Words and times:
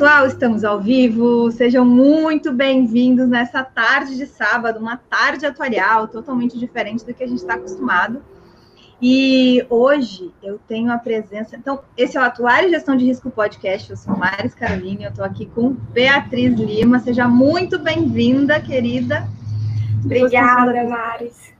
pessoal, 0.00 0.26
estamos 0.26 0.64
ao 0.64 0.80
vivo. 0.80 1.50
Sejam 1.50 1.84
muito 1.84 2.50
bem-vindos 2.50 3.28
nessa 3.28 3.62
tarde 3.62 4.16
de 4.16 4.24
sábado, 4.24 4.78
uma 4.78 4.96
tarde 4.96 5.44
atuarial, 5.44 6.08
totalmente 6.08 6.58
diferente 6.58 7.04
do 7.04 7.12
que 7.12 7.22
a 7.22 7.26
gente 7.26 7.40
está 7.40 7.52
acostumado. 7.52 8.22
E 9.02 9.62
hoje 9.68 10.32
eu 10.42 10.58
tenho 10.66 10.90
a 10.90 10.96
presença. 10.96 11.54
Então, 11.54 11.82
esse 11.98 12.16
é 12.16 12.20
o 12.20 12.24
Atuário 12.24 12.70
e 12.70 12.72
Gestão 12.72 12.96
de 12.96 13.04
Risco 13.04 13.30
Podcast. 13.30 13.90
Eu 13.90 13.96
sou 13.98 14.16
Maris 14.16 14.54
Caroline, 14.54 15.04
eu 15.04 15.10
estou 15.10 15.22
aqui 15.22 15.44
com 15.44 15.74
Beatriz 15.92 16.58
Lima. 16.58 16.98
Seja 17.00 17.28
muito 17.28 17.78
bem-vinda, 17.78 18.58
querida. 18.58 19.28
Obrigada, 20.02 20.82
Maris. 20.88 21.52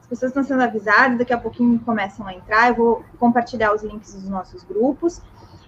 As 0.00 0.06
pessoas 0.06 0.30
estão 0.30 0.44
sendo 0.44 0.62
avisadas, 0.62 1.18
daqui 1.18 1.32
a 1.32 1.38
pouquinho 1.38 1.80
começam 1.80 2.24
a 2.24 2.34
entrar. 2.34 2.68
Eu 2.68 2.76
vou 2.76 3.04
compartilhar 3.18 3.74
os 3.74 3.82
links 3.82 4.14
dos 4.14 4.28
nossos 4.28 4.62
grupos. 4.62 5.20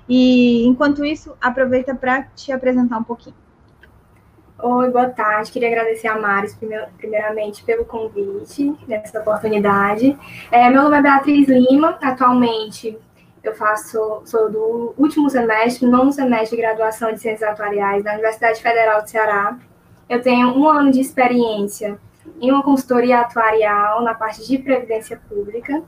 E 0.08 0.66
enquanto 0.66 1.04
isso, 1.04 1.36
aproveita 1.40 1.94
para 1.94 2.22
te 2.34 2.52
apresentar 2.52 2.98
um 2.98 3.04
pouquinho. 3.04 3.36
Oi, 4.58 4.90
boa 4.90 5.08
tarde. 5.08 5.50
Queria 5.50 5.68
agradecer 5.68 6.06
a 6.06 6.18
Maris, 6.18 6.56
primeiramente, 6.96 7.64
pelo 7.64 7.84
convite, 7.84 8.76
nessa 8.86 9.20
oportunidade. 9.20 10.16
É, 10.50 10.70
meu 10.70 10.82
nome 10.84 10.98
é 10.98 11.02
Beatriz 11.02 11.48
Lima. 11.48 11.98
Atualmente, 12.00 12.96
eu 13.42 13.54
faço, 13.54 14.22
sou 14.24 14.50
do 14.50 14.94
último 14.96 15.28
semestre, 15.28 15.86
nono 15.86 16.12
semestre 16.12 16.56
de 16.56 16.62
graduação 16.62 17.12
de 17.12 17.20
Ciências 17.20 17.50
Atuariais 17.50 18.04
da 18.04 18.12
Universidade 18.12 18.62
Federal 18.62 19.02
do 19.02 19.10
Ceará. 19.10 19.58
Eu 20.08 20.22
tenho 20.22 20.48
um 20.56 20.68
ano 20.68 20.92
de 20.92 21.00
experiência 21.00 21.98
em 22.40 22.52
uma 22.52 22.62
consultoria 22.62 23.20
atuarial 23.20 24.02
na 24.02 24.14
parte 24.14 24.46
de 24.46 24.58
previdência 24.58 25.20
pública. 25.28 25.82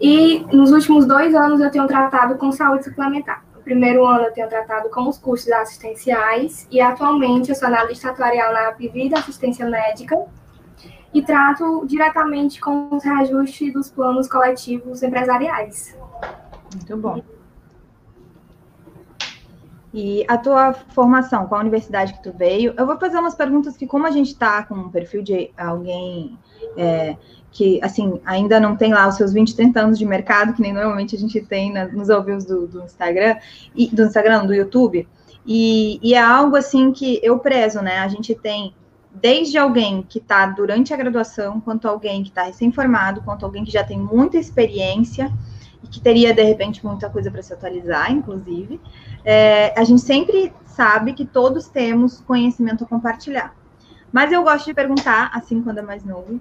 E 0.00 0.46
nos 0.50 0.72
últimos 0.72 1.04
dois 1.06 1.34
anos 1.34 1.60
eu 1.60 1.70
tenho 1.70 1.86
tratado 1.86 2.36
com 2.36 2.50
saúde 2.50 2.84
suplementar 2.84 3.44
primeiro 3.64 4.04
ano 4.04 4.26
eu 4.26 4.32
tenho 4.32 4.48
tratado 4.48 4.90
com 4.90 5.08
os 5.08 5.18
custos 5.18 5.50
assistenciais 5.50 6.68
e 6.70 6.80
atualmente 6.80 7.48
eu 7.48 7.54
sou 7.54 7.66
analista 7.66 8.10
atuarial 8.10 8.52
na 8.52 8.70
Vida 8.72 9.18
Assistência 9.18 9.66
Médica 9.66 10.16
e 11.12 11.22
trato 11.22 11.84
diretamente 11.86 12.60
com 12.60 12.94
os 12.94 13.02
reajustes 13.02 13.72
dos 13.72 13.90
planos 13.90 14.28
coletivos 14.28 15.02
empresariais. 15.02 15.96
Muito 16.74 16.96
bom. 16.96 17.22
E 19.96 20.24
a 20.26 20.36
tua 20.36 20.72
formação, 20.72 21.46
qual 21.46 21.60
a 21.60 21.62
universidade 21.62 22.14
que 22.14 22.22
tu 22.24 22.32
veio? 22.36 22.74
Eu 22.76 22.84
vou 22.84 22.98
fazer 22.98 23.16
umas 23.16 23.36
perguntas 23.36 23.76
que, 23.76 23.86
como 23.86 24.08
a 24.08 24.10
gente 24.10 24.32
está 24.32 24.64
com 24.64 24.74
um 24.74 24.90
perfil 24.90 25.22
de 25.22 25.52
alguém 25.56 26.36
é, 26.76 27.16
que, 27.54 27.78
assim, 27.84 28.20
ainda 28.26 28.58
não 28.58 28.74
tem 28.74 28.92
lá 28.92 29.06
os 29.06 29.14
seus 29.14 29.32
20, 29.32 29.54
30 29.54 29.80
anos 29.80 29.98
de 29.98 30.04
mercado, 30.04 30.52
que 30.52 30.60
nem 30.60 30.72
normalmente 30.72 31.14
a 31.14 31.18
gente 31.18 31.40
tem 31.40 31.72
na, 31.72 31.86
nos 31.86 32.10
ao 32.10 32.20
do, 32.20 32.66
do, 32.66 32.82
Instagram, 32.82 33.36
e, 33.76 33.86
do 33.86 34.02
Instagram, 34.02 34.44
do 34.44 34.52
YouTube, 34.52 35.06
e, 35.46 36.00
e, 36.02 36.14
é 36.14 36.20
algo, 36.20 36.56
assim, 36.56 36.90
que 36.90 37.20
eu 37.22 37.38
prezo, 37.38 37.80
né? 37.80 37.98
A 38.00 38.08
gente 38.08 38.34
tem 38.34 38.74
desde 39.14 39.56
alguém 39.56 40.02
que 40.02 40.18
está 40.18 40.46
durante 40.46 40.92
a 40.92 40.96
graduação, 40.96 41.60
quanto 41.60 41.86
alguém 41.86 42.24
que 42.24 42.30
está 42.30 42.42
recém-formado, 42.42 43.22
quanto 43.22 43.46
alguém 43.46 43.64
que 43.64 43.70
já 43.70 43.84
tem 43.84 44.00
muita 44.00 44.36
experiência 44.36 45.32
e 45.80 45.86
que 45.86 46.00
teria, 46.00 46.34
de 46.34 46.42
repente, 46.42 46.84
muita 46.84 47.08
coisa 47.08 47.30
para 47.30 47.40
se 47.40 47.52
atualizar, 47.52 48.10
inclusive, 48.10 48.80
é, 49.24 49.78
a 49.78 49.84
gente 49.84 50.02
sempre 50.02 50.52
sabe 50.66 51.12
que 51.12 51.24
todos 51.24 51.68
temos 51.68 52.20
conhecimento 52.22 52.82
a 52.82 52.86
compartilhar. 52.88 53.54
Mas 54.14 54.30
eu 54.30 54.44
gosto 54.44 54.66
de 54.66 54.74
perguntar, 54.74 55.30
assim, 55.34 55.60
quando 55.60 55.78
é 55.78 55.82
mais 55.82 56.04
novo, 56.04 56.40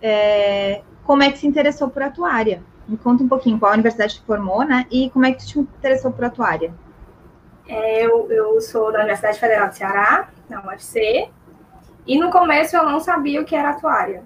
é, 0.00 0.82
como 1.04 1.22
é 1.22 1.30
que 1.30 1.38
se 1.38 1.46
interessou 1.46 1.88
por 1.88 2.02
atuária. 2.02 2.62
Me 2.88 2.96
conta 2.96 3.22
um 3.22 3.28
pouquinho 3.28 3.58
qual 3.58 3.72
universidade 3.72 4.16
te 4.16 4.22
formou, 4.22 4.64
né? 4.64 4.86
E 4.90 5.10
como 5.10 5.26
é 5.26 5.32
que 5.32 5.44
te 5.44 5.58
interessou 5.58 6.12
por 6.12 6.24
atuária? 6.24 6.72
É, 7.68 8.04
eu, 8.04 8.30
eu 8.30 8.60
sou 8.60 8.92
da 8.92 9.00
Universidade 9.00 9.40
Federal 9.40 9.68
do 9.68 9.74
Ceará, 9.74 10.28
na 10.48 10.64
UFC, 10.64 11.28
e 12.06 12.18
no 12.18 12.30
começo 12.30 12.76
eu 12.76 12.84
não 12.84 13.00
sabia 13.00 13.40
o 13.40 13.44
que 13.44 13.56
era 13.56 13.70
atuária, 13.70 14.22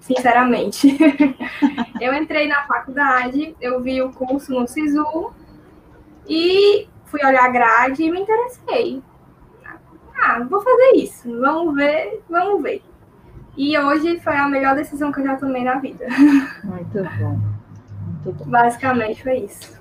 sinceramente. 0.00 0.98
eu 2.00 2.12
entrei 2.14 2.48
na 2.48 2.66
faculdade, 2.66 3.54
eu 3.60 3.80
vi 3.80 4.02
o 4.02 4.12
curso 4.12 4.52
no 4.52 4.66
SISU 4.66 5.32
e 6.28 6.88
fui 7.04 7.24
olhar 7.24 7.44
a 7.44 7.48
grade 7.48 8.02
e 8.02 8.10
me 8.10 8.20
interessei. 8.20 9.00
Ah, 10.16 10.44
vou 10.48 10.60
fazer 10.60 10.96
isso, 10.96 11.40
vamos 11.40 11.76
ver, 11.76 12.22
vamos 12.28 12.62
ver. 12.62 12.82
E 13.56 13.78
hoje 13.78 14.18
foi 14.20 14.36
a 14.36 14.48
melhor 14.48 14.74
decisão 14.74 15.12
que 15.12 15.20
eu 15.20 15.24
já 15.24 15.36
tomei 15.36 15.64
na 15.64 15.76
vida. 15.76 16.06
Muito 16.64 17.02
bom. 17.18 17.38
Muito 18.06 18.32
bom. 18.32 18.44
Basicamente 18.46 19.22
foi 19.22 19.38
isso. 19.38 19.80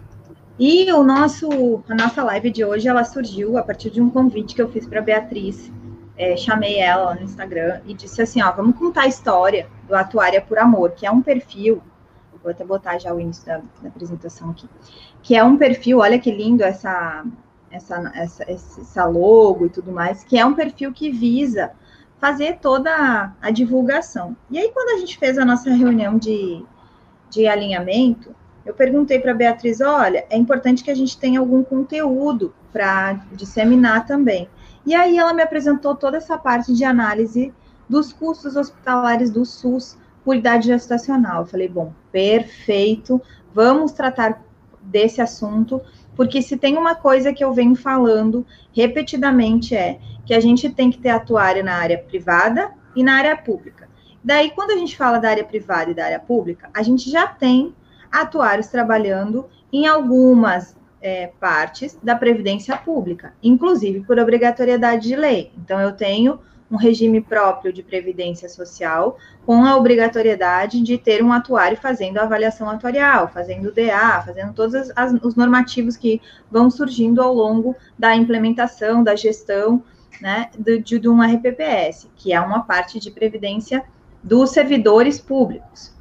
E 0.60 0.92
o 0.92 1.04
nosso, 1.04 1.84
a 1.90 1.96
nossa 1.96 2.24
live 2.24 2.52
de 2.52 2.64
hoje, 2.64 2.88
ela 2.88 3.04
surgiu 3.04 3.58
a 3.58 3.64
partir 3.64 3.90
de 3.90 4.00
um 4.00 4.10
convite 4.10 4.54
que 4.54 4.62
eu 4.62 4.70
fiz 4.70 4.86
para 4.86 5.02
Beatriz. 5.02 5.72
É, 6.16 6.38
chamei 6.38 6.78
ela 6.78 7.16
no 7.16 7.24
Instagram 7.24 7.82
e 7.88 7.94
disse 7.96 8.22
assim, 8.22 8.42
ó, 8.44 8.52
vamos 8.52 8.78
contar 8.78 9.02
a 9.02 9.08
história 9.08 9.68
do 9.88 9.96
Atuária 9.96 10.40
por 10.40 10.60
Amor, 10.60 10.92
que 10.92 11.08
é 11.08 11.12
um 11.12 11.24
perfil, 11.24 11.82
vou 12.44 12.52
até 12.52 12.64
botar 12.64 13.00
já 13.00 13.12
o 13.12 13.20
início 13.20 13.46
da, 13.46 13.58
da 13.82 13.90
apresentação 13.90 14.52
aqui, 14.52 14.70
que 15.24 15.36
é 15.36 15.44
um 15.44 15.58
perfil, 15.58 16.00
olha 16.00 16.20
que 16.20 16.30
lindo 16.30 16.62
essa, 16.64 17.26
essa, 17.72 18.12
essa, 18.14 18.52
essa 18.52 19.06
logo 19.06 19.66
e 19.66 19.70
tudo 19.70 19.92
mais, 19.92 20.24
que 20.24 20.38
é 20.38 20.46
um 20.46 20.54
perfil 20.54 20.92
que 20.92 21.10
visa 21.10 21.72
fazer 22.24 22.60
toda 22.62 23.34
a 23.42 23.52
divulgação. 23.52 24.34
E 24.50 24.58
aí, 24.58 24.72
quando 24.72 24.96
a 24.96 24.98
gente 24.98 25.18
fez 25.18 25.38
a 25.38 25.44
nossa 25.44 25.70
reunião 25.70 26.18
de, 26.18 26.64
de 27.30 27.48
alinhamento, 27.48 28.34
eu 28.66 28.74
perguntei 28.74 29.20
para 29.20 29.32
a 29.32 29.36
Beatriz: 29.36 29.82
olha, 29.82 30.26
é 30.30 30.38
importante 30.38 30.86
que 30.86 30.90
a 30.90 30.96
gente 30.96 31.18
tenha 31.18 31.42
algum 31.42 31.62
conteúdo 31.66 32.56
para 32.72 33.26
disseminar 33.34 34.06
também. 34.06 34.48
E 34.86 34.96
aí 34.96 35.18
ela 35.18 35.34
me 35.34 35.44
apresentou 35.44 35.96
toda 35.96 36.16
essa 36.16 36.38
parte 36.38 36.74
de 36.74 36.86
análise 36.86 37.54
dos 37.90 38.14
custos 38.14 38.56
hospitalares 38.56 39.30
do 39.30 39.44
SUS 39.44 39.98
por 40.24 40.38
idade 40.38 40.68
gestacional. 40.68 41.42
Eu 41.42 41.46
falei, 41.46 41.68
bom, 41.68 41.92
perfeito, 42.10 43.22
vamos 43.54 43.92
tratar 43.92 44.42
desse 44.82 45.20
assunto, 45.20 45.82
porque 46.16 46.41
se 46.41 46.57
tem 46.57 46.78
uma 46.78 46.96
coisa 46.96 47.34
que 47.34 47.44
eu 47.44 47.53
venho 47.53 47.75
falando 47.75 48.46
repetidamente 48.72 49.75
é 49.75 50.00
que 50.25 50.34
a 50.34 50.40
gente 50.40 50.69
tem 50.69 50.90
que 50.90 50.97
ter 50.97 51.09
atuária 51.09 51.63
na 51.63 51.75
área 51.75 51.97
privada 51.97 52.72
e 52.96 53.03
na 53.03 53.16
área 53.16 53.35
pública. 53.35 53.90
Daí, 54.24 54.51
quando 54.51 54.72
a 54.72 54.78
gente 54.78 54.96
fala 54.96 55.18
da 55.19 55.29
área 55.29 55.44
privada 55.44 55.91
e 55.91 55.94
da 55.94 56.06
área 56.06 56.19
pública, 56.19 56.69
a 56.74 56.81
gente 56.81 57.09
já 57.09 57.28
tem 57.28 57.75
atuários 58.12 58.68
trabalhando 58.68 59.50
em 59.72 59.85
algumas 59.85 60.78
é, 61.01 61.28
partes 61.40 62.00
da 62.01 62.16
previdência 62.16 62.78
pública, 62.78 63.34
inclusive 63.44 64.01
por 64.01 64.18
obrigatoriedade 64.18 65.09
de 65.09 65.16
lei. 65.16 65.51
Então, 65.57 65.81
eu 65.81 65.91
tenho 65.91 66.40
um 66.74 66.76
regime 66.76 67.22
próprio 67.22 67.72
de 67.72 67.84
previdência 67.84 68.50
social, 68.50 69.20
com 69.46 69.64
a 69.64 69.78
obrigatoriedade 69.78 70.82
de 70.82 70.98
ter 70.98 71.24
um 71.24 71.32
atuário 71.32 71.78
fazendo 71.78 72.18
avaliação 72.18 72.68
atuarial, 72.68 73.28
fazendo 73.28 73.72
DA, 73.72 74.24
fazendo 74.26 74.54
todos 74.54 74.74
as, 74.74 74.92
as, 74.96 75.14
os 75.24 75.36
normativos 75.36 75.96
que 75.96 76.20
vão 76.50 76.72
surgindo 76.72 77.22
ao 77.22 77.32
longo 77.32 77.76
da 77.98 78.16
implementação, 78.16 79.04
da 79.04 79.16
gestão 79.16 79.84
né, 80.20 80.50
de, 80.58 80.80
de 80.80 81.08
um 81.08 81.22
RPPS, 81.22 82.10
que 82.16 82.34
é 82.34 82.42
uma 82.42 82.64
parte 82.64 83.00
de 83.00 83.12
previdência 83.12 83.84
dos 84.24 84.50
servidores 84.50 85.20
públicos. 85.20 85.94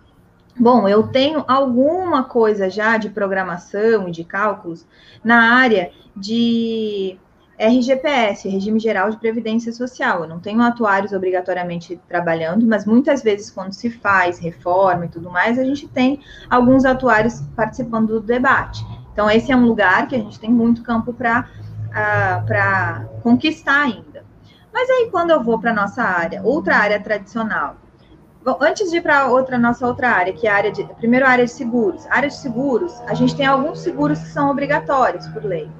Bom, 0.58 0.88
eu 0.88 1.08
tenho 1.08 1.44
alguma 1.46 2.24
coisa 2.24 2.70
já 2.70 2.96
de 2.96 3.10
programação 3.10 4.08
e 4.08 4.10
de 4.10 4.24
cálculos 4.24 4.86
na 5.22 5.54
área 5.54 5.90
de 6.16 7.18
RGPS, 7.62 8.48
Regime 8.48 8.80
Geral 8.80 9.08
de 9.10 9.16
Previdência 9.18 9.72
Social. 9.72 10.22
Eu 10.22 10.28
não 10.28 10.40
tenho 10.40 10.60
atuários 10.60 11.12
obrigatoriamente 11.12 12.00
trabalhando, 12.08 12.66
mas 12.66 12.84
muitas 12.84 13.22
vezes, 13.22 13.52
quando 13.52 13.72
se 13.72 13.88
faz 13.88 14.38
reforma 14.40 15.04
e 15.04 15.08
tudo 15.08 15.30
mais, 15.30 15.58
a 15.58 15.64
gente 15.64 15.86
tem 15.86 16.20
alguns 16.50 16.84
atuários 16.84 17.40
participando 17.54 18.08
do 18.14 18.20
debate. 18.20 18.84
Então, 19.12 19.30
esse 19.30 19.52
é 19.52 19.56
um 19.56 19.64
lugar 19.64 20.08
que 20.08 20.16
a 20.16 20.18
gente 20.18 20.40
tem 20.40 20.50
muito 20.50 20.82
campo 20.82 21.12
para 21.12 21.48
uh, 21.90 23.20
conquistar 23.22 23.82
ainda. 23.82 24.24
Mas 24.72 24.90
aí, 24.90 25.08
quando 25.10 25.30
eu 25.30 25.40
vou 25.40 25.60
para 25.60 25.72
nossa 25.72 26.02
área, 26.02 26.42
outra 26.42 26.76
área 26.76 27.00
tradicional, 27.00 27.76
Bom, 28.44 28.58
antes 28.60 28.90
de 28.90 28.96
ir 28.96 29.02
para 29.02 29.28
outra 29.28 29.56
nossa 29.56 29.86
outra 29.86 30.10
área, 30.10 30.32
que 30.32 30.48
é 30.48 30.50
a 30.50 30.56
área 30.56 30.72
de 30.72 30.82
primeiro 30.94 31.24
a 31.24 31.28
área 31.28 31.44
de 31.44 31.52
seguros. 31.52 32.04
A 32.06 32.16
área 32.16 32.28
de 32.28 32.34
seguros, 32.34 33.00
a 33.02 33.14
gente 33.14 33.36
tem 33.36 33.46
alguns 33.46 33.78
seguros 33.78 34.18
que 34.18 34.30
são 34.30 34.50
obrigatórios 34.50 35.28
por 35.28 35.44
lei 35.44 35.70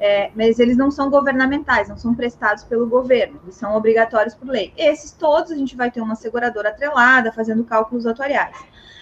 é, 0.00 0.30
mas 0.34 0.58
eles 0.58 0.76
não 0.76 0.90
são 0.90 1.10
governamentais, 1.10 1.88
não 1.88 1.96
são 1.96 2.14
prestados 2.14 2.64
pelo 2.64 2.86
governo, 2.86 3.40
eles 3.42 3.56
são 3.56 3.76
obrigatórios 3.76 4.34
por 4.34 4.48
lei. 4.48 4.72
Esses 4.76 5.10
todos 5.12 5.50
a 5.50 5.56
gente 5.56 5.76
vai 5.76 5.90
ter 5.90 6.00
uma 6.00 6.14
seguradora 6.14 6.68
atrelada, 6.68 7.32
fazendo 7.32 7.64
cálculos 7.64 8.06
atuariais. 8.06 8.56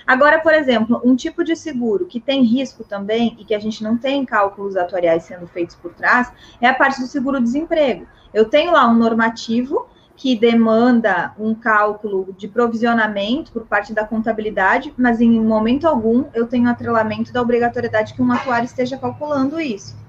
Agora, 0.06 0.40
por 0.40 0.54
exemplo, 0.54 1.00
um 1.04 1.16
tipo 1.16 1.43
de 1.43 1.56
seguro 1.56 2.06
que 2.06 2.20
tem 2.20 2.44
risco 2.44 2.84
também 2.84 3.37
e 3.40 3.44
que 3.44 3.54
a 3.54 3.58
gente 3.58 3.82
não 3.82 3.96
tem 3.96 4.25
cálculos 4.25 4.76
atuariais 4.76 5.25
sendo 5.25 5.48
feitos 5.48 5.75
por 5.75 5.93
trás 5.93 6.32
é 6.60 6.69
a 6.69 6.75
parte 6.75 7.00
do 7.00 7.08
seguro-desemprego. 7.08 8.06
Eu 8.32 8.44
tenho 8.44 8.72
lá 8.72 8.88
um 8.88 8.94
normativo 8.94 9.88
que 10.14 10.34
demanda 10.34 11.34
um 11.38 11.54
cálculo 11.54 12.32
de 12.38 12.48
provisionamento 12.48 13.52
por 13.52 13.66
parte 13.66 13.93
da 13.93 14.04
contabilidade, 14.04 14.94
mas 14.96 15.20
em 15.20 15.40
momento 15.40 15.87
algum 15.87 16.25
eu 16.32 16.46
tenho 16.46 16.70
atrelamento 16.70 17.32
da 17.32 17.43
obrigatoriedade 17.43 18.14
que 18.14 18.22
um 18.22 18.32
atuário 18.32 18.64
esteja 18.64 18.96
calculando 18.96 19.60
isso. 19.60 20.06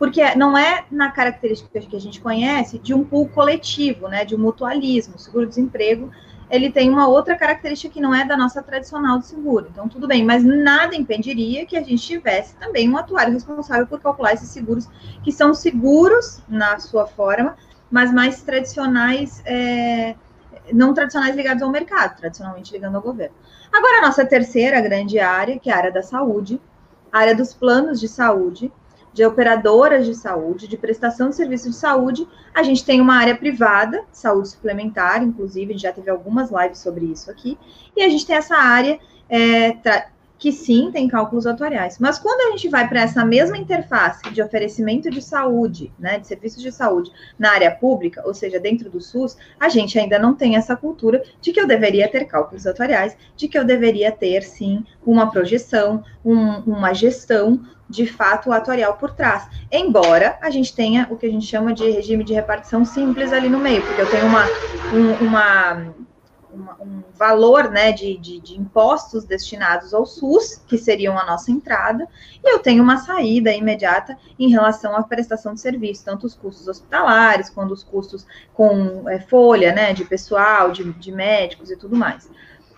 Porque 0.00 0.34
não 0.34 0.56
é 0.56 0.86
na 0.90 1.10
característica 1.10 1.78
que 1.78 1.94
a 1.94 2.00
gente 2.00 2.22
conhece 2.22 2.78
de 2.78 2.94
um 2.94 3.04
pool 3.04 3.28
coletivo, 3.28 4.08
né, 4.08 4.24
de 4.24 4.34
um 4.34 4.38
mutualismo. 4.38 5.16
O 5.16 5.18
seguro-desemprego, 5.18 6.10
ele 6.50 6.72
tem 6.72 6.88
uma 6.88 7.06
outra 7.06 7.36
característica 7.36 7.92
que 7.92 8.00
não 8.00 8.14
é 8.14 8.24
da 8.24 8.34
nossa 8.34 8.62
tradicional 8.62 9.18
do 9.18 9.26
seguro. 9.26 9.68
Então, 9.70 9.90
tudo 9.90 10.08
bem, 10.08 10.24
mas 10.24 10.42
nada 10.42 10.96
impediria 10.96 11.66
que 11.66 11.76
a 11.76 11.82
gente 11.82 12.00
tivesse 12.00 12.56
também 12.56 12.88
um 12.88 12.96
atuário 12.96 13.30
responsável 13.30 13.86
por 13.86 14.00
calcular 14.00 14.32
esses 14.32 14.48
seguros, 14.48 14.88
que 15.22 15.30
são 15.30 15.52
seguros 15.52 16.40
na 16.48 16.78
sua 16.78 17.06
forma, 17.06 17.54
mas 17.90 18.10
mais 18.10 18.42
tradicionais, 18.42 19.42
é, 19.44 20.14
não 20.72 20.94
tradicionais 20.94 21.36
ligados 21.36 21.62
ao 21.62 21.70
mercado, 21.70 22.16
tradicionalmente 22.16 22.72
ligando 22.72 22.96
ao 22.96 23.02
governo. 23.02 23.36
Agora, 23.70 23.98
a 23.98 24.06
nossa 24.06 24.24
terceira 24.24 24.80
grande 24.80 25.18
área, 25.18 25.58
que 25.58 25.68
é 25.68 25.74
a 25.74 25.76
área 25.76 25.92
da 25.92 26.02
saúde, 26.02 26.58
a 27.12 27.18
área 27.18 27.34
dos 27.34 27.52
planos 27.52 28.00
de 28.00 28.08
saúde, 28.08 28.72
de 29.12 29.24
operadoras 29.24 30.06
de 30.06 30.14
saúde, 30.14 30.68
de 30.68 30.76
prestação 30.76 31.30
de 31.30 31.36
serviços 31.36 31.72
de 31.72 31.76
saúde. 31.76 32.28
A 32.54 32.62
gente 32.62 32.84
tem 32.84 33.00
uma 33.00 33.16
área 33.16 33.36
privada, 33.36 34.04
saúde 34.12 34.48
suplementar, 34.48 35.22
inclusive, 35.22 35.76
já 35.76 35.92
teve 35.92 36.10
algumas 36.10 36.50
lives 36.50 36.78
sobre 36.78 37.06
isso 37.06 37.30
aqui. 37.30 37.58
E 37.96 38.02
a 38.02 38.08
gente 38.08 38.26
tem 38.26 38.36
essa 38.36 38.56
área 38.56 38.98
é, 39.28 39.72
que 40.40 40.50
sim 40.50 40.90
tem 40.90 41.06
cálculos 41.06 41.46
atuariais. 41.46 41.98
Mas 42.00 42.18
quando 42.18 42.48
a 42.48 42.50
gente 42.52 42.66
vai 42.66 42.88
para 42.88 43.02
essa 43.02 43.24
mesma 43.26 43.58
interface 43.58 44.22
de 44.30 44.42
oferecimento 44.42 45.10
de 45.10 45.20
saúde, 45.20 45.92
né, 45.98 46.18
de 46.18 46.26
serviços 46.26 46.62
de 46.62 46.72
saúde 46.72 47.12
na 47.38 47.52
área 47.52 47.70
pública, 47.70 48.22
ou 48.24 48.32
seja, 48.32 48.58
dentro 48.58 48.88
do 48.88 49.02
SUS, 49.02 49.36
a 49.60 49.68
gente 49.68 49.98
ainda 49.98 50.18
não 50.18 50.34
tem 50.34 50.56
essa 50.56 50.74
cultura 50.74 51.22
de 51.42 51.52
que 51.52 51.60
eu 51.60 51.66
deveria 51.66 52.08
ter 52.08 52.24
cálculos 52.24 52.66
atuariais, 52.66 53.14
de 53.36 53.48
que 53.48 53.58
eu 53.58 53.64
deveria 53.64 54.10
ter 54.10 54.42
sim 54.42 54.82
uma 55.04 55.30
projeção, 55.30 56.02
um, 56.24 56.60
uma 56.60 56.94
gestão 56.94 57.60
de 57.86 58.06
fato 58.06 58.50
atuarial 58.50 58.94
por 58.94 59.10
trás. 59.10 59.46
Embora 59.70 60.38
a 60.40 60.48
gente 60.48 60.74
tenha 60.74 61.06
o 61.10 61.18
que 61.18 61.26
a 61.26 61.30
gente 61.30 61.44
chama 61.44 61.74
de 61.74 61.90
regime 61.90 62.24
de 62.24 62.32
repartição 62.32 62.82
simples 62.82 63.30
ali 63.30 63.50
no 63.50 63.58
meio, 63.58 63.82
porque 63.82 64.00
eu 64.00 64.10
tenho 64.10 64.24
uma, 64.26 64.46
um, 64.94 65.26
uma 65.26 65.94
um 66.52 67.02
valor 67.14 67.70
né, 67.70 67.92
de, 67.92 68.16
de, 68.16 68.40
de, 68.40 68.58
impostos 68.58 69.24
destinados 69.24 69.94
ao 69.94 70.04
SUS, 70.04 70.62
que 70.66 70.76
seriam 70.76 71.18
a 71.18 71.24
nossa 71.24 71.50
entrada, 71.50 72.08
e 72.42 72.52
eu 72.52 72.58
tenho 72.58 72.82
uma 72.82 72.98
saída 72.98 73.52
imediata 73.52 74.18
em 74.38 74.48
relação 74.48 74.96
à 74.96 75.02
prestação 75.02 75.54
de 75.54 75.60
serviço, 75.60 76.04
tanto 76.04 76.26
os 76.26 76.34
custos 76.34 76.66
hospitalares, 76.68 77.50
quanto 77.50 77.72
os 77.72 77.84
custos 77.84 78.26
com 78.54 79.08
é, 79.08 79.20
folha 79.20 79.72
né, 79.72 79.92
de 79.92 80.04
pessoal, 80.04 80.72
de, 80.72 80.92
de 80.94 81.12
médicos 81.12 81.70
e 81.70 81.76
tudo 81.76 81.96
mais. 81.96 82.28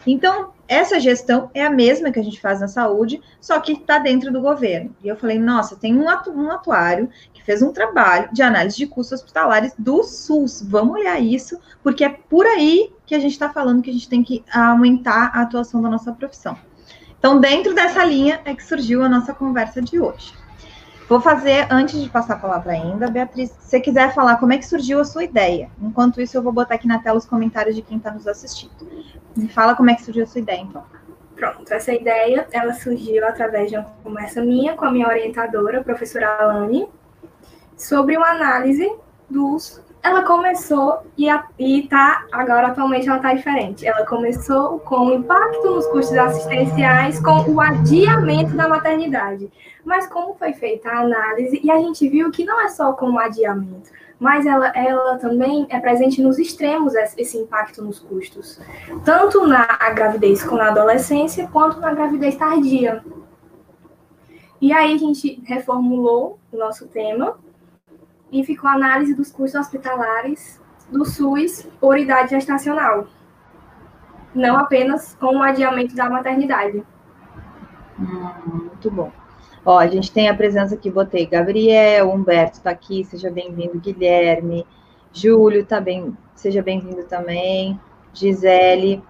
Então, 0.07 0.53
essa 0.67 0.99
gestão 0.99 1.51
é 1.55 1.65
a 1.65 1.71
mesma 1.71 2.11
que 2.11 2.19
a 2.19 2.23
gente 2.23 2.41
faz 2.41 2.61
na 2.61 2.69
saúde, 2.69 3.21
só 3.41 3.61
que 3.61 3.73
está 3.73 3.99
dentro 3.99 4.33
do 4.33 4.41
governo. 4.41 4.95
E 5.03 5.09
eu 5.09 5.17
falei, 5.17 5.39
nossa, 5.39 5.77
tem 5.77 5.97
um, 5.97 6.09
atu 6.09 6.31
um 6.33 6.51
atuário 6.51 7.09
fez 7.45 7.63
um 7.63 7.73
trabalho 7.73 8.29
de 8.33 8.43
análise 8.43 8.77
de 8.77 8.87
custos 8.87 9.21
hospitalares 9.21 9.73
do 9.79 10.03
SUS. 10.03 10.63
Vamos 10.63 10.95
olhar 10.95 11.21
isso, 11.21 11.59
porque 11.83 12.05
é 12.05 12.09
por 12.09 12.47
aí 12.47 12.93
que 13.07 13.15
a 13.15 13.19
gente 13.19 13.33
está 13.33 13.49
falando 13.49 13.83
que 13.83 13.91
a 13.91 13.93
gente 13.93 14.09
tem 14.09 14.23
que 14.23 14.45
aumentar 14.53 15.31
a 15.35 15.43
atuação 15.43 15.83
da 15.83 15.89
nossa 15.89 16.13
profissão. 16.13 16.57
Então, 17.19 17.39
dentro 17.39 17.75
dessa 17.75 18.05
linha 18.05 18.41
é 18.45 18.55
que 18.55 18.65
surgiu 18.65 19.03
a 19.03 19.09
nossa 19.09 19.33
conversa 19.33 19.81
de 19.81 20.01
hoje. 20.01 20.35
Vou 21.09 21.21
fazer, 21.21 21.67
antes 21.71 22.01
de 22.01 22.09
passar 22.09 22.35
a 22.35 22.39
palavra 22.39 22.73
ainda, 22.73 23.11
Beatriz, 23.11 23.51
se 23.51 23.69
você 23.69 23.81
quiser 23.81 24.15
falar 24.15 24.37
como 24.37 24.53
é 24.53 24.59
que 24.59 24.67
surgiu 24.67 24.99
a 24.99 25.05
sua 25.05 25.25
ideia. 25.25 25.69
Enquanto 25.81 26.21
isso, 26.21 26.37
eu 26.37 26.43
vou 26.43 26.53
botar 26.53 26.77
aqui 26.77 26.89
na 26.89 26.99
tela 26.99 27.19
os 27.19 27.27
comentários 27.27 27.77
de 27.77 27.83
quem 27.83 27.99
está 27.99 28.11
nos 28.11 28.27
assistindo. 28.27 28.73
Me 29.37 29.47
fala 29.47 29.75
como 29.75 29.91
é 29.91 29.95
que 29.95 30.03
surgiu 30.03 30.25
a 30.25 30.27
sua 30.27 30.41
ideia, 30.41 30.61
então. 30.61 30.83
Pronto, 31.37 31.73
essa 31.73 31.93
ideia, 31.93 32.47
ela 32.51 32.73
surgiu 32.73 33.27
através 33.27 33.71
de 33.71 33.77
uma 33.77 33.85
conversa 34.03 34.41
minha 34.41 34.75
com 34.75 34.85
a 34.85 34.91
minha 34.91 35.07
orientadora, 35.07 35.81
a 35.81 35.85
professora 35.85 36.27
Alane, 36.41 36.89
sobre 37.83 38.17
uma 38.17 38.31
análise 38.31 38.91
dos 39.29 39.83
ela 40.03 40.25
começou 40.25 40.99
e, 41.17 41.31
a, 41.31 41.47
e 41.57 41.87
tá, 41.87 42.27
agora 42.33 42.69
atualmente 42.69 43.07
ela 43.07 43.19
está 43.19 43.33
diferente. 43.33 43.87
Ela 43.87 44.05
começou 44.05 44.81
com 44.81 45.07
o 45.07 45.15
impacto 45.15 45.71
nos 45.71 45.87
custos 45.87 46.19
assistenciais, 46.19 47.21
com 47.21 47.49
o 47.49 47.61
adiamento 47.61 48.57
da 48.57 48.69
maternidade. 48.69 49.49
Mas 49.85 50.09
como 50.09 50.35
foi 50.35 50.53
feita 50.55 50.89
a 50.89 51.03
análise, 51.03 51.61
e 51.63 51.71
a 51.71 51.79
gente 51.79 52.09
viu 52.09 52.33
que 52.33 52.45
não 52.45 52.61
é 52.61 52.69
só 52.69 52.93
com 52.95 53.13
o 53.13 53.19
adiamento, 53.19 53.91
mas 54.19 54.45
ela, 54.45 54.69
ela 54.75 55.19
também 55.19 55.67
é 55.71 55.79
presente 55.79 56.21
nos 56.21 56.37
extremos 56.37 56.95
esse 56.95 57.39
impacto 57.39 57.83
nos 57.83 58.01
custos, 58.01 58.61
tanto 59.05 59.47
na 59.47 59.67
gravidez 59.91 60.43
com 60.43 60.57
a 60.57 60.69
adolescência, 60.69 61.49
quanto 61.53 61.79
na 61.79 61.95
gravidez 61.95 62.35
tardia. 62.37 63.05
E 64.61 64.73
aí 64.73 64.95
a 64.95 64.99
gente 64.99 65.43
reformulou 65.45 66.39
o 66.53 66.57
nosso 66.57 66.87
tema 66.89 67.37
e 68.33 68.43
ficou 68.43 68.69
a 68.69 68.73
análise 68.73 69.15
dos 69.15 69.31
custos 69.31 69.61
hospitalares 69.61 70.61
do 70.91 71.05
SUS 71.05 71.69
por 71.79 71.99
idade 71.99 72.31
gestacional, 72.31 73.07
não 74.35 74.57
apenas 74.57 75.15
com 75.21 75.37
o 75.37 75.43
adiamento 75.43 75.95
da 75.95 76.09
maternidade. 76.09 76.83
Hum, 78.01 78.31
muito 78.47 78.91
bom. 78.91 79.13
Ó, 79.65 79.79
a 79.79 79.87
gente 79.87 80.11
tem 80.11 80.29
a 80.29 80.35
presença 80.35 80.75
aqui, 80.75 80.91
botei 80.91 81.27
Gabriel, 81.27 82.11
Humberto 82.11 82.57
está 82.57 82.71
aqui, 82.71 83.05
seja 83.05 83.31
bem-vindo, 83.31 83.79
Guilherme, 83.79 84.67
Júlio 85.13 85.65
tá 85.65 85.81
bem, 85.81 86.17
seja 86.35 86.63
bem-vindo 86.63 87.05
também, 87.05 87.79
Gisele, 88.13 89.03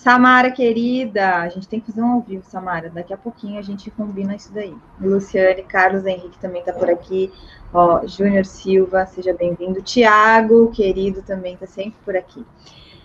Samara, 0.00 0.50
querida, 0.50 1.40
a 1.42 1.48
gente 1.50 1.68
tem 1.68 1.78
que 1.78 1.88
fazer 1.88 2.00
um 2.00 2.12
ao 2.12 2.22
vivo, 2.22 2.42
Samara. 2.46 2.88
Daqui 2.88 3.12
a 3.12 3.18
pouquinho 3.18 3.58
a 3.58 3.62
gente 3.62 3.90
combina 3.90 4.34
isso 4.34 4.50
daí. 4.50 4.74
Luciane, 4.98 5.62
Carlos 5.62 6.06
Henrique 6.06 6.38
também 6.38 6.60
está 6.60 6.72
por 6.72 6.88
aqui. 6.88 7.30
Ó, 7.70 8.06
Júnior 8.06 8.46
Silva, 8.46 9.04
seja 9.04 9.34
bem-vindo. 9.34 9.82
Tiago, 9.82 10.70
querido, 10.70 11.20
também 11.20 11.52
está 11.52 11.66
sempre 11.66 11.98
por 12.02 12.16
aqui. 12.16 12.42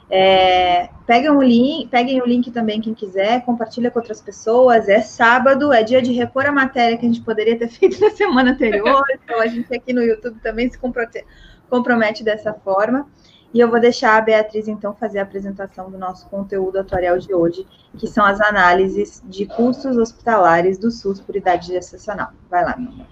É, 0.09 0.87
peguem, 1.05 1.31
o 1.31 1.41
link, 1.41 1.89
peguem 1.89 2.21
o 2.21 2.25
link 2.25 2.49
também, 2.49 2.79
quem 2.79 2.93
quiser, 2.93 3.43
compartilha 3.43 3.91
com 3.91 3.99
outras 3.99 4.21
pessoas. 4.21 4.87
É 4.87 5.01
sábado, 5.01 5.73
é 5.73 5.83
dia 5.83 6.01
de 6.01 6.13
repor 6.13 6.45
a 6.45 6.51
matéria 6.53 6.97
que 6.97 7.05
a 7.05 7.09
gente 7.09 7.25
poderia 7.25 7.59
ter 7.59 7.67
feito 7.75 7.99
na 7.99 8.11
semana 8.11 8.51
anterior. 8.51 9.03
Então, 9.21 9.41
a 9.41 9.47
gente 9.47 9.75
aqui 9.75 9.91
no 9.91 10.01
YouTube 10.01 10.39
também 10.39 10.71
se 10.71 10.79
compromete 11.69 12.23
dessa 12.23 12.53
forma. 12.53 13.05
E 13.55 13.59
eu 13.61 13.69
vou 13.69 13.79
deixar 13.79 14.17
a 14.17 14.21
Beatriz, 14.21 14.67
então, 14.67 14.93
fazer 14.93 15.19
a 15.19 15.23
apresentação 15.23 15.89
do 15.89 15.97
nosso 15.97 16.27
conteúdo 16.27 16.77
atuarial 16.77 17.17
de 17.17 17.33
hoje, 17.33 17.65
que 17.97 18.05
são 18.05 18.25
as 18.25 18.41
análises 18.41 19.23
de 19.23 19.45
custos 19.45 19.95
hospitalares 19.95 20.77
do 20.77 20.91
SUS 20.91 21.21
por 21.21 21.37
idade 21.37 21.67
gestacional. 21.67 22.31
Vai 22.49 22.65
lá, 22.65 22.75
meu 22.75 22.91
amor. 22.91 23.05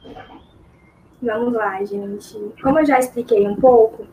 Vamos 1.21 1.53
lá, 1.53 1.81
gente. 1.85 2.37
Como 2.61 2.77
eu 2.77 2.85
já 2.85 2.99
expliquei 2.99 3.47
um 3.47 3.55
pouco, 3.55 4.05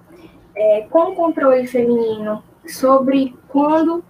é, 0.54 0.82
com 0.88 1.10
o 1.10 1.16
controle 1.16 1.66
feminino 1.66 2.44
sobre 2.64 3.36
quando 3.48 4.04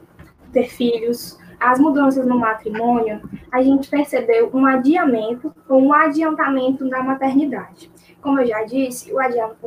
ter 0.53 0.69
filhos, 0.69 1.39
as 1.59 1.79
mudanças 1.79 2.27
no 2.27 2.39
matrimônio, 2.39 3.23
a 3.51 3.63
gente 3.63 3.89
percebeu 3.89 4.51
um 4.53 4.67
adiamento 4.67 5.55
ou 5.67 5.81
um 5.81 5.95
adiantamento 5.95 6.87
da 6.87 7.03
maternidade. 7.03 7.91
Como 8.21 8.39
eu 8.41 8.47
já 8.47 8.63
disse, 8.65 9.11
o 9.11 9.19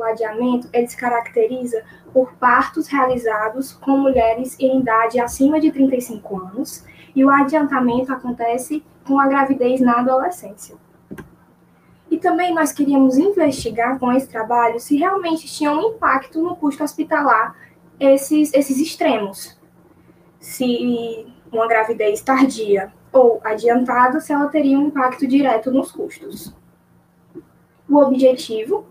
adiamento 0.04 0.68
ele 0.72 0.86
se 0.86 0.96
caracteriza 0.96 1.82
por 2.14 2.34
partos 2.34 2.86
realizados 2.86 3.72
com 3.72 3.98
mulheres 3.98 4.56
em 4.60 4.78
idade 4.78 5.18
acima 5.18 5.60
de 5.60 5.72
35 5.72 6.40
anos 6.40 6.84
e 7.14 7.24
o 7.24 7.28
adiantamento 7.28 8.12
acontece 8.12 8.84
com 9.04 9.18
a 9.18 9.26
gravidez 9.26 9.80
na 9.80 9.98
adolescência. 9.98 10.76
E 12.08 12.16
também 12.16 12.54
nós 12.54 12.72
queríamos 12.72 13.18
investigar 13.18 13.98
com 13.98 14.12
esse 14.12 14.28
trabalho 14.28 14.78
se 14.78 14.96
realmente 14.96 15.48
tinha 15.48 15.72
um 15.72 15.94
impacto 15.94 16.40
no 16.40 16.54
custo 16.54 16.84
hospitalar 16.84 17.56
esses, 17.98 18.54
esses 18.54 18.78
extremos. 18.78 19.58
Se 20.38 21.26
uma 21.50 21.66
gravidez 21.66 22.20
tardia 22.20 22.92
ou 23.12 23.40
adiantada, 23.42 24.20
se 24.20 24.32
ela 24.32 24.46
teria 24.46 24.78
um 24.78 24.86
impacto 24.86 25.26
direto 25.26 25.72
nos 25.72 25.90
custos. 25.90 26.54
O 27.88 27.96
objetivo 27.96 28.86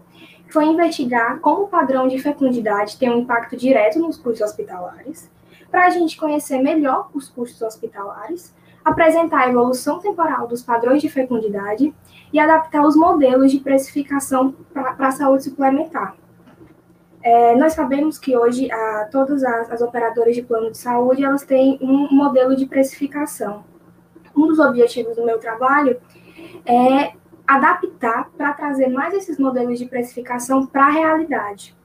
foi 0.53 0.67
investigar 0.67 1.39
como 1.39 1.63
o 1.63 1.67
padrão 1.67 2.07
de 2.07 2.19
fecundidade 2.19 3.00
tem 3.00 3.10
um 3.10 3.22
impacto 3.22 3.57
direto 3.57 3.98
nos 3.98 4.17
custos 4.17 4.41
hospitalares, 4.41 5.27
para 5.72 5.88
a 5.88 5.89
gente 5.89 6.15
conhecer 6.15 6.60
melhor 6.60 7.10
os 7.12 7.27
custos 7.27 7.60
hospitalares, 7.63 8.53
apresentar 8.86 9.39
a 9.39 9.50
evolução 9.50 9.98
temporal 10.00 10.45
dos 10.45 10.62
padrões 10.62 11.01
de 11.01 11.10
fecundidade 11.10 11.91
e 12.31 12.39
adaptar 12.39 12.86
os 12.86 12.95
modelos 12.95 13.51
de 13.51 13.62
precificação 13.62 14.53
para 14.72 15.07
a 15.07 15.12
saúde 15.12 15.45
suplementar. 15.45 16.15
É, 17.24 17.55
nós 17.55 17.74
sabemos 17.74 18.19
que 18.19 18.38
hoje 18.38 18.72
a, 18.72 19.10
todas 19.12 19.43
as, 19.43 19.72
as 19.72 19.81
operadoras 19.81 20.36
de 20.36 20.43
plano 20.43 20.69
de 20.69 20.77
saúde 20.77 21.24
elas 21.24 21.43
têm 21.43 21.79
um 21.81 22.13
modelo 22.13 22.55
de 22.55 22.67
precificação. 22.67 23.63
Um 24.38 24.45
dos 24.45 24.60
objetivos 24.60 25.15
do 25.15 25.25
meu 25.25 25.39
trabalho 25.39 26.00
é 26.63 27.13
adaptar 27.47 28.29
para 28.38 28.53
trazer 28.53 28.88
mais 28.88 29.13
esses 29.13 29.38
modelos 29.38 29.77
de 29.77 29.85
precificação 29.85 30.65
para 30.65 30.85
a 30.85 30.89
realidade, 30.89 31.75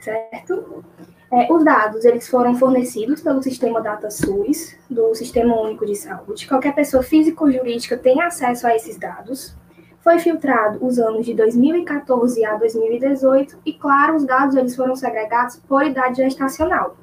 certo? 0.00 0.84
É, 1.32 1.50
os 1.50 1.64
dados 1.64 2.04
eles 2.04 2.28
foram 2.28 2.54
fornecidos 2.54 3.22
pelo 3.22 3.42
sistema 3.42 3.80
DataSUS, 3.80 4.76
do 4.88 5.14
Sistema 5.14 5.58
Único 5.58 5.86
de 5.86 5.96
Saúde. 5.96 6.46
Qualquer 6.46 6.74
pessoa 6.74 7.02
física 7.02 7.42
ou 7.42 7.50
jurídica 7.50 7.96
tem 7.96 8.20
acesso 8.20 8.66
a 8.66 8.76
esses 8.76 8.98
dados. 8.98 9.56
Foi 10.00 10.18
filtrado 10.18 10.84
os 10.84 10.98
anos 10.98 11.24
de 11.24 11.32
2014 11.32 12.44
a 12.44 12.56
2018 12.56 13.56
e, 13.64 13.72
claro, 13.72 14.16
os 14.16 14.26
dados 14.26 14.56
eles 14.56 14.76
foram 14.76 14.94
segregados 14.94 15.56
por 15.56 15.86
idade 15.86 16.16
gestacional. 16.16 16.96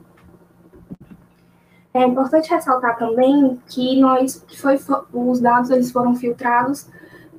É 1.91 2.03
importante 2.03 2.51
ressaltar 2.51 2.97
também 2.99 3.59
que 3.67 3.99
nós 3.99 4.45
foi, 4.57 4.77
os 5.11 5.39
dados 5.39 5.71
eles 5.71 5.91
foram 5.91 6.15
filtrados 6.15 6.87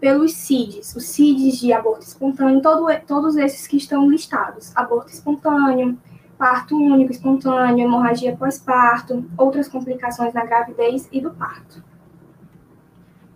pelos 0.00 0.32
CIDs, 0.32 0.96
os 0.96 1.04
CIDs 1.04 1.58
de 1.58 1.72
aborto 1.72 2.04
espontâneo, 2.04 2.62
todo, 2.62 2.86
todos 3.06 3.36
esses 3.36 3.66
que 3.66 3.76
estão 3.76 4.10
listados: 4.10 4.74
aborto 4.74 5.12
espontâneo, 5.12 5.98
parto 6.38 6.74
único 6.74 7.12
espontâneo, 7.12 7.84
hemorragia 7.84 8.34
pós-parto, 8.34 9.24
outras 9.36 9.68
complicações 9.68 10.32
da 10.32 10.44
gravidez 10.44 11.08
e 11.12 11.20
do 11.20 11.30
parto. 11.30 11.84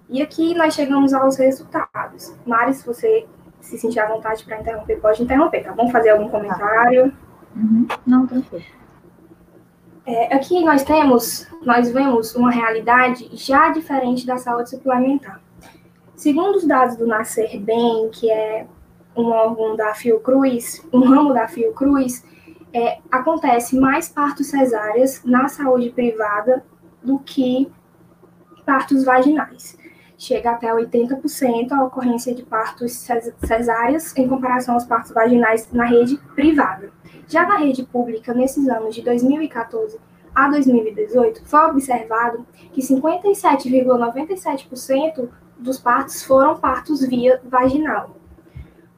E 0.08 0.22
aqui 0.22 0.54
nós 0.54 0.74
chegamos 0.74 1.12
aos 1.12 1.36
resultados. 1.36 2.34
Mari, 2.46 2.74
se 2.74 2.86
você 2.86 3.26
se 3.60 3.78
sentir 3.78 4.00
à 4.00 4.06
vontade 4.06 4.44
para 4.44 4.60
interromper, 4.60 5.00
pode 5.00 5.22
interromper, 5.22 5.62
tá 5.62 5.72
bom? 5.72 5.90
Fazer 5.90 6.10
algum 6.10 6.28
comentário? 6.28 7.12
Uhum. 7.56 7.86
Não, 8.06 8.26
tranquilo. 8.26 8.64
É, 10.06 10.34
aqui 10.34 10.62
nós 10.62 10.82
temos, 10.82 11.46
nós 11.62 11.90
vemos 11.90 12.34
uma 12.34 12.50
realidade 12.50 13.30
já 13.32 13.70
diferente 13.70 14.26
da 14.26 14.36
saúde 14.36 14.68
suplementar. 14.68 15.40
Segundo 16.16 16.56
os 16.56 16.66
dados 16.66 16.96
do 16.96 17.06
Nascer 17.06 17.60
Bem, 17.60 18.08
que 18.10 18.30
é 18.30 18.66
um 19.16 19.26
órgão 19.26 19.76
da 19.76 19.94
Fiocruz, 19.94 20.84
um 20.92 21.00
ramo 21.00 21.32
da 21.34 21.48
Fiocruz, 21.48 22.24
é, 22.72 22.98
acontece 23.10 23.76
mais 23.78 24.08
partos 24.08 24.46
cesáreas 24.48 25.22
na 25.24 25.48
saúde 25.48 25.90
privada 25.90 26.64
do 27.02 27.18
que 27.18 27.70
partos 28.64 29.04
vaginais. 29.04 29.76
Chega 30.16 30.52
até 30.52 30.72
80% 30.72 31.72
a 31.72 31.82
ocorrência 31.84 32.32
de 32.34 32.44
partos 32.44 32.92
cesáreas 33.44 34.16
em 34.16 34.26
comparação 34.28 34.74
aos 34.74 34.84
partos 34.84 35.10
vaginais 35.12 35.68
na 35.72 35.84
rede 35.84 36.16
privada. 36.34 36.90
Já 37.26 37.44
na 37.46 37.56
rede 37.56 37.82
pública, 37.84 38.32
nesses 38.32 38.68
anos 38.68 38.94
de 38.94 39.02
2014 39.02 39.98
a 40.34 40.48
2018, 40.48 41.44
foi 41.44 41.60
observado 41.66 42.46
que 42.72 42.80
57,97% 42.80 45.28
dos 45.58 45.78
partos 45.78 46.22
foram 46.22 46.56
partos 46.58 47.06
via 47.06 47.40
vaginal. 47.44 48.16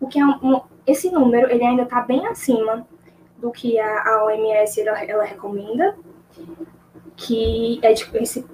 O 0.01 0.07
que 0.07 0.19
é 0.19 0.25
um, 0.25 0.39
um, 0.43 0.61
esse 0.87 1.11
número 1.11 1.51
ele 1.51 1.65
ainda 1.65 1.83
está 1.83 2.01
bem 2.01 2.27
acima 2.27 2.87
do 3.39 3.51
que 3.51 3.79
a, 3.79 4.03
a 4.03 4.25
OMS 4.25 4.81
ela, 4.81 5.05
ela, 5.05 5.25
recomenda, 5.25 5.97
que 7.17 7.79
é 7.83 7.93
de, 7.93 8.05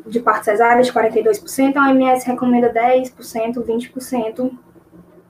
de 0.06 0.20
parto 0.20 0.44
de 0.50 0.92
42%, 0.92 1.76
a 1.76 1.88
OMS 1.88 2.26
recomenda 2.26 2.72
10%, 2.72 3.54
20% 3.54 4.58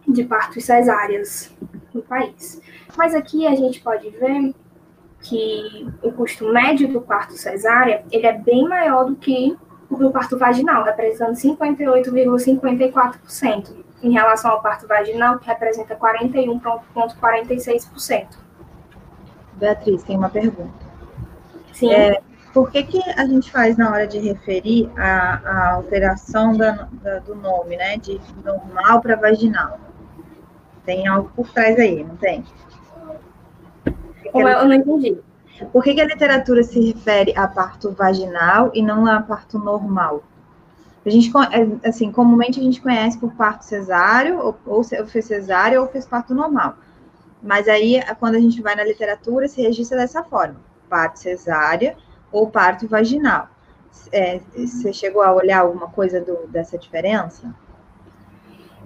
de 0.08 0.24
partos 0.24 0.64
cesáreas 0.64 1.54
no 1.94 2.02
país. 2.02 2.60
Mas 2.96 3.14
aqui 3.14 3.46
a 3.46 3.54
gente 3.54 3.80
pode 3.80 4.10
ver 4.10 4.54
que 5.20 5.88
o 6.02 6.12
custo 6.12 6.52
médio 6.52 6.88
do 6.88 7.00
parto 7.00 7.34
cesárea 7.34 8.04
ele 8.10 8.26
é 8.26 8.32
bem 8.32 8.68
maior 8.68 9.04
do 9.04 9.16
que 9.16 9.56
do 9.98 10.10
parto 10.10 10.38
vaginal, 10.38 10.84
representando 10.84 11.34
58,54%, 11.34 13.72
em 14.02 14.12
relação 14.12 14.50
ao 14.50 14.60
parto 14.60 14.86
vaginal, 14.86 15.38
que 15.38 15.46
representa 15.46 15.96
41,46%. 15.96 18.26
Beatriz, 19.54 20.02
tem 20.02 20.16
uma 20.16 20.28
pergunta. 20.28 20.92
Sim. 21.72 21.92
É, 21.92 22.20
por 22.52 22.70
que, 22.70 22.82
que 22.82 23.00
a 23.16 23.26
gente 23.26 23.50
faz 23.50 23.76
na 23.76 23.90
hora 23.90 24.06
de 24.06 24.18
referir 24.18 24.90
a, 24.96 25.40
a 25.44 25.72
alteração 25.74 26.56
da, 26.56 26.88
da, 27.02 27.18
do 27.20 27.34
nome, 27.34 27.76
né? 27.76 27.96
De 27.96 28.20
normal 28.44 29.00
para 29.00 29.16
vaginal? 29.16 29.80
Tem 30.84 31.06
algo 31.06 31.30
por 31.34 31.48
trás 31.50 31.78
aí, 31.78 32.04
não 32.04 32.16
tem? 32.16 32.44
Como 34.32 34.48
eu 34.48 34.64
não 34.64 34.74
entendi. 34.74 35.18
Por 35.72 35.82
que, 35.82 35.94
que, 35.94 36.00
a 36.00 36.06
literatura 36.06 36.62
se 36.62 36.80
refere 36.80 37.32
a 37.36 37.46
parto 37.46 37.92
vaginal 37.92 38.70
e 38.74 38.82
não 38.82 39.06
a 39.06 39.20
parto 39.22 39.58
normal? 39.58 40.22
A 41.04 41.10
gente, 41.10 41.30
é, 41.50 41.88
assim, 41.88 42.10
comumente 42.12 42.60
a 42.60 42.62
gente 42.62 42.80
conhece 42.80 43.18
por 43.18 43.32
parto 43.32 43.64
cesáreo, 43.64 44.38
ou, 44.38 44.58
ou 44.66 44.84
fez 44.84 45.24
cesárea 45.24 45.80
ou 45.80 45.88
fez 45.88 46.06
parto 46.06 46.34
normal. 46.34 46.76
Mas 47.42 47.66
aí, 47.68 48.00
quando 48.20 48.36
a 48.36 48.40
gente 48.40 48.62
vai 48.62 48.76
na 48.76 48.84
literatura, 48.84 49.48
se 49.48 49.60
registra 49.60 49.98
dessa 49.98 50.22
forma: 50.22 50.56
parto 50.88 51.18
cesárea 51.18 51.96
ou 52.30 52.48
parto 52.48 52.86
vaginal. 52.86 53.48
É, 54.12 54.40
você 54.54 54.92
chegou 54.92 55.22
a 55.22 55.32
olhar 55.32 55.60
alguma 55.60 55.88
coisa 55.88 56.20
do, 56.20 56.46
dessa 56.48 56.78
diferença? 56.78 57.52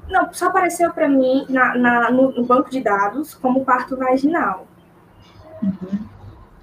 Não, 0.09 0.33
só 0.33 0.47
apareceu 0.47 0.93
para 0.93 1.09
mim 1.09 1.45
na, 1.49 1.75
na 1.77 2.11
no, 2.11 2.31
no, 2.33 2.45
banco 2.45 2.71
de 2.71 2.81
dados 2.81 3.35
como 3.35 3.65
parto 3.65 3.97
vaginal. 3.97 4.67
Uhum. 5.63 6.16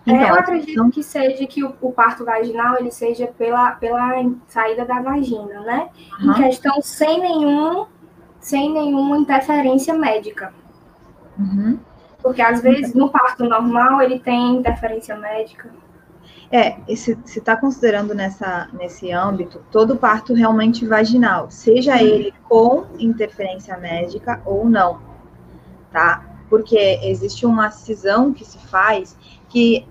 Então, 0.06 0.22
é, 0.22 0.30
eu 0.30 0.36
acredito 0.36 0.72
então... 0.72 0.92
que 0.92 1.02
seja 1.02 1.46
que 1.48 1.64
o, 1.64 1.74
o, 1.82 1.92
parto 1.92 2.26
vaginal 2.26 2.78
ele 2.78 2.92
seja 2.92 3.28
pela, 3.28 3.72
pela 3.72 4.12
saída 4.48 4.86
da 4.86 5.02
vagina, 5.02 5.62
né? 5.62 5.90
Uhum. 6.22 6.32
Em 6.32 6.34
questão 6.34 6.82
sem 6.82 7.20
nenhum 7.20 7.88
sem 8.40 8.74
nenhuma 8.74 9.18
interferência 9.18 9.94
médica. 9.94 10.54
Uhum. 11.40 11.80
Porque 12.22 12.42
às 12.42 12.62
vezes 12.62 12.94
no 12.94 13.10
parto 13.10 13.46
normal 13.46 14.02
ele 14.02 14.20
tem 14.20 14.58
interferência 14.58 15.16
médica. 15.16 15.70
É, 16.52 16.78
se 16.96 17.18
está 17.26 17.56
considerando 17.56 18.14
nessa, 18.14 18.70
nesse 18.74 19.12
âmbito 19.12 19.64
todo 19.72 19.96
parto 19.96 20.34
realmente 20.34 20.86
vaginal, 20.86 21.50
seja 21.50 22.00
ele 22.04 22.32
com 22.48 22.86
interferência 23.00 23.76
médica 23.78 24.42
ou 24.46 24.70
não, 24.70 25.02
tá? 25.92 26.24
Porque 26.50 27.00
existe 27.02 27.46
uma 27.46 27.72
cisão 27.72 28.32
que 28.32 28.46
se 28.46 28.60
faz 28.68 29.18
que 29.50 29.88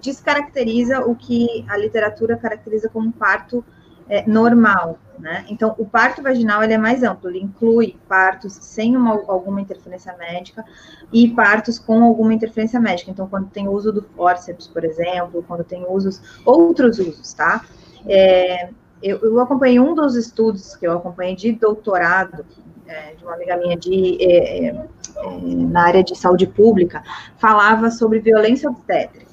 descaracteriza 0.00 1.00
o 1.00 1.14
que 1.14 1.64
a 1.68 1.76
literatura 1.76 2.36
caracteriza 2.36 2.88
como 2.88 3.12
parto 3.12 3.64
é, 4.10 4.28
normal, 4.28 4.98
né? 5.20 5.44
Então, 5.48 5.74
o 5.78 5.86
parto 5.86 6.20
vaginal 6.20 6.64
ele 6.64 6.72
é 6.72 6.78
mais 6.78 7.04
amplo, 7.04 7.30
ele 7.30 7.38
inclui 7.38 7.96
partos 8.08 8.54
sem 8.54 8.96
uma, 8.96 9.12
alguma 9.28 9.60
interferência 9.60 10.14
médica 10.18 10.64
e 11.12 11.28
partos 11.28 11.78
com 11.78 12.02
alguma 12.02 12.34
interferência 12.34 12.80
médica. 12.80 13.10
Então, 13.12 13.28
quando 13.28 13.48
tem 13.50 13.68
uso 13.68 13.92
do 13.92 14.02
fórceps, 14.02 14.66
por 14.66 14.84
exemplo, 14.84 15.44
quando 15.46 15.62
tem 15.62 15.86
usos, 15.88 16.20
outros 16.44 16.98
usos, 16.98 17.32
tá? 17.32 17.64
É, 18.04 18.70
eu, 19.00 19.18
eu, 19.18 19.38
acompanhei 19.38 19.78
um 19.78 19.94
dos 19.94 20.16
estudos 20.16 20.74
que 20.74 20.86
eu 20.86 20.92
acompanhei 20.92 21.36
de 21.36 21.52
doutorado, 21.52 22.44
é, 22.88 23.14
de 23.14 23.22
uma 23.22 23.34
amiga 23.34 23.56
minha 23.56 23.76
de, 23.76 24.18
é, 24.20 24.66
é, 24.66 24.86
na 25.70 25.86
área 25.86 26.02
de 26.02 26.16
saúde 26.16 26.48
pública, 26.48 27.02
falava 27.38 27.92
sobre 27.92 28.18
violência 28.18 28.68
obstétrica. 28.68 29.30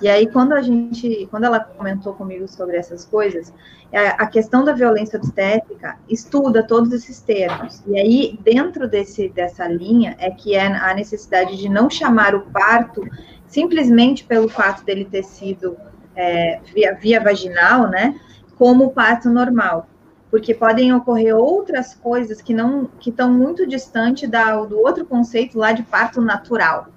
E 0.00 0.08
aí, 0.08 0.26
quando 0.26 0.52
a 0.52 0.60
gente, 0.60 1.26
quando 1.30 1.44
ela 1.44 1.60
comentou 1.60 2.12
comigo 2.12 2.46
sobre 2.46 2.76
essas 2.76 3.04
coisas, 3.04 3.52
é, 3.90 4.08
a 4.08 4.26
questão 4.26 4.64
da 4.64 4.72
violência 4.72 5.18
obstétrica 5.18 5.96
estuda 6.08 6.62
todos 6.62 6.92
esses 6.92 7.20
termos. 7.20 7.82
E 7.86 7.98
aí, 7.98 8.38
dentro 8.42 8.88
desse, 8.88 9.28
dessa 9.28 9.66
linha, 9.66 10.14
é 10.18 10.30
que 10.30 10.54
é 10.54 10.66
a 10.66 10.94
necessidade 10.94 11.56
de 11.56 11.68
não 11.68 11.88
chamar 11.88 12.34
o 12.34 12.42
parto 12.42 13.02
simplesmente 13.46 14.24
pelo 14.24 14.48
fato 14.48 14.84
dele 14.84 15.04
ter 15.04 15.22
sido 15.22 15.76
é, 16.14 16.60
via, 16.74 16.94
via 16.94 17.20
vaginal, 17.22 17.88
né, 17.88 18.18
como 18.58 18.90
parto 18.90 19.30
normal. 19.30 19.88
Porque 20.30 20.52
podem 20.52 20.92
ocorrer 20.92 21.34
outras 21.34 21.94
coisas 21.94 22.42
que 22.42 22.52
não 22.52 22.86
que 22.98 23.10
estão 23.10 23.32
muito 23.32 23.66
distante 23.66 24.26
da, 24.26 24.56
do 24.64 24.78
outro 24.78 25.06
conceito 25.06 25.56
lá 25.56 25.72
de 25.72 25.84
parto 25.84 26.20
natural. 26.20 26.88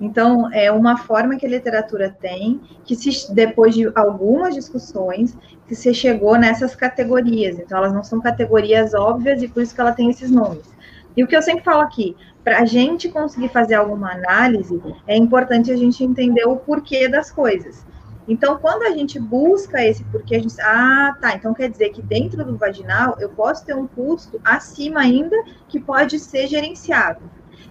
Então, 0.00 0.52
é 0.52 0.70
uma 0.70 0.98
forma 0.98 1.36
que 1.36 1.46
a 1.46 1.48
literatura 1.48 2.14
tem, 2.20 2.60
que 2.84 2.94
se, 2.94 3.32
depois 3.34 3.74
de 3.74 3.90
algumas 3.94 4.54
discussões, 4.54 5.36
que 5.66 5.74
se 5.74 5.92
chegou 5.94 6.36
nessas 6.36 6.76
categorias. 6.76 7.58
Então, 7.58 7.78
elas 7.78 7.92
não 7.92 8.04
são 8.04 8.20
categorias 8.20 8.92
óbvias 8.94 9.42
e 9.42 9.48
por 9.48 9.62
isso 9.62 9.74
que 9.74 9.80
ela 9.80 9.92
tem 9.92 10.10
esses 10.10 10.30
nomes. 10.30 10.76
E 11.16 11.24
o 11.24 11.26
que 11.26 11.34
eu 11.34 11.40
sempre 11.40 11.64
falo 11.64 11.80
aqui, 11.80 12.14
para 12.44 12.60
a 12.60 12.64
gente 12.66 13.08
conseguir 13.08 13.48
fazer 13.48 13.74
alguma 13.74 14.12
análise, 14.12 14.80
é 15.06 15.16
importante 15.16 15.72
a 15.72 15.76
gente 15.76 16.04
entender 16.04 16.44
o 16.44 16.56
porquê 16.56 17.08
das 17.08 17.32
coisas. 17.32 17.84
Então, 18.28 18.58
quando 18.58 18.82
a 18.82 18.90
gente 18.90 19.18
busca 19.20 19.84
esse 19.84 20.02
porquê, 20.04 20.36
a 20.36 20.40
gente. 20.40 20.60
Ah, 20.60 21.16
tá. 21.20 21.34
Então 21.34 21.54
quer 21.54 21.70
dizer 21.70 21.90
que 21.90 22.02
dentro 22.02 22.44
do 22.44 22.56
vaginal 22.56 23.16
eu 23.20 23.28
posso 23.28 23.64
ter 23.64 23.74
um 23.74 23.86
custo 23.86 24.40
acima 24.44 25.00
ainda 25.00 25.36
que 25.68 25.78
pode 25.78 26.18
ser 26.18 26.48
gerenciado. 26.48 27.20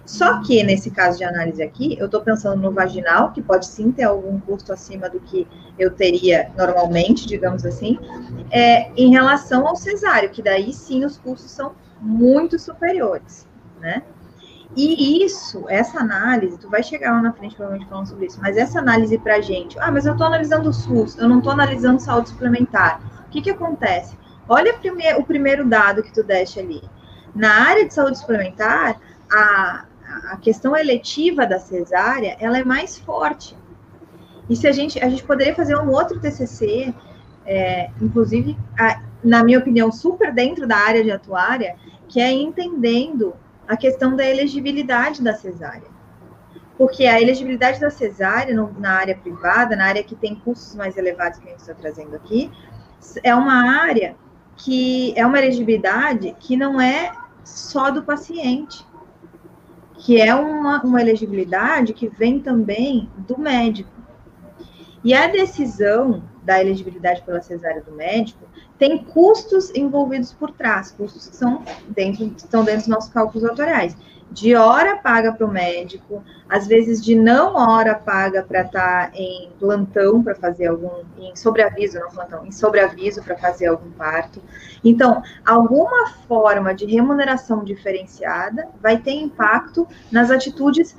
Só 0.06 0.40
que 0.40 0.62
nesse 0.62 0.90
caso 0.90 1.18
de 1.18 1.24
análise 1.24 1.60
aqui, 1.60 1.96
eu 1.98 2.06
estou 2.06 2.20
pensando 2.20 2.62
no 2.62 2.70
vaginal, 2.70 3.32
que 3.32 3.42
pode 3.42 3.66
sim 3.66 3.90
ter 3.90 4.04
algum 4.04 4.38
custo 4.38 4.72
acima 4.72 5.10
do 5.10 5.18
que 5.18 5.46
eu 5.76 5.90
teria 5.90 6.50
normalmente, 6.56 7.26
digamos 7.26 7.66
assim, 7.66 7.98
é, 8.50 8.90
em 8.96 9.10
relação 9.10 9.66
ao 9.66 9.74
cesáreo, 9.74 10.30
que 10.30 10.40
daí 10.40 10.72
sim 10.72 11.04
os 11.04 11.18
custos 11.18 11.50
são 11.50 11.72
muito 12.00 12.56
superiores, 12.56 13.48
né? 13.80 14.04
E 14.76 15.24
isso, 15.24 15.64
essa 15.68 16.00
análise, 16.00 16.58
tu 16.58 16.68
vai 16.68 16.82
chegar 16.82 17.12
lá 17.12 17.22
na 17.22 17.32
frente 17.32 17.56
provavelmente 17.56 17.88
falando 17.88 18.08
sobre 18.08 18.26
isso, 18.26 18.38
mas 18.40 18.56
essa 18.56 18.78
análise 18.78 19.16
pra 19.18 19.40
gente, 19.40 19.78
ah, 19.80 19.90
mas 19.90 20.06
eu 20.06 20.12
estou 20.12 20.26
analisando 20.26 20.68
o 20.68 20.72
SUS, 20.72 21.16
eu 21.16 21.28
não 21.28 21.38
estou 21.38 21.52
analisando 21.52 22.00
saúde 22.00 22.28
suplementar. 22.28 23.00
O 23.26 23.30
que 23.30 23.40
que 23.40 23.50
acontece? 23.50 24.16
Olha 24.48 24.74
o 25.18 25.24
primeiro 25.24 25.66
dado 25.66 26.02
que 26.02 26.12
tu 26.12 26.22
deste 26.22 26.60
ali 26.60 26.80
Na 27.34 27.68
área 27.68 27.86
de 27.86 27.92
saúde 27.92 28.18
suplementar, 28.18 29.00
a, 29.32 29.84
a 30.24 30.36
questão 30.36 30.76
eletiva 30.76 31.46
da 31.46 31.58
cesárea, 31.58 32.36
ela 32.40 32.58
é 32.58 32.64
mais 32.64 32.98
forte. 32.98 33.56
E 34.48 34.56
se 34.56 34.66
a 34.66 34.72
gente, 34.72 34.98
a 35.02 35.08
gente 35.08 35.24
poderia 35.24 35.54
fazer 35.54 35.76
um 35.76 35.90
outro 35.90 36.20
TCC, 36.20 36.94
é, 37.44 37.90
inclusive, 38.00 38.56
a, 38.78 39.02
na 39.22 39.42
minha 39.42 39.58
opinião, 39.58 39.90
super 39.90 40.32
dentro 40.32 40.66
da 40.66 40.76
área 40.76 41.02
de 41.02 41.10
atuária, 41.10 41.76
que 42.08 42.20
é 42.20 42.30
entendendo 42.30 43.34
a 43.66 43.76
questão 43.76 44.14
da 44.14 44.24
elegibilidade 44.24 45.22
da 45.22 45.34
cesárea. 45.34 45.96
Porque 46.78 47.06
a 47.06 47.20
elegibilidade 47.20 47.80
da 47.80 47.90
cesárea 47.90 48.54
no, 48.54 48.72
na 48.78 48.92
área 48.92 49.16
privada, 49.16 49.74
na 49.74 49.86
área 49.86 50.04
que 50.04 50.14
tem 50.14 50.34
custos 50.34 50.74
mais 50.76 50.96
elevados 50.96 51.38
que 51.38 51.48
a 51.48 51.50
gente 51.50 51.60
está 51.60 51.74
trazendo 51.74 52.14
aqui, 52.14 52.50
é 53.22 53.34
uma 53.34 53.70
área 53.82 54.14
que 54.56 55.12
é 55.16 55.26
uma 55.26 55.38
elegibilidade 55.38 56.36
que 56.38 56.56
não 56.56 56.80
é 56.80 57.12
só 57.44 57.90
do 57.90 58.02
paciente, 58.02 58.85
que 60.06 60.20
é 60.20 60.32
uma, 60.32 60.80
uma 60.84 61.00
elegibilidade 61.00 61.92
que 61.92 62.06
vem 62.06 62.38
também 62.38 63.10
do 63.26 63.36
médico. 63.36 63.90
E 65.02 65.12
a 65.12 65.26
decisão 65.26 66.22
da 66.44 66.60
elegibilidade 66.60 67.22
pela 67.22 67.42
cesárea 67.42 67.82
do 67.82 67.90
médico 67.90 68.46
tem 68.78 68.98
custos 69.02 69.74
envolvidos 69.74 70.32
por 70.32 70.52
trás, 70.52 70.92
custos 70.92 71.26
que 71.26 71.34
são 71.34 71.64
dentro, 71.88 72.32
estão 72.36 72.62
dentro 72.62 72.82
dos 72.82 72.88
nossos 72.88 73.12
cálculos 73.12 73.48
autoriais 73.48 73.96
de 74.30 74.54
hora 74.54 74.96
paga 74.96 75.32
para 75.32 75.46
o 75.46 75.50
médico, 75.50 76.22
às 76.48 76.66
vezes 76.66 77.02
de 77.02 77.14
não 77.14 77.54
hora 77.54 77.94
paga 77.94 78.42
para 78.42 78.62
estar 78.62 79.10
tá 79.10 79.16
em 79.16 79.50
plantão 79.58 80.22
para 80.22 80.34
fazer 80.34 80.66
algum, 80.66 81.04
em 81.18 81.34
sobreaviso, 81.36 81.98
não 81.98 82.10
plantão, 82.10 82.44
em 82.44 82.52
sobreaviso 82.52 83.22
para 83.22 83.36
fazer 83.36 83.66
algum 83.66 83.90
parto. 83.92 84.42
Então, 84.84 85.22
alguma 85.44 86.08
forma 86.28 86.74
de 86.74 86.86
remuneração 86.86 87.64
diferenciada 87.64 88.68
vai 88.80 88.98
ter 88.98 89.12
impacto 89.12 89.86
nas 90.10 90.30
atitudes 90.30 90.96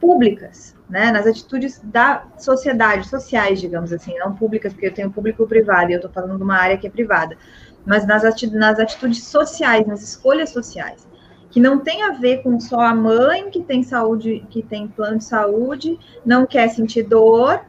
públicas, 0.00 0.76
né, 0.88 1.10
nas 1.10 1.26
atitudes 1.26 1.80
da 1.82 2.24
sociedade, 2.38 3.08
sociais, 3.08 3.58
digamos 3.58 3.90
assim, 3.90 4.18
não 4.18 4.34
públicas, 4.34 4.72
porque 4.72 4.86
eu 4.86 4.94
tenho 4.94 5.10
público 5.10 5.46
privado 5.46 5.90
e 5.90 5.94
eu 5.94 5.96
estou 5.96 6.12
falando 6.12 6.36
de 6.36 6.42
uma 6.42 6.58
área 6.58 6.76
que 6.76 6.86
é 6.86 6.90
privada, 6.90 7.38
mas 7.86 8.06
nas, 8.06 8.22
nas 8.52 8.78
atitudes 8.78 9.24
sociais, 9.24 9.86
nas 9.86 10.02
escolhas 10.02 10.50
sociais 10.50 11.06
que 11.54 11.60
não 11.60 11.78
tem 11.78 12.02
a 12.02 12.10
ver 12.10 12.42
com 12.42 12.58
só 12.58 12.80
a 12.80 12.92
mãe 12.92 13.48
que 13.48 13.62
tem 13.62 13.80
saúde, 13.84 14.44
que 14.50 14.60
tem 14.60 14.88
plano 14.88 15.18
de 15.18 15.24
saúde, 15.24 15.96
não 16.26 16.44
quer 16.44 16.66
sentir 16.66 17.04
dor. 17.04 17.60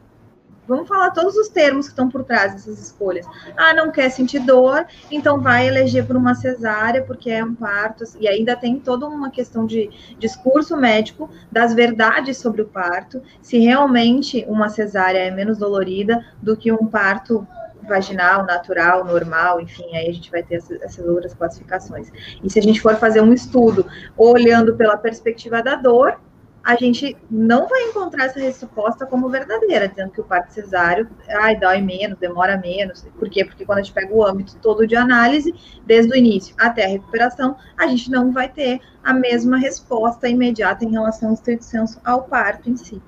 Vamos 0.66 0.88
falar 0.88 1.12
todos 1.12 1.36
os 1.36 1.48
termos 1.48 1.86
que 1.86 1.92
estão 1.92 2.08
por 2.08 2.24
trás 2.24 2.52
dessas 2.52 2.82
escolhas. 2.82 3.24
Ah, 3.56 3.72
não 3.72 3.92
quer 3.92 4.10
sentir 4.10 4.40
dor, 4.40 4.84
então 5.08 5.40
vai 5.40 5.68
eleger 5.68 6.04
por 6.04 6.16
uma 6.16 6.34
cesárea, 6.34 7.04
porque 7.04 7.30
é 7.30 7.44
um 7.44 7.54
parto. 7.54 8.02
E 8.18 8.26
ainda 8.26 8.56
tem 8.56 8.80
toda 8.80 9.06
uma 9.06 9.30
questão 9.30 9.64
de 9.64 9.88
discurso 10.18 10.76
médico 10.76 11.30
das 11.52 11.72
verdades 11.72 12.38
sobre 12.38 12.62
o 12.62 12.66
parto, 12.66 13.22
se 13.40 13.60
realmente 13.60 14.44
uma 14.48 14.68
cesárea 14.68 15.20
é 15.20 15.30
menos 15.30 15.58
dolorida 15.58 16.26
do 16.42 16.56
que 16.56 16.72
um 16.72 16.88
parto 16.88 17.46
vaginal, 17.86 18.44
natural, 18.44 19.04
normal, 19.04 19.60
enfim, 19.60 19.96
aí 19.96 20.08
a 20.08 20.12
gente 20.12 20.30
vai 20.30 20.42
ter 20.42 20.56
essas, 20.56 20.80
essas, 20.82 21.06
outras 21.06 21.34
classificações. 21.34 22.10
E 22.42 22.50
se 22.50 22.58
a 22.58 22.62
gente 22.62 22.80
for 22.80 22.96
fazer 22.96 23.20
um 23.20 23.32
estudo 23.32 23.86
olhando 24.16 24.76
pela 24.76 24.96
perspectiva 24.96 25.62
da 25.62 25.76
dor, 25.76 26.18
a 26.66 26.74
gente 26.74 27.16
não 27.30 27.68
vai 27.68 27.84
encontrar 27.84 28.24
essa 28.24 28.40
resposta 28.40 29.06
como 29.06 29.28
verdadeira, 29.28 29.86
dizendo 29.86 30.10
que 30.10 30.20
o 30.20 30.24
parto 30.24 30.52
cesáreo, 30.52 31.08
ai, 31.28 31.54
dói 31.54 31.80
menos, 31.80 32.18
demora 32.18 32.58
menos. 32.58 33.06
Por 33.16 33.30
quê? 33.30 33.44
Porque 33.44 33.64
quando 33.64 33.78
a 33.78 33.82
gente 33.82 33.94
pega 33.94 34.12
o 34.12 34.26
âmbito 34.26 34.56
todo 34.60 34.84
de 34.84 34.96
análise, 34.96 35.54
desde 35.86 36.12
o 36.12 36.16
início 36.16 36.56
até 36.58 36.84
a 36.84 36.88
recuperação, 36.88 37.56
a 37.78 37.86
gente 37.86 38.10
não 38.10 38.32
vai 38.32 38.48
ter 38.48 38.80
a 39.04 39.14
mesma 39.14 39.58
resposta 39.58 40.28
imediata 40.28 40.84
em 40.84 40.90
relação 40.90 41.28
ao 41.28 41.34
estrito 41.34 41.64
senso 41.64 42.00
ao 42.04 42.24
parto 42.24 42.68
em 42.68 42.76
si. 42.76 43.00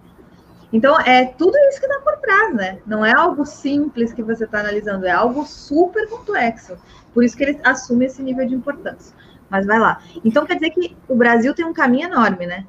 Então, 0.73 0.99
é 1.01 1.25
tudo 1.25 1.57
isso 1.69 1.81
que 1.81 1.87
está 1.87 2.01
por 2.01 2.19
trás, 2.19 2.55
né? 2.55 2.79
Não 2.87 3.05
é 3.05 3.13
algo 3.17 3.47
simples 3.47 4.13
que 4.13 4.23
você 4.23 4.45
está 4.45 4.61
analisando, 4.61 5.07
é 5.07 5.11
algo 5.11 5.45
super 5.47 6.09
complexo. 6.09 6.77
Por 7.15 7.25
isso 7.25 7.37
que 7.37 7.45
ele 7.45 7.61
assume 7.65 8.07
esse 8.07 8.23
nível 8.23 8.47
de 8.47 8.55
importância. 8.55 9.17
Mas 9.49 9.65
vai 9.65 9.79
lá. 9.79 10.03
Então, 10.25 10.45
quer 10.45 10.55
dizer 10.55 10.71
que 10.71 10.95
o 11.09 11.17
Brasil 11.17 11.55
tem 11.55 11.65
um 11.65 11.73
caminho 11.73 12.09
enorme, 12.09 12.47
né? 12.47 12.67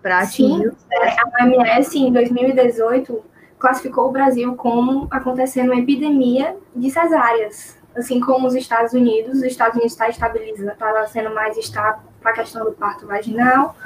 Para 0.00 0.20
atingir. 0.20 0.70
Sim, 0.70 0.76
é, 0.90 1.08
a 1.20 1.44
OMS, 1.44 1.98
em 1.98 2.12
2018, 2.12 3.22
classificou 3.58 4.08
o 4.08 4.12
Brasil 4.12 4.54
como 4.54 5.06
acontecendo 5.10 5.70
uma 5.72 5.80
epidemia 5.80 6.56
de 6.74 6.90
cesáreas. 6.90 7.76
Assim 7.94 8.20
como 8.20 8.46
os 8.46 8.54
Estados 8.54 8.94
Unidos, 8.94 9.36
os 9.36 9.42
Estados 9.44 9.76
Unidos 9.76 9.92
está 9.92 10.08
estabilizando, 10.08 10.72
está 10.72 11.06
sendo 11.06 11.32
mais 11.34 11.56
estável 11.58 12.00
para 12.20 12.32
a 12.32 12.34
questão 12.34 12.64
do 12.64 12.72
parto 12.72 13.06
vaginal 13.06 13.76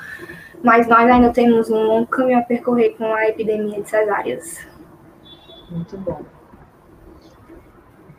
mas 0.63 0.87
nós 0.89 1.11
ainda 1.11 1.31
temos 1.31 1.71
um 1.71 1.83
longo 1.83 2.07
caminho 2.07 2.39
a 2.39 2.43
percorrer 2.43 2.97
com 2.97 3.13
a 3.15 3.29
epidemia 3.29 3.83
de 3.83 3.89
cesáreas. 3.89 4.67
Muito 5.71 5.97
bom. 5.99 6.23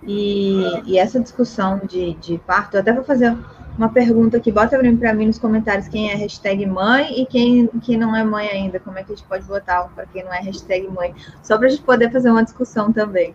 E, 0.04 0.64
e 0.86 0.98
essa 0.98 1.20
discussão 1.20 1.82
de, 1.86 2.14
de 2.16 2.38
parto, 2.40 2.76
eu 2.76 2.82
até 2.82 2.94
vou 2.94 3.04
fazer 3.04 3.36
uma 3.78 3.90
pergunta 3.90 4.38
aqui, 4.38 4.52
bota 4.52 4.78
para 4.78 5.14
mim 5.14 5.28
nos 5.28 5.40
comentários 5.40 5.88
quem 5.88 6.12
é 6.12 6.16
hashtag 6.16 6.66
mãe 6.66 7.22
e 7.22 7.26
quem, 7.26 7.68
quem 7.82 7.98
não 7.98 8.16
é 8.16 8.24
mãe 8.24 8.48
ainda, 8.50 8.80
como 8.80 8.98
é 8.98 9.04
que 9.04 9.14
a 9.14 9.16
gente 9.16 9.26
pode 9.26 9.46
votar 9.46 9.88
para 9.96 10.06
quem 10.06 10.24
não 10.24 10.34
é 10.34 10.40
hashtag 10.40 10.88
mãe, 10.88 11.14
só 11.42 11.58
para 11.58 11.68
a 11.68 11.70
gente 11.70 11.84
poder 11.84 12.12
fazer 12.12 12.30
uma 12.30 12.44
discussão 12.44 12.92
também. 12.92 13.34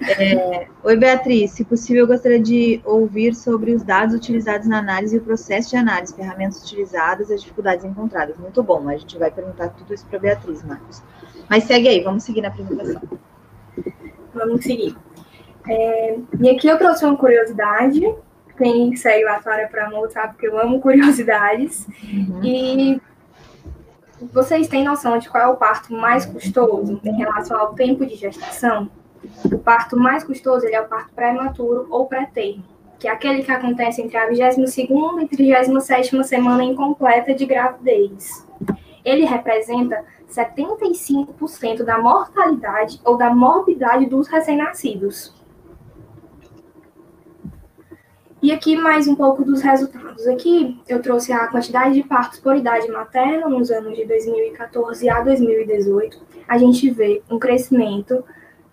É, 0.00 0.66
Oi, 0.82 0.96
Beatriz. 0.96 1.52
Se 1.52 1.64
possível, 1.64 2.04
eu 2.04 2.06
gostaria 2.06 2.40
de 2.40 2.80
ouvir 2.84 3.34
sobre 3.34 3.74
os 3.74 3.82
dados 3.82 4.14
utilizados 4.14 4.66
na 4.66 4.78
análise 4.78 5.16
e 5.16 5.18
o 5.18 5.22
processo 5.22 5.70
de 5.70 5.76
análise, 5.76 6.14
ferramentas 6.14 6.62
utilizadas 6.62 7.30
e 7.30 7.34
as 7.34 7.42
dificuldades 7.42 7.84
encontradas. 7.84 8.36
Muito 8.36 8.62
bom, 8.62 8.88
a 8.88 8.96
gente 8.96 9.18
vai 9.18 9.30
perguntar 9.30 9.68
tudo 9.70 9.92
isso 9.92 10.06
para 10.06 10.18
a 10.18 10.20
Beatriz, 10.20 10.62
Marcos. 10.64 11.02
Mas 11.48 11.64
segue 11.64 11.88
aí, 11.88 12.00
vamos 12.02 12.22
seguir 12.22 12.42
na 12.42 12.48
apresentação. 12.48 13.02
Vamos 14.34 14.64
seguir. 14.64 14.96
É, 15.68 16.18
e 16.40 16.50
aqui 16.50 16.66
eu 16.68 16.78
trouxe 16.78 17.04
uma 17.04 17.16
curiosidade. 17.16 18.02
Quem 18.56 18.94
segue 18.96 19.24
a 19.24 19.36
Atuária 19.36 19.68
para 19.68 19.86
Amor 19.86 20.10
sabe 20.10 20.36
que 20.36 20.46
eu 20.46 20.58
amo 20.58 20.80
curiosidades. 20.80 21.86
Uhum. 22.02 22.44
E 22.44 23.02
vocês 24.32 24.68
têm 24.68 24.84
noção 24.84 25.18
de 25.18 25.28
qual 25.30 25.42
é 25.42 25.46
o 25.48 25.56
parto 25.56 25.92
mais 25.94 26.26
custoso 26.26 27.00
em 27.02 27.16
relação 27.16 27.58
ao 27.58 27.74
tempo 27.74 28.04
de 28.04 28.16
gestação? 28.16 28.90
O 29.52 29.58
parto 29.58 29.96
mais 29.96 30.24
custoso 30.24 30.66
é 30.66 30.80
o 30.80 30.88
parto 30.88 31.12
prematuro 31.14 31.86
ou 31.90 32.06
pré-termo, 32.06 32.64
que 32.98 33.08
é 33.08 33.10
aquele 33.10 33.42
que 33.42 33.52
acontece 33.52 34.00
entre 34.02 34.16
a 34.16 34.28
22ª 34.28 35.22
e 35.22 35.36
37ª 35.36 36.22
semana 36.22 36.64
incompleta 36.64 37.34
de 37.34 37.44
gravidez. 37.46 38.46
Ele 39.04 39.24
representa 39.24 40.04
75% 40.30 41.82
da 41.82 41.98
mortalidade 41.98 43.00
ou 43.04 43.16
da 43.16 43.34
morbidade 43.34 44.06
dos 44.06 44.28
recém-nascidos. 44.28 45.34
E 48.42 48.52
aqui 48.52 48.74
mais 48.74 49.06
um 49.06 49.14
pouco 49.14 49.44
dos 49.44 49.60
resultados. 49.60 50.26
Aqui 50.26 50.80
eu 50.88 51.02
trouxe 51.02 51.30
a 51.30 51.46
quantidade 51.48 51.94
de 51.94 52.02
partos 52.02 52.40
por 52.40 52.56
idade 52.56 52.88
materna 52.88 53.46
nos 53.50 53.70
anos 53.70 53.94
de 53.94 54.06
2014 54.06 55.10
a 55.10 55.20
2018. 55.20 56.18
A 56.48 56.56
gente 56.56 56.88
vê 56.90 57.22
um 57.30 57.38
crescimento 57.38 58.24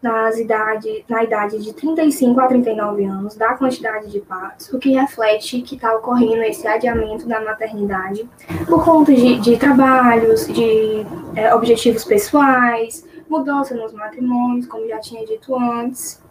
nas 0.02 0.38
idade, 0.38 1.04
na 1.10 1.24
idade 1.24 1.60
de 1.60 1.74
35 1.74 2.40
a 2.40 2.48
39 2.48 3.04
anos 3.06 3.36
da 3.36 3.56
quantidade 3.56 4.12
de 4.12 4.20
partos, 4.20 4.72
o 4.72 4.78
que 4.78 4.92
reflete 4.92 5.62
que 5.62 5.76
está 5.76 5.96
ocorrendo 5.96 6.44
esse 6.44 6.68
adiamento 6.68 7.28
da 7.28 7.42
maternidade 7.42 8.30
por 8.68 8.86
conta 8.86 9.14
de, 9.14 9.40
de 9.40 9.58
trabalhos, 9.58 10.48
de 10.48 11.06
é, 11.36 11.54
objetivos 11.54 12.04
pessoais, 12.04 13.06
mudança 13.28 13.76
nos 13.76 13.92
matrimônios, 13.92 14.68
como 14.68 14.88
já 14.88 15.00
tinha 15.00 15.26
dito 15.26 15.56
antes. 15.56 16.22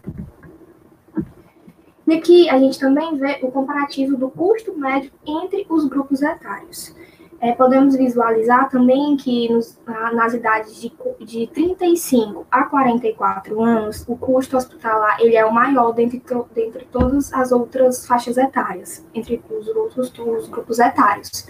E 2.07 2.15
aqui 2.15 2.49
a 2.49 2.59
gente 2.59 2.79
também 2.79 3.17
vê 3.17 3.41
o 3.43 3.51
comparativo 3.51 4.17
do 4.17 4.31
custo 4.31 4.79
médio 4.79 5.11
entre 5.27 5.67
os 5.69 5.87
grupos 5.87 6.23
etários. 6.23 6.95
É, 7.39 7.53
podemos 7.53 7.97
visualizar 7.97 8.69
também 8.71 9.15
que 9.17 9.53
nos, 9.53 9.79
nas 10.15 10.33
idades 10.33 10.81
de, 10.81 10.91
de 11.21 11.47
35 11.49 12.47
a 12.51 12.65
44 12.65 13.63
anos, 13.63 14.05
o 14.09 14.17
custo 14.17 14.57
hospitalar 14.57 15.21
ele 15.21 15.37
é 15.37 15.45
o 15.45 15.53
maior 15.53 15.93
dentre, 15.93 16.23
dentre 16.55 16.87
todas 16.91 17.33
as 17.35 17.53
outras 17.53 18.07
faixas 18.07 18.39
etárias, 18.39 19.05
entre 19.15 19.43
os 19.51 19.69
outros 19.69 20.13
os 20.19 20.49
grupos 20.49 20.79
etários. 20.79 21.47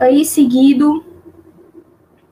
Aí, 0.00 0.24
seguido 0.24 1.04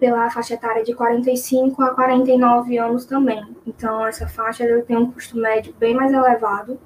pela 0.00 0.28
faixa 0.30 0.54
etária 0.54 0.82
de 0.82 0.92
45 0.92 1.80
a 1.82 1.94
49 1.94 2.78
anos 2.78 3.04
também. 3.04 3.56
Então, 3.64 4.04
essa 4.04 4.26
faixa 4.26 4.66
tem 4.82 4.96
um 4.96 5.12
custo 5.12 5.36
médio 5.36 5.72
bem 5.78 5.94
mais 5.94 6.12
elevado 6.12 6.80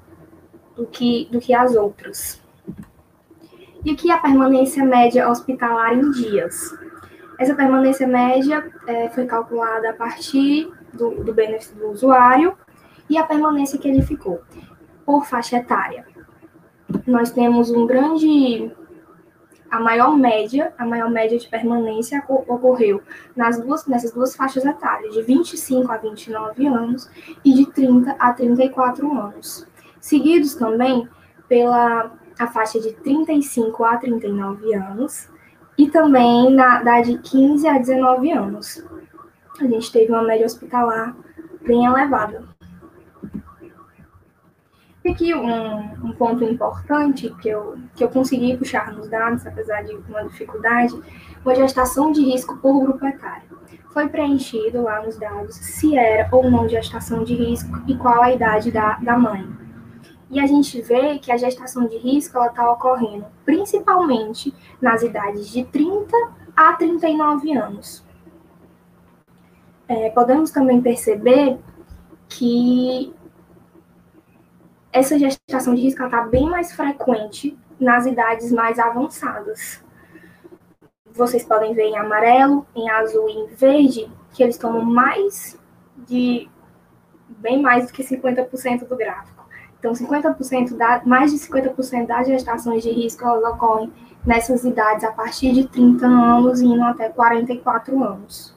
do 0.75 0.85
que, 0.85 1.27
do 1.31 1.39
que 1.39 1.55
as 1.55 1.75
outras 1.75 2.44
e 3.85 3.91
aqui 3.91 4.09
a 4.09 4.17
permanência 4.17 4.83
média 4.83 5.29
hospitalar 5.29 5.93
em 5.93 6.09
dias. 6.09 6.75
Essa 7.39 7.53
permanência 7.53 8.07
média 8.07 8.65
é, 8.87 9.09
foi 9.09 9.27
calculada 9.27 9.91
a 9.91 9.93
partir 9.93 10.71
do, 10.91 11.23
do 11.23 11.31
benefício 11.31 11.75
do 11.75 11.91
usuário 11.91 12.57
e 13.07 13.15
a 13.15 13.23
permanência 13.23 13.77
que 13.77 13.87
ele 13.87 14.01
ficou 14.01 14.41
por 15.05 15.23
faixa 15.25 15.57
etária. 15.57 16.03
nós 17.05 17.29
temos 17.29 17.69
um 17.69 17.85
grande 17.85 18.71
a 19.69 19.79
maior 19.79 20.17
média, 20.17 20.73
a 20.77 20.85
maior 20.85 21.11
média 21.11 21.37
de 21.37 21.47
permanência 21.47 22.23
ocorreu 22.27 23.03
nas 23.35 23.59
duas, 23.59 23.85
nessas 23.85 24.11
duas 24.11 24.35
faixas 24.35 24.65
etárias, 24.65 25.13
de 25.13 25.21
25 25.21 25.91
a 25.91 25.97
29 25.97 26.65
anos 26.65 27.09
e 27.43 27.53
de 27.53 27.65
30 27.71 28.15
a 28.17 28.33
34 28.33 29.11
anos. 29.11 29.67
Seguidos 29.99 30.55
também 30.55 31.07
pela 31.47 32.11
a 32.39 32.47
faixa 32.47 32.79
de 32.79 32.93
35 32.93 33.83
a 33.83 33.97
39 33.97 34.73
anos 34.73 35.29
e 35.77 35.87
também 35.89 36.53
na 36.53 36.81
da 36.81 37.01
de 37.01 37.17
15 37.17 37.67
a 37.67 37.77
19 37.77 38.31
anos. 38.31 38.85
A 39.59 39.65
gente 39.65 39.91
teve 39.91 40.11
uma 40.11 40.23
média 40.23 40.45
hospitalar 40.45 41.15
bem 41.61 41.85
elevada. 41.85 42.43
E 45.03 45.09
aqui 45.09 45.35
um, 45.35 46.07
um, 46.07 46.13
ponto 46.13 46.43
importante 46.43 47.29
que 47.41 47.47
eu, 47.47 47.77
que 47.95 48.03
eu 48.03 48.09
consegui 48.09 48.57
puxar 48.57 48.91
nos 48.91 49.07
dados, 49.07 49.45
apesar 49.45 49.83
de 49.83 49.93
uma 49.93 50.23
dificuldade, 50.23 50.99
uma 51.43 51.53
gestação 51.53 52.11
de 52.11 52.21
risco 52.23 52.57
por 52.57 52.79
grupo 52.81 53.05
etário. 53.05 53.55
Foi 53.91 54.09
preenchido 54.09 54.81
lá 54.81 55.03
nos 55.03 55.15
dados 55.17 55.55
se 55.55 55.95
era 55.95 56.27
ou 56.31 56.49
não 56.49 56.67
gestação 56.67 57.23
de 57.23 57.35
risco 57.35 57.83
e 57.87 57.95
qual 57.95 58.23
a 58.23 58.31
idade 58.31 58.71
da, 58.71 58.97
da 58.97 59.15
mãe. 59.17 59.47
E 60.29 60.39
a 60.39 60.47
gente 60.47 60.81
vê 60.81 61.19
que 61.19 61.31
a 61.31 61.37
gestação 61.37 61.87
de 61.87 61.97
risco 61.97 62.43
está 62.43 62.71
ocorrendo 62.71 63.25
principalmente 63.45 64.53
nas 64.81 65.03
idades 65.03 65.49
de 65.49 65.63
30 65.65 66.15
a 66.55 66.73
39 66.73 67.55
anos. 67.55 68.03
É, 69.87 70.09
podemos 70.09 70.49
também 70.49 70.81
perceber 70.81 71.59
que 72.27 73.13
essa 74.91 75.19
gestação 75.19 75.75
de 75.75 75.81
risco 75.81 76.03
está 76.03 76.21
bem 76.21 76.49
mais 76.49 76.73
frequente 76.73 77.57
nas 77.79 78.05
idades 78.05 78.51
mais 78.51 78.79
avançadas. 78.79 79.83
Vocês 81.11 81.43
podem 81.43 81.73
ver 81.73 81.83
em 81.83 81.97
amarelo, 81.97 82.65
em 82.75 82.89
azul 82.89 83.29
e 83.29 83.33
em 83.33 83.47
verde 83.47 84.11
que 84.33 84.41
eles 84.41 84.57
tomam 84.57 84.83
mais 84.83 85.59
de 85.97 86.49
bem 87.27 87.61
mais 87.61 87.87
do 87.87 87.93
que 87.93 88.03
50% 88.03 88.87
do 88.87 88.95
gráfico. 88.95 89.34
Então, 89.85 89.93
50% 89.93 90.75
da, 90.75 91.03
mais 91.05 91.31
de 91.31 91.37
50% 91.37 92.07
das 92.07 92.25
gestações 92.25 92.81
de 92.81 92.89
risco 92.89 93.23
ocorrem 93.27 93.93
nessas 94.25 94.63
idades 94.63 95.03
a 95.03 95.11
partir 95.11 95.53
de 95.53 95.67
30 95.67 96.07
anos 96.07 96.59
e 96.59 96.65
indo 96.65 96.81
até 96.81 97.07
44 97.09 98.03
anos. 98.03 98.55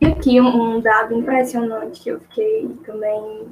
E 0.00 0.06
aqui 0.06 0.40
um, 0.40 0.80
dado 0.80 1.14
impressionante 1.14 2.00
que 2.00 2.10
eu 2.10 2.20
fiquei 2.20 2.68
também 2.84 3.48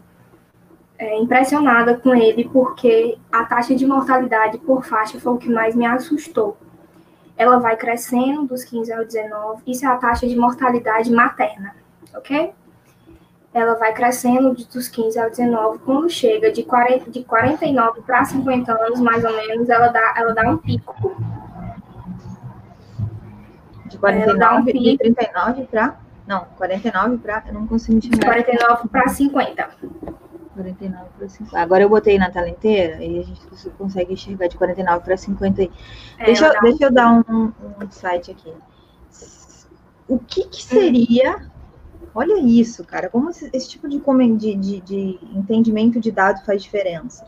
é, 0.97 1.19
impressionada 1.19 1.97
com 1.97 2.15
ele, 2.15 2.49
porque 2.49 3.19
a 3.33 3.45
taxa 3.45 3.75
de 3.75 3.85
mortalidade 3.85 4.59
por 4.59 4.85
faixa 4.85 5.19
foi 5.19 5.33
o 5.33 5.39
que 5.39 5.51
mais 5.51 5.75
me 5.75 5.87
assustou. 5.87 6.57
Ela 7.37 7.59
vai 7.59 7.77
crescendo 7.77 8.45
dos 8.45 8.63
15 8.63 8.93
ao 8.93 9.05
19, 9.05 9.61
isso 9.67 9.85
é 9.85 9.89
a 9.89 9.97
taxa 9.97 10.29
de 10.29 10.37
mortalidade 10.37 11.11
materna, 11.11 11.75
ok? 12.15 12.55
Ela 13.55 13.75
vai 13.75 13.95
crescendo 13.95 14.53
dos 14.53 14.89
15 14.89 15.19
ao 15.19 15.31
19, 15.31 15.79
quando 15.79 16.11
chega 16.11 16.51
de, 16.51 16.65
40, 16.65 17.11
de 17.11 17.23
49 17.23 18.03
para 18.03 18.25
50 18.25 18.73
anos, 18.73 19.01
mais 19.01 19.25
ou 19.25 19.33
menos, 19.33 19.69
ela 19.71 19.89
dá, 19.89 20.15
ela 20.17 20.35
dá 20.35 20.51
um 20.51 20.59
pico. 20.59 20.95
De 23.87 23.97
49 23.97 24.61
um 24.61 24.65
pico. 24.65 24.99
39 24.99 25.65
para 25.67 26.05
não, 26.27 26.47
49 26.57 27.19
para. 27.19 27.45
Eu 27.47 27.55
não 27.55 27.67
consigo 27.67 27.99
enxergar. 27.99 28.27
49 28.27 28.89
para 28.89 29.09
50. 29.09 29.71
49 30.55 31.05
para 31.19 31.29
50. 31.29 31.59
Agora 31.59 31.83
eu 31.83 31.89
botei 31.89 32.19
na 32.19 32.31
tela 32.31 32.49
inteira 32.49 33.05
e 33.05 33.19
a 33.19 33.23
gente 33.23 33.41
consegue 33.77 34.15
enxergar 34.15 34.49
de 34.49 34.57
49 34.57 35.05
para 35.05 35.17
50. 35.17 35.63
É, 35.63 35.69
deixa, 36.25 36.47
eu, 36.47 36.61
deixa 36.63 36.85
eu 36.85 36.93
dar 36.93 37.13
um, 37.13 37.53
um 37.81 37.91
site 37.91 38.31
aqui. 38.31 38.53
O 40.09 40.19
que, 40.19 40.49
que 40.49 40.63
seria. 40.65 41.53
Olha 42.15 42.39
isso, 42.41 42.85
cara. 42.85 43.09
Como 43.09 43.31
esse, 43.31 43.51
esse 43.53 43.69
tipo 43.69 43.89
de, 43.89 43.99
de, 44.57 44.81
de, 44.81 45.19
entendimento 45.35 46.01
de 46.01 46.13
dados 46.13 46.45
faz 46.45 46.63
diferença. 46.63 47.27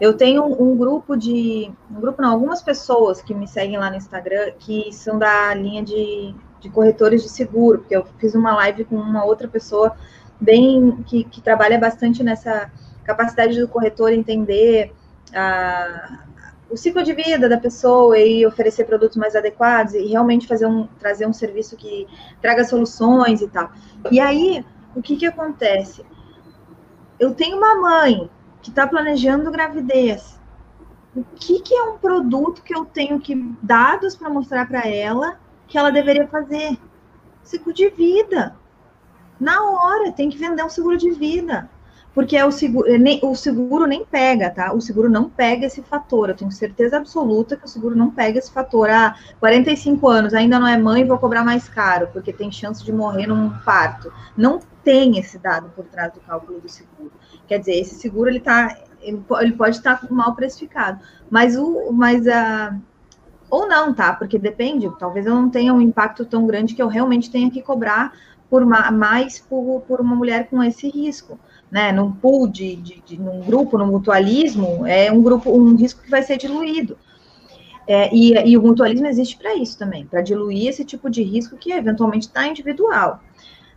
Eu 0.00 0.16
tenho 0.16 0.44
um 0.44 0.76
grupo 0.76 1.16
de. 1.16 1.70
Um 1.90 2.00
grupo, 2.00 2.20
não, 2.20 2.32
algumas 2.32 2.60
pessoas 2.60 3.22
que 3.22 3.32
me 3.32 3.46
seguem 3.46 3.78
lá 3.78 3.88
no 3.88 3.96
Instagram 3.96 4.52
que 4.58 4.92
são 4.92 5.18
da 5.18 5.54
linha 5.54 5.82
de 5.82 6.34
de 6.66 6.70
corretores 6.70 7.22
de 7.22 7.28
seguro, 7.28 7.78
porque 7.78 7.96
eu 7.96 8.04
fiz 8.18 8.34
uma 8.34 8.54
live 8.54 8.84
com 8.84 8.96
uma 8.96 9.24
outra 9.24 9.48
pessoa 9.48 9.96
bem 10.40 11.02
que, 11.06 11.24
que 11.24 11.40
trabalha 11.40 11.78
bastante 11.78 12.22
nessa 12.22 12.70
capacidade 13.04 13.58
do 13.58 13.68
corretor 13.68 14.12
entender 14.12 14.92
a, 15.34 16.25
o 16.68 16.76
ciclo 16.76 17.02
de 17.02 17.12
vida 17.12 17.48
da 17.48 17.58
pessoa 17.58 18.18
e 18.18 18.44
oferecer 18.44 18.84
produtos 18.84 19.16
mais 19.16 19.36
adequados 19.36 19.94
e 19.94 20.06
realmente 20.06 20.46
fazer 20.46 20.66
um 20.66 20.86
trazer 20.98 21.26
um 21.26 21.32
serviço 21.32 21.76
que 21.76 22.06
traga 22.40 22.64
soluções 22.64 23.40
e 23.40 23.48
tal. 23.48 23.70
E 24.10 24.18
aí, 24.18 24.64
o 24.94 25.02
que 25.02 25.16
que 25.16 25.26
acontece? 25.26 26.04
Eu 27.18 27.34
tenho 27.34 27.56
uma 27.56 27.80
mãe 27.80 28.30
que 28.62 28.70
está 28.70 28.86
planejando 28.86 29.50
gravidez. 29.50 30.40
O 31.14 31.24
que 31.34 31.60
que 31.60 31.74
é 31.74 31.82
um 31.84 31.98
produto 31.98 32.62
que 32.62 32.76
eu 32.76 32.84
tenho 32.84 33.18
que 33.20 33.34
dados 33.62 34.16
para 34.16 34.28
mostrar 34.28 34.66
para 34.66 34.86
ela 34.86 35.38
que 35.66 35.78
ela 35.78 35.90
deveria 35.90 36.26
fazer? 36.26 36.76
Seguro 37.42 37.72
de 37.72 37.88
vida. 37.88 38.56
Na 39.38 39.62
hora, 39.62 40.12
tem 40.12 40.28
que 40.28 40.36
vender 40.36 40.64
um 40.64 40.68
seguro 40.68 40.96
de 40.96 41.10
vida. 41.10 41.70
Porque 42.16 42.34
é 42.34 42.46
o 42.46 42.50
seguro, 42.50 42.88
é 42.88 42.96
nem, 42.96 43.20
o 43.22 43.34
seguro 43.34 43.84
nem 43.86 44.02
pega, 44.02 44.48
tá? 44.48 44.72
O 44.72 44.80
seguro 44.80 45.06
não 45.06 45.28
pega 45.28 45.66
esse 45.66 45.82
fator. 45.82 46.30
Eu 46.30 46.34
tenho 46.34 46.50
certeza 46.50 46.96
absoluta 46.96 47.58
que 47.58 47.66
o 47.66 47.68
seguro 47.68 47.94
não 47.94 48.10
pega 48.10 48.38
esse 48.38 48.50
fator. 48.50 48.88
Ah, 48.88 49.14
45 49.38 50.08
anos, 50.08 50.32
ainda 50.32 50.58
não 50.58 50.66
é 50.66 50.78
mãe, 50.78 51.04
vou 51.04 51.18
cobrar 51.18 51.44
mais 51.44 51.68
caro, 51.68 52.08
porque 52.14 52.32
tem 52.32 52.50
chance 52.50 52.82
de 52.82 52.90
morrer 52.90 53.26
num 53.26 53.50
parto. 53.58 54.10
Não 54.34 54.60
tem 54.82 55.18
esse 55.18 55.38
dado 55.38 55.68
por 55.76 55.84
trás 55.84 56.10
do 56.14 56.20
cálculo 56.20 56.58
do 56.58 56.70
seguro. 56.70 57.12
Quer 57.46 57.58
dizer, 57.58 57.74
esse 57.74 57.96
seguro 57.96 58.30
ele 58.30 58.40
tá. 58.40 58.74
Ele, 59.02 59.52
pode 59.52 59.76
estar 59.76 60.00
mal 60.10 60.34
precificado. 60.34 60.98
Mas 61.30 61.54
o. 61.54 61.92
Mas 61.92 62.26
a 62.26 62.74
ou 63.50 63.68
não, 63.68 63.92
tá? 63.92 64.14
Porque 64.14 64.38
depende, 64.38 64.90
talvez 64.98 65.26
eu 65.26 65.34
não 65.34 65.50
tenha 65.50 65.72
um 65.72 65.82
impacto 65.82 66.24
tão 66.24 66.46
grande 66.46 66.74
que 66.74 66.82
eu 66.82 66.88
realmente 66.88 67.30
tenha 67.30 67.50
que 67.50 67.60
cobrar 67.60 68.12
por 68.48 68.64
mais 68.64 69.38
por, 69.38 69.82
por 69.82 70.00
uma 70.00 70.16
mulher 70.16 70.48
com 70.48 70.62
esse 70.62 70.88
risco. 70.88 71.38
Né, 71.70 71.90
num 71.90 72.12
pool 72.12 72.46
de, 72.46 72.76
de, 72.76 73.02
de 73.04 73.20
num 73.20 73.40
grupo, 73.40 73.76
no 73.76 73.86
mutualismo, 73.86 74.86
é 74.86 75.10
um 75.10 75.20
grupo, 75.20 75.50
um 75.50 75.74
risco 75.74 76.00
que 76.00 76.10
vai 76.10 76.22
ser 76.22 76.36
diluído. 76.36 76.96
É, 77.88 78.12
e, 78.14 78.32
e, 78.50 78.56
o 78.56 78.62
mutualismo 78.62 79.06
existe 79.06 79.36
para 79.36 79.54
isso 79.54 79.76
também, 79.78 80.06
para 80.06 80.20
diluir 80.20 80.68
esse 80.68 80.84
tipo 80.84 81.10
de 81.10 81.22
risco 81.22 81.56
que 81.56 81.72
eventualmente 81.72 82.26
está 82.26 82.46
individual. 82.46 83.20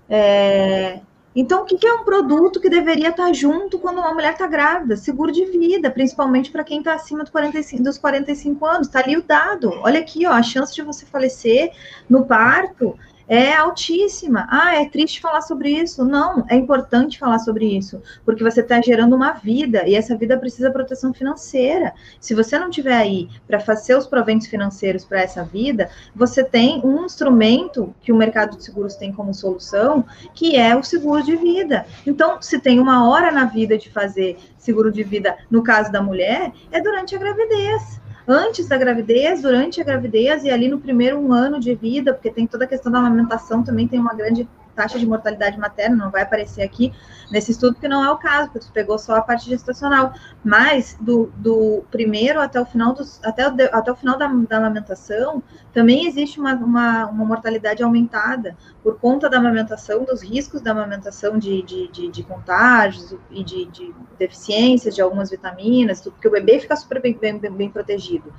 É, 0.07 0.99
então, 1.35 1.61
o 1.61 1.65
que, 1.65 1.85
é 1.85 1.93
um 1.93 2.03
produto 2.03 2.59
que 2.59 2.69
deveria 2.69 3.09
estar 3.09 3.31
junto 3.33 3.77
quando 3.77 3.99
uma 3.99 4.13
mulher 4.13 4.33
está 4.33 4.47
grávida? 4.47 4.97
Seguro 4.97 5.31
de 5.31 5.45
vida, 5.45 5.91
principalmente 5.91 6.51
para 6.51 6.63
quem 6.63 6.79
está 6.79 6.95
acima 6.95 7.23
do 7.23 7.31
45, 7.31 7.83
dos 7.83 7.97
45 7.99 8.65
anos. 8.65 8.87
Está 8.87 8.99
ali 8.99 9.15
o 9.15 9.21
dado. 9.21 9.71
Olha 9.83 9.99
aqui, 9.99 10.25
ó, 10.25 10.31
a 10.31 10.41
chance 10.41 10.73
de 10.73 10.81
você 10.81 11.05
falecer 11.05 11.71
no 12.09 12.25
parto 12.25 12.97
é 13.29 13.53
altíssima. 13.53 14.47
Ah, 14.49 14.81
é 14.81 14.89
triste 14.89 15.21
falar 15.21 15.41
sobre 15.41 15.69
isso. 15.69 16.03
Não, 16.03 16.43
é 16.49 16.55
importante 16.55 17.19
falar 17.19 17.37
sobre 17.37 17.65
isso, 17.65 18.01
porque 18.25 18.43
você 18.43 18.61
está 18.61 18.81
gerando 18.81 19.15
uma 19.15 19.33
vida 19.33 19.87
e 19.87 19.95
essa 19.95 20.17
vida 20.17 20.37
precisa 20.37 20.71
proteção 20.71 21.13
financeira. 21.13 21.93
Se 22.19 22.33
você 22.33 22.57
não 22.57 22.71
tiver 22.71 22.97
aí 22.97 23.29
para 23.47 23.59
fazer 23.59 23.95
os 23.95 24.07
proventos 24.07 24.47
financeiros 24.47 25.05
para 25.05 25.21
essa 25.21 25.43
vida, 25.43 25.89
você 26.15 26.43
tem 26.43 26.81
um 26.83 27.05
instrumento 27.05 27.93
que 28.01 28.11
o 28.11 28.17
mercado 28.17 28.57
de 28.57 28.63
seguros 28.63 28.95
tem 28.95 29.13
como 29.13 29.33
solução, 29.33 30.03
que 30.33 30.57
é 30.57 30.75
o 30.75 30.81
seguro 30.81 31.23
de 31.23 31.35
vida. 31.35 31.85
Então, 32.07 32.41
se 32.41 32.59
tem 32.59 32.79
uma 32.79 33.07
hora 33.07 33.31
na 33.31 33.45
vida 33.45 33.77
de 33.77 33.89
fazer 33.91 34.37
seguro 34.57 34.91
de 34.91 35.03
vida, 35.03 35.37
no 35.51 35.61
caso 35.61 35.91
da 35.91 36.01
mulher, 36.01 36.51
é 36.71 36.81
durante 36.81 37.15
a 37.15 37.19
gravidez 37.19 38.01
antes 38.31 38.67
da 38.67 38.77
gravidez, 38.77 39.41
durante 39.41 39.81
a 39.81 39.83
gravidez 39.83 40.43
e 40.43 40.49
ali 40.49 40.67
no 40.67 40.79
primeiro 40.79 41.17
um 41.17 41.33
ano 41.33 41.59
de 41.59 41.73
vida, 41.73 42.13
porque 42.13 42.29
tem 42.29 42.45
toda 42.45 42.65
a 42.65 42.67
questão 42.67 42.91
da 42.91 42.99
amamentação, 42.99 43.63
também 43.63 43.87
tem 43.87 43.99
uma 43.99 44.13
grande 44.13 44.47
taxa 44.79 44.97
de 44.97 45.05
mortalidade 45.05 45.59
materna, 45.59 45.97
não 45.97 46.09
vai 46.09 46.21
aparecer 46.21 46.61
aqui 46.61 46.93
nesse 47.29 47.51
estudo, 47.51 47.73
porque 47.73 47.87
não 47.89 48.01
é 48.01 48.09
o 48.09 48.17
caso, 48.17 48.49
porque 48.49 48.65
tu 48.65 48.71
pegou 48.71 48.97
só 48.97 49.15
a 49.15 49.21
parte 49.21 49.49
gestacional. 49.49 50.13
Mas 50.41 50.97
do, 51.01 51.29
do 51.35 51.83
primeiro 51.91 52.39
até 52.39 52.61
o 52.61 52.65
final 52.65 52.93
dos, 52.93 53.19
até 53.21 53.43
até 53.73 53.91
o 53.91 53.95
final 53.95 54.17
da, 54.17 54.27
da 54.27 54.57
amamentação, 54.57 55.43
também 55.73 56.07
existe 56.07 56.39
uma, 56.39 56.53
uma, 56.53 57.05
uma, 57.07 57.25
mortalidade 57.25 57.83
aumentada 57.83 58.55
por 58.81 58.97
conta 58.99 59.29
da 59.29 59.37
amamentação, 59.37 60.05
dos 60.05 60.23
riscos 60.23 60.61
da 60.61 60.71
amamentação 60.71 61.37
de, 61.37 61.61
de, 61.63 61.87
de, 61.89 62.09
de 62.09 62.23
contágios 62.23 63.13
e 63.29 63.43
de, 63.43 63.65
de, 63.65 63.93
deficiências 64.17 64.95
de 64.95 65.01
algumas 65.01 65.29
vitaminas, 65.29 66.01
porque 66.01 66.27
o 66.27 66.31
bebê 66.31 66.59
fica 66.59 66.75
super 66.75 67.01
bem, 67.01 67.17
bem, 67.17 67.37
bem 67.37 67.69
protegido. 67.69 68.33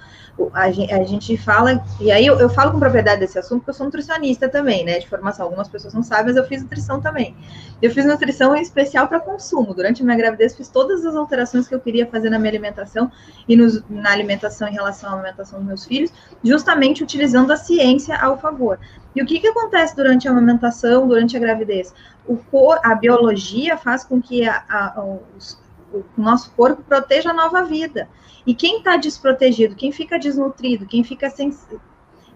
A 0.55 0.70
gente, 0.70 0.92
a 0.92 1.05
gente 1.05 1.37
fala, 1.37 1.85
e 2.00 2.11
aí 2.11 2.24
eu, 2.26 2.38
eu 2.38 2.48
falo 2.48 2.72
com 2.72 2.79
propriedade 2.79 3.20
desse 3.20 3.38
assunto, 3.38 3.61
porque 3.61 3.70
eu 3.70 3.74
sou 3.74 3.87
nutricionista 3.87 4.48
também, 4.48 4.85
né, 4.85 4.98
de 4.98 5.09
formação. 5.09 5.46
Algumas 5.46 5.68
pessoas 5.68 5.92
não 5.92 6.03
sabem, 6.03 6.29
mas 6.30 6.36
eu 6.36 6.44
fiz 6.44 6.62
nutrição 6.62 7.00
também. 7.00 7.36
Eu 7.82 7.90
fiz 7.90 8.04
nutrição 8.06 8.54
em 8.54 8.62
especial 8.62 9.08
para 9.08 9.18
consumo. 9.18 9.74
Durante 9.74 10.02
a 10.02 10.04
minha 10.04 10.16
gravidez, 10.16 10.54
fiz 10.54 10.68
todas 10.68 11.04
as 11.04 11.16
alterações 11.16 11.66
que 11.66 11.74
eu 11.74 11.80
queria 11.80 12.06
fazer 12.06 12.30
na 12.30 12.38
minha 12.38 12.50
alimentação 12.50 13.10
e 13.48 13.56
nos, 13.56 13.82
na 13.90 14.12
alimentação 14.12 14.68
em 14.68 14.72
relação 14.72 15.10
à 15.10 15.14
alimentação 15.14 15.58
dos 15.58 15.66
meus 15.66 15.84
filhos, 15.84 16.12
justamente 16.44 17.02
utilizando 17.02 17.50
a 17.50 17.56
ciência 17.56 18.16
ao 18.16 18.38
favor. 18.38 18.78
E 19.14 19.20
o 19.20 19.26
que, 19.26 19.40
que 19.40 19.48
acontece 19.48 19.96
durante 19.96 20.28
a 20.28 20.30
amamentação, 20.30 21.08
durante 21.08 21.36
a 21.36 21.40
gravidez? 21.40 21.92
O 22.26 22.36
cor, 22.36 22.78
a 22.84 22.94
biologia 22.94 23.76
faz 23.76 24.04
com 24.04 24.22
que 24.22 24.48
a, 24.48 24.62
a, 24.68 25.04
os, 25.36 25.60
o 25.92 26.04
nosso 26.16 26.52
corpo 26.52 26.82
proteja 26.82 27.30
a 27.30 27.34
nova 27.34 27.64
vida. 27.64 28.08
E 28.46 28.54
quem 28.54 28.78
está 28.78 28.96
desprotegido, 28.96 29.74
quem 29.74 29.90
fica 29.90 30.18
desnutrido, 30.18 30.86
quem 30.86 31.02
fica 31.02 31.28
sem, 31.28 31.52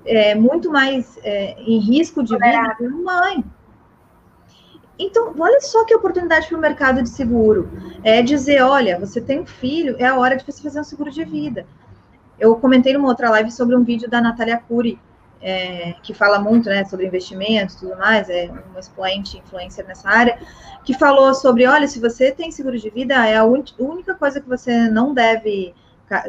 é, 0.04 0.34
muito 0.34 0.70
mais 0.70 1.18
é, 1.22 1.54
em 1.60 1.78
risco 1.78 2.22
de 2.22 2.32
vida, 2.32 2.46
é 2.46 2.56
a 2.56 2.76
mãe. 2.80 3.44
Então, 4.98 5.34
olha 5.38 5.60
só 5.60 5.84
que 5.84 5.94
oportunidade 5.94 6.48
para 6.48 6.56
o 6.56 6.60
mercado 6.60 7.02
de 7.02 7.08
seguro. 7.08 7.68
É 8.02 8.22
dizer, 8.22 8.62
olha, 8.62 8.98
você 8.98 9.20
tem 9.20 9.40
um 9.40 9.46
filho, 9.46 9.96
é 9.98 10.06
a 10.06 10.16
hora 10.16 10.36
de 10.36 10.44
você 10.44 10.62
fazer 10.62 10.80
um 10.80 10.84
seguro 10.84 11.10
de 11.10 11.24
vida. 11.24 11.66
Eu 12.38 12.56
comentei 12.56 12.92
numa 12.92 13.08
outra 13.08 13.30
live 13.30 13.50
sobre 13.50 13.74
um 13.74 13.82
vídeo 13.82 14.08
da 14.08 14.20
Natália 14.20 14.58
Cury, 14.58 14.98
é, 15.40 15.94
que 16.02 16.14
fala 16.14 16.38
muito 16.38 16.68
né, 16.68 16.84
sobre 16.84 17.06
investimentos 17.06 17.74
e 17.74 17.80
tudo 17.80 17.96
mais, 17.96 18.30
é 18.30 18.50
uma 18.70 18.80
expoente 18.80 19.38
influencer 19.38 19.86
nessa 19.86 20.08
área, 20.08 20.38
que 20.84 20.94
falou 20.94 21.34
sobre, 21.34 21.66
olha, 21.66 21.86
se 21.86 22.00
você 22.00 22.32
tem 22.32 22.50
seguro 22.50 22.78
de 22.78 22.88
vida, 22.88 23.14
é 23.26 23.36
a 23.36 23.44
única 23.44 24.14
coisa 24.14 24.40
que 24.40 24.48
você 24.48 24.88
não 24.88 25.12
deve 25.12 25.74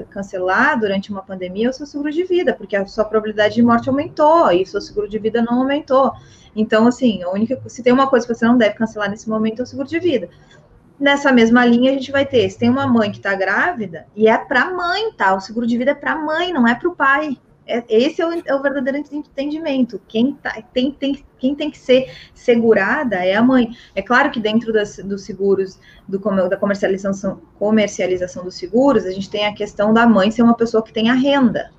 cancelar 0.10 0.80
durante 0.80 1.12
uma 1.12 1.22
pandemia 1.22 1.70
o 1.70 1.74
seu 1.74 1.86
seguro 1.86 2.12
de 2.12 2.24
vida, 2.24 2.54
porque 2.54 2.76
a 2.76 2.86
sua 2.86 3.06
probabilidade 3.06 3.56
de 3.56 3.62
morte 3.62 3.90
aumentou 3.90 4.52
e 4.52 4.64
o 4.64 4.66
seu 4.66 4.82
seguro 4.82 5.08
de 5.08 5.20
vida 5.20 5.42
não 5.42 5.60
aumentou. 5.60 6.14
Então, 6.56 6.88
assim, 6.88 7.22
a 7.24 7.30
única, 7.30 7.62
se 7.68 7.84
tem 7.84 7.92
uma 7.92 8.08
coisa 8.08 8.26
que 8.26 8.34
você 8.34 8.46
não 8.46 8.58
deve 8.58 8.76
cancelar 8.76 9.10
nesse 9.10 9.30
momento 9.30 9.60
é 9.60 9.64
o 9.64 9.66
seguro 9.66 9.88
de 9.88 10.00
vida. 10.00 10.30
Nessa 10.98 11.32
mesma 11.32 11.66
linha, 11.66 11.92
a 11.92 11.94
gente 11.94 12.12
vai 12.12 12.26
ter, 12.26 12.50
se 12.50 12.58
tem 12.58 12.70
uma 12.70 12.88
mãe 12.88 13.12
que 13.12 13.18
está 13.18 13.36
grávida, 13.36 14.08
e 14.16 14.30
é 14.30 14.38
para 14.38 14.62
a 14.62 14.74
mãe, 14.74 15.12
tá? 15.12 15.36
O 15.36 15.42
seguro 15.42 15.68
de 15.68 15.78
vida 15.78 15.92
é 15.92 15.96
para 15.96 16.14
a 16.14 16.18
mãe, 16.18 16.54
não 16.54 16.66
é 16.66 16.74
para 16.74 16.88
o 16.88 16.96
pai. 16.96 17.38
É, 17.68 17.84
esse 17.90 18.22
é 18.22 18.28
o, 18.28 18.32
é 18.46 18.56
o, 18.56 18.62
verdadeiro 18.62 19.04
entendimento. 19.12 20.00
Quem, 20.08 20.34
tá, 20.34 20.62
tem, 20.74 20.92
tem, 20.92 21.24
quem 21.40 21.56
tem 21.56 21.72
que 21.72 21.78
ser 21.78 22.12
segurada 22.34 23.16
é 23.16 23.36
a 23.36 23.42
mãe. 23.42 23.76
É 23.96 24.02
claro 24.02 24.30
que 24.32 24.40
dentro 24.40 24.72
das, 24.72 24.98
dos 24.98 25.24
seguros, 25.24 25.80
do, 26.08 26.20
da 26.48 26.58
comercialização, 26.58 27.42
comercialização 27.58 28.44
dos 28.44 28.56
seguros, 28.56 29.06
a 29.06 29.12
gente 29.12 29.30
tem 29.30 29.46
a 29.46 29.54
questão 29.54 29.94
da 29.94 30.06
mãe 30.08 30.30
ser 30.30 30.44
uma 30.44 30.56
pessoa 30.56 30.84
que 30.84 30.94
tem 30.94 31.10
a 31.10 31.14
renda 31.14 31.72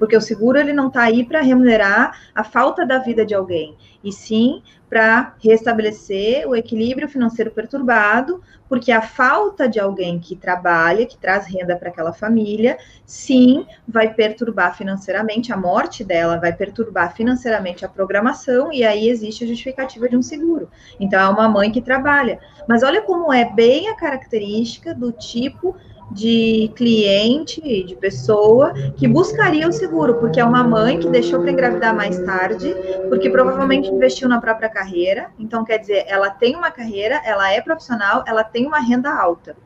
porque 0.00 0.16
o 0.16 0.20
seguro 0.20 0.58
ele 0.58 0.72
não 0.72 0.88
está 0.88 1.02
aí 1.02 1.24
para 1.26 1.42
remunerar 1.42 2.18
a 2.34 2.42
falta 2.42 2.86
da 2.86 2.98
vida 2.98 3.24
de 3.24 3.34
alguém, 3.34 3.76
e 4.02 4.10
sim 4.10 4.62
para 4.88 5.34
restabelecer 5.40 6.48
o 6.48 6.56
equilíbrio 6.56 7.08
financeiro 7.08 7.52
perturbado, 7.52 8.42
porque 8.68 8.90
a 8.90 9.00
falta 9.00 9.68
de 9.68 9.78
alguém 9.78 10.18
que 10.18 10.34
trabalha, 10.34 11.06
que 11.06 11.16
traz 11.16 11.46
renda 11.46 11.76
para 11.76 11.90
aquela 11.90 12.12
família, 12.12 12.76
sim, 13.06 13.64
vai 13.86 14.12
perturbar 14.12 14.76
financeiramente, 14.76 15.52
a 15.52 15.56
morte 15.56 16.02
dela 16.02 16.38
vai 16.38 16.52
perturbar 16.52 17.14
financeiramente 17.14 17.84
a 17.84 17.88
programação, 17.88 18.72
e 18.72 18.82
aí 18.82 19.08
existe 19.08 19.44
a 19.44 19.46
justificativa 19.46 20.08
de 20.08 20.16
um 20.16 20.22
seguro. 20.22 20.68
Então, 20.98 21.20
é 21.20 21.28
uma 21.28 21.48
mãe 21.48 21.70
que 21.70 21.80
trabalha. 21.80 22.40
Mas 22.66 22.82
olha 22.82 23.02
como 23.02 23.32
é 23.32 23.44
bem 23.44 23.88
a 23.88 23.94
característica 23.94 24.92
do 24.92 25.12
tipo 25.12 25.76
de 26.10 26.72
cliente, 26.74 27.60
de 27.84 27.94
pessoa 27.94 28.72
que 28.96 29.06
buscaria 29.06 29.68
o 29.68 29.72
seguro, 29.72 30.14
porque 30.16 30.40
é 30.40 30.44
uma 30.44 30.64
mãe 30.64 30.98
que 30.98 31.08
deixou 31.08 31.40
para 31.40 31.52
engravidar 31.52 31.94
mais 31.94 32.18
tarde, 32.24 32.74
porque 33.08 33.30
provavelmente 33.30 33.88
investiu 33.88 34.28
na 34.28 34.40
própria 34.40 34.68
carreira. 34.68 35.30
Então, 35.38 35.64
quer 35.64 35.78
dizer, 35.78 36.04
ela 36.08 36.30
tem 36.30 36.56
uma 36.56 36.70
carreira, 36.70 37.20
ela 37.24 37.52
é 37.52 37.60
profissional, 37.60 38.24
ela 38.26 38.42
tem 38.42 38.66
uma 38.66 38.80
renda 38.80 39.12
alta. 39.12 39.56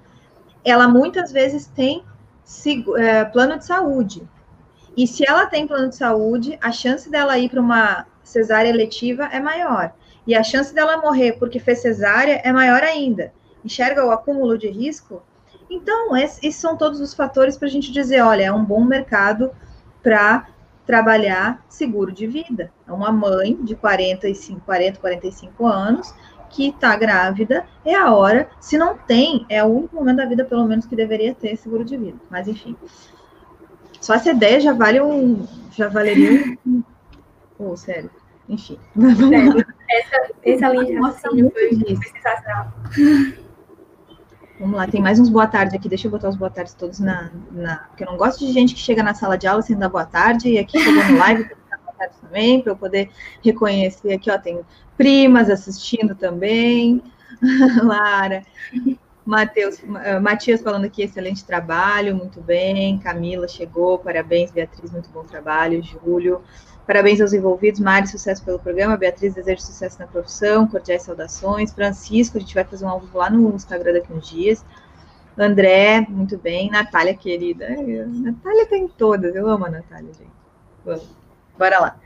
Ela 0.62 0.86
muitas 0.86 1.32
vezes 1.32 1.66
tem 1.66 2.04
é, 2.96 3.24
plano 3.24 3.58
de 3.58 3.64
saúde. 3.64 4.22
E 4.96 5.06
se 5.06 5.28
ela 5.28 5.46
tem 5.46 5.66
plano 5.66 5.88
de 5.88 5.96
saúde, 5.96 6.58
a 6.62 6.70
chance 6.70 7.10
dela 7.10 7.38
ir 7.38 7.48
para 7.48 7.60
uma 7.60 8.06
cesárea 8.22 8.68
eletiva 8.68 9.28
é 9.32 9.40
maior. 9.40 9.92
E 10.26 10.34
a 10.34 10.42
chance 10.42 10.74
dela 10.74 10.98
morrer 10.98 11.32
porque 11.32 11.58
fez 11.58 11.80
cesárea 11.80 12.40
é 12.44 12.52
maior 12.52 12.82
ainda. 12.82 13.32
Enxerga 13.64 14.04
o 14.04 14.10
acúmulo 14.10 14.56
de 14.56 14.68
risco? 14.68 15.22
Então, 15.68 16.16
esses 16.16 16.54
são 16.56 16.76
todos 16.76 17.00
os 17.00 17.14
fatores 17.14 17.56
para 17.56 17.68
a 17.68 17.70
gente 17.70 17.92
dizer, 17.92 18.20
olha, 18.22 18.44
é 18.44 18.52
um 18.52 18.64
bom 18.64 18.84
mercado 18.84 19.50
para 20.02 20.46
trabalhar 20.86 21.64
seguro 21.68 22.12
de 22.12 22.26
vida. 22.26 22.70
É 22.86 22.92
uma 22.92 23.10
mãe 23.10 23.56
de 23.62 23.74
45, 23.74 24.60
40, 24.60 25.00
45 25.00 25.66
anos 25.66 26.14
que 26.54 26.68
está 26.68 26.94
grávida, 26.96 27.66
é 27.84 27.96
a 27.96 28.14
hora, 28.14 28.48
se 28.60 28.78
não 28.78 28.96
tem, 28.96 29.44
é 29.48 29.64
o 29.64 29.66
único 29.66 29.96
momento 29.96 30.18
da 30.18 30.26
vida, 30.26 30.44
pelo 30.44 30.64
menos, 30.68 30.86
que 30.86 30.94
deveria 30.94 31.34
ter 31.34 31.56
seguro 31.56 31.84
de 31.84 31.96
vida. 31.96 32.16
Mas, 32.30 32.46
enfim, 32.46 32.76
só 34.00 34.14
essa 34.14 34.30
ideia 34.30 34.60
já 34.60 34.72
vale 34.72 35.00
um, 35.00 35.44
já 35.72 35.88
valeria 35.88 36.56
um, 36.64 36.82
oh, 37.58 37.76
sério, 37.76 38.08
enfim. 38.48 38.78
Essa, 39.86 40.32
essa 40.42 40.68
linha 40.70 40.86
de 40.86 40.94
raciocínio 40.94 41.52
foi 41.52 41.96
sensacional. 41.96 42.72
Vamos 44.58 44.76
lá, 44.76 44.86
tem 44.86 45.02
mais 45.02 45.18
uns 45.18 45.28
boa 45.28 45.48
tarde 45.48 45.74
aqui. 45.76 45.88
Deixa 45.88 46.06
eu 46.06 46.10
botar 46.10 46.28
os 46.28 46.36
boa 46.36 46.50
tardes 46.50 46.74
todos 46.74 47.00
na, 47.00 47.30
na. 47.50 47.76
Porque 47.88 48.04
eu 48.04 48.06
não 48.06 48.16
gosto 48.16 48.46
de 48.46 48.52
gente 48.52 48.74
que 48.74 48.80
chega 48.80 49.02
na 49.02 49.12
sala 49.12 49.36
de 49.36 49.46
aula 49.48 49.62
sem 49.62 49.76
dar 49.76 49.88
boa 49.88 50.06
tarde. 50.06 50.48
E 50.48 50.58
aqui 50.58 50.78
chegou 50.78 51.04
no 51.04 51.18
live, 51.18 51.42
dar 51.68 51.78
boa 51.78 51.92
tarde 51.98 52.14
também, 52.20 52.62
para 52.62 52.72
eu 52.72 52.76
poder 52.76 53.10
reconhecer 53.42 54.12
aqui, 54.12 54.30
ó. 54.30 54.38
Tem 54.38 54.60
primas 54.96 55.50
assistindo 55.50 56.14
também. 56.14 57.02
Lara. 57.82 58.44
Matheus, 59.26 59.78
uh, 59.78 60.20
Matias 60.20 60.60
falando 60.60 60.84
aqui, 60.84 61.02
excelente 61.02 61.44
trabalho, 61.44 62.14
muito 62.14 62.40
bem. 62.40 62.98
Camila 62.98 63.48
chegou, 63.48 63.98
parabéns, 63.98 64.52
Beatriz, 64.52 64.92
muito 64.92 65.08
bom 65.10 65.24
trabalho. 65.24 65.82
Júlio, 65.82 66.42
Parabéns 66.86 67.20
aos 67.20 67.32
envolvidos, 67.32 67.80
Mari, 67.80 68.06
sucesso 68.06 68.44
pelo 68.44 68.58
programa. 68.58 68.96
Beatriz, 68.96 69.34
desejo 69.34 69.62
sucesso 69.62 69.98
na 69.98 70.06
profissão. 70.06 70.66
Cordiais 70.66 71.02
saudações. 71.02 71.72
Francisco, 71.72 72.36
a 72.36 72.40
gente 72.40 72.54
vai 72.54 72.64
fazer 72.64 72.84
um 72.84 72.88
alvo 72.88 73.16
lá 73.16 73.30
no 73.30 73.54
Instagram 73.54 73.94
daqui 73.94 74.12
uns 74.12 74.28
dias. 74.28 74.64
André, 75.36 76.06
muito 76.08 76.36
bem. 76.36 76.70
Natália, 76.70 77.14
querida. 77.14 77.68
Natália 77.68 78.66
tem 78.66 78.86
todas. 78.86 79.34
Eu 79.34 79.48
amo 79.48 79.64
a 79.64 79.70
Natália, 79.70 80.12
gente. 80.12 80.30
Vamos. 80.84 81.08
Bora 81.58 81.78
lá. 81.80 81.96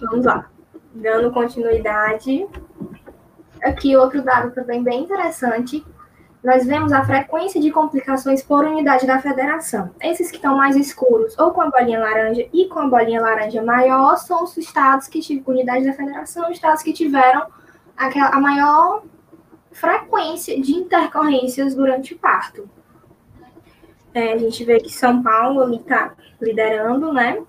Vamos 0.00 0.26
lá. 0.26 0.50
Dando 0.94 1.32
continuidade. 1.32 2.46
Aqui 3.62 3.96
outro 3.96 4.22
dado 4.22 4.50
também 4.50 4.82
bem 4.82 5.04
interessante 5.04 5.84
nós 6.44 6.66
vemos 6.66 6.92
a 6.92 7.02
frequência 7.02 7.58
de 7.58 7.70
complicações 7.70 8.42
por 8.42 8.66
unidade 8.66 9.06
da 9.06 9.18
federação. 9.18 9.90
Esses 10.02 10.30
que 10.30 10.36
estão 10.36 10.54
mais 10.54 10.76
escuros, 10.76 11.36
ou 11.38 11.52
com 11.52 11.62
a 11.62 11.70
bolinha 11.70 11.98
laranja 11.98 12.46
e 12.52 12.68
com 12.68 12.80
a 12.80 12.86
bolinha 12.86 13.22
laranja 13.22 13.62
maior, 13.62 14.16
são 14.18 14.44
os 14.44 14.54
estados 14.58 15.08
que 15.08 15.20
tiveram, 15.20 15.54
unidade 15.54 15.86
da 15.86 15.94
federação, 15.94 16.44
os 16.44 16.56
estados 16.56 16.82
que 16.82 16.92
tiveram 16.92 17.46
aquela, 17.96 18.28
a 18.28 18.38
maior 18.38 19.02
frequência 19.72 20.60
de 20.60 20.74
intercorrências 20.74 21.74
durante 21.74 22.12
o 22.12 22.18
parto. 22.18 22.68
É, 24.12 24.34
a 24.34 24.36
gente 24.36 24.62
vê 24.64 24.78
que 24.80 24.90
São 24.90 25.22
Paulo 25.22 25.74
está 25.74 26.12
liderando, 26.38 27.10
né? 27.10 27.42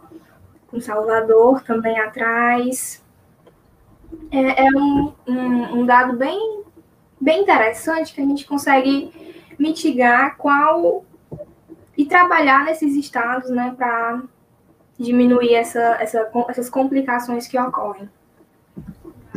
Com 0.68 0.80
Salvador 0.80 1.62
também 1.64 2.00
atrás. 2.00 3.04
É, 4.32 4.66
é 4.66 4.70
um, 4.72 5.12
um, 5.28 5.80
um 5.80 5.86
dado 5.86 6.18
bem 6.18 6.65
bem 7.20 7.42
interessante 7.42 8.14
que 8.14 8.22
a 8.22 8.26
gente 8.26 8.46
consegue 8.46 9.12
mitigar 9.58 10.38
qual 10.38 11.06
e 11.98 12.06
trabalhar 12.06 12.66
nesses 12.66 12.96
estados, 12.96 13.50
né, 13.50 13.74
para 13.78 14.22
diminuir 15.00 15.54
essa, 15.54 15.98
essa, 16.00 16.30
essas 16.50 16.70
complicações 16.70 17.48
que 17.48 17.58
ocorrem. 17.60 18.10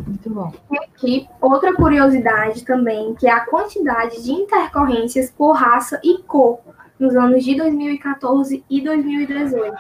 Muito 0.07 0.31
bom. 0.31 0.53
E 0.71 0.79
aqui, 0.79 1.29
outra 1.41 1.75
curiosidade 1.75 2.65
também, 2.65 3.15
que 3.15 3.27
é 3.27 3.33
a 3.33 3.45
quantidade 3.45 4.23
de 4.23 4.33
intercorrências 4.33 5.31
por 5.31 5.53
raça 5.53 6.01
e 6.03 6.19
cor 6.23 6.61
nos 6.99 7.15
anos 7.15 7.45
de 7.45 7.57
2014 7.57 8.65
e 8.69 8.81
2018. 8.81 9.77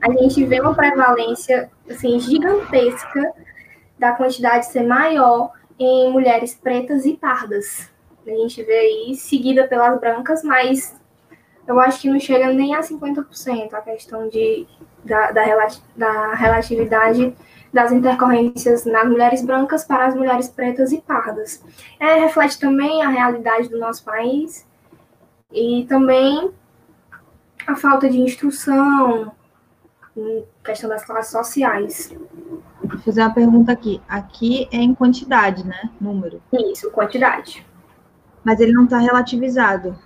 A 0.00 0.12
gente 0.12 0.44
vê 0.44 0.60
uma 0.60 0.74
prevalência 0.74 1.70
assim, 1.88 2.18
gigantesca 2.18 3.32
da 3.98 4.12
quantidade 4.12 4.66
ser 4.66 4.84
maior 4.84 5.52
em 5.78 6.10
mulheres 6.10 6.54
pretas 6.54 7.04
e 7.04 7.16
pardas. 7.16 7.90
A 8.26 8.30
gente 8.30 8.62
vê 8.62 8.72
aí 8.72 9.14
seguida 9.14 9.66
pelas 9.66 9.98
brancas, 9.98 10.42
mas 10.42 10.94
eu 11.66 11.78
acho 11.78 12.00
que 12.00 12.10
não 12.10 12.18
chega 12.18 12.52
nem 12.52 12.74
a 12.74 12.80
50% 12.80 13.74
a 13.74 13.80
questão 13.80 14.28
de, 14.28 14.66
da, 15.04 15.30
da, 15.30 15.44
da 15.96 16.34
relatividade 16.34 17.34
das 17.72 17.92
intercorrências 17.92 18.84
nas 18.84 19.06
mulheres 19.06 19.42
brancas 19.42 19.84
para 19.84 20.06
as 20.06 20.14
mulheres 20.14 20.48
pretas 20.48 20.92
e 20.92 21.00
pardas. 21.00 21.62
É, 22.00 22.14
reflete 22.14 22.58
também 22.58 23.02
a 23.02 23.08
realidade 23.08 23.68
do 23.68 23.78
nosso 23.78 24.04
país 24.04 24.66
e 25.52 25.86
também 25.88 26.50
a 27.66 27.76
falta 27.76 28.08
de 28.08 28.18
instrução, 28.18 29.32
questão 30.64 30.88
das 30.88 31.04
classes 31.04 31.32
sociais. 31.32 32.14
Vou 32.88 32.98
fazer 32.98 33.20
uma 33.22 33.34
pergunta 33.34 33.72
aqui. 33.72 34.00
Aqui 34.08 34.68
é 34.72 34.76
em 34.78 34.94
quantidade, 34.94 35.66
né? 35.66 35.90
Número. 36.00 36.40
Isso, 36.52 36.90
quantidade. 36.90 37.64
Mas 38.44 38.60
ele 38.60 38.72
não 38.72 38.84
está 38.84 38.98
relativizado. 38.98 39.98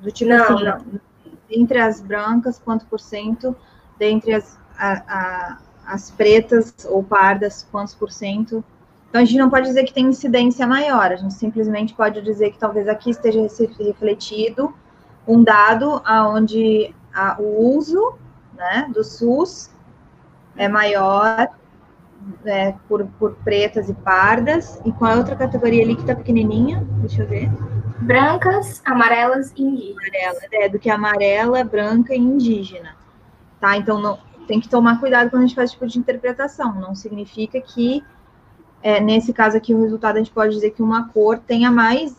Do 0.00 0.10
tipo 0.12 0.30
Não, 0.30 0.44
assim, 0.54 0.64
não. 0.64 1.00
entre 1.50 1.78
as 1.80 2.00
brancas, 2.00 2.58
quanto 2.58 2.86
por 2.86 3.00
cento, 3.00 3.56
dentre 3.98 4.34
as, 4.34 4.58
a- 4.78 5.02
a- 5.08 5.58
as 5.86 6.10
pretas 6.10 6.74
ou 6.88 7.02
pardas, 7.02 7.66
quantos 7.72 7.94
por 7.94 8.10
cento. 8.10 8.62
Então, 9.08 9.20
a 9.22 9.24
gente 9.24 9.38
não 9.38 9.48
pode 9.50 9.66
dizer 9.66 9.84
que 9.84 9.92
tem 9.92 10.06
incidência 10.06 10.66
maior, 10.66 11.10
a 11.10 11.16
gente 11.16 11.32
simplesmente 11.34 11.94
pode 11.94 12.20
dizer 12.20 12.50
que 12.52 12.58
talvez 12.58 12.86
aqui 12.86 13.10
esteja 13.10 13.40
refletido 13.80 14.74
um 15.26 15.42
dado 15.42 16.02
onde 16.26 16.94
o 17.38 17.76
uso 17.76 18.14
né, 18.54 18.88
do 18.92 19.02
SUS 19.02 19.70
é 20.58 20.68
maior 20.68 21.48
é, 22.44 22.74
por, 22.88 23.06
por 23.18 23.34
pretas 23.36 23.88
e 23.88 23.94
pardas. 23.94 24.80
E 24.84 24.92
qual 24.92 25.12
é 25.12 25.14
a 25.14 25.18
outra 25.18 25.36
categoria 25.36 25.82
ali 25.82 25.94
que 25.94 26.02
está 26.02 26.14
pequenininha? 26.14 26.86
Deixa 27.00 27.22
eu 27.22 27.28
ver. 27.28 27.48
Brancas, 28.00 28.82
amarelas 28.84 29.52
e 29.56 29.62
indígenas. 29.62 30.06
amarela, 30.08 30.38
é, 30.52 30.68
do 30.68 30.78
que 30.78 30.90
amarela, 30.90 31.64
branca 31.64 32.14
e 32.14 32.18
indígena. 32.18 32.96
Tá? 33.60 33.76
Então 33.76 34.00
não, 34.00 34.18
tem 34.46 34.60
que 34.60 34.68
tomar 34.68 35.00
cuidado 35.00 35.30
quando 35.30 35.42
a 35.42 35.46
gente 35.46 35.54
faz 35.54 35.70
esse 35.70 35.74
tipo 35.74 35.86
de 35.86 35.98
interpretação. 35.98 36.74
Não 36.74 36.94
significa 36.94 37.60
que, 37.60 38.04
é, 38.82 39.00
nesse 39.00 39.32
caso 39.32 39.56
aqui, 39.56 39.74
o 39.74 39.82
resultado 39.82 40.16
a 40.16 40.18
gente 40.18 40.32
pode 40.32 40.54
dizer 40.54 40.70
que 40.70 40.82
uma 40.82 41.08
cor 41.08 41.38
tenha 41.38 41.70
mais 41.70 42.16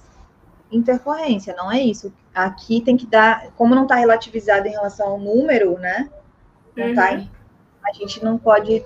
intercorrência. 0.72 1.56
Não 1.56 1.72
é 1.72 1.82
isso. 1.82 2.14
Aqui 2.34 2.82
tem 2.82 2.96
que 2.96 3.06
dar, 3.06 3.48
como 3.56 3.74
não 3.74 3.84
está 3.84 3.96
relativizado 3.96 4.68
em 4.68 4.72
relação 4.72 5.08
ao 5.08 5.20
número, 5.20 5.78
né? 5.80 6.10
Não 6.76 6.94
tá, 6.94 7.14
Uhum. 7.14 7.28
A 7.90 7.94
gente 7.94 8.24
não 8.24 8.38
pode 8.38 8.84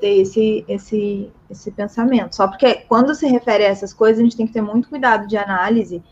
ter 0.00 0.20
esse, 0.20 0.64
esse, 0.68 1.30
esse 1.50 1.70
pensamento. 1.70 2.34
Só 2.34 2.48
porque 2.48 2.76
quando 2.88 3.14
se 3.14 3.26
refere 3.26 3.64
a 3.64 3.68
essas 3.68 3.92
coisas, 3.92 4.20
a 4.20 4.22
gente 4.22 4.36
tem 4.36 4.46
que 4.46 4.52
ter 4.52 4.62
muito 4.62 4.88
cuidado 4.88 5.26
de 5.26 5.36
análise, 5.36 6.02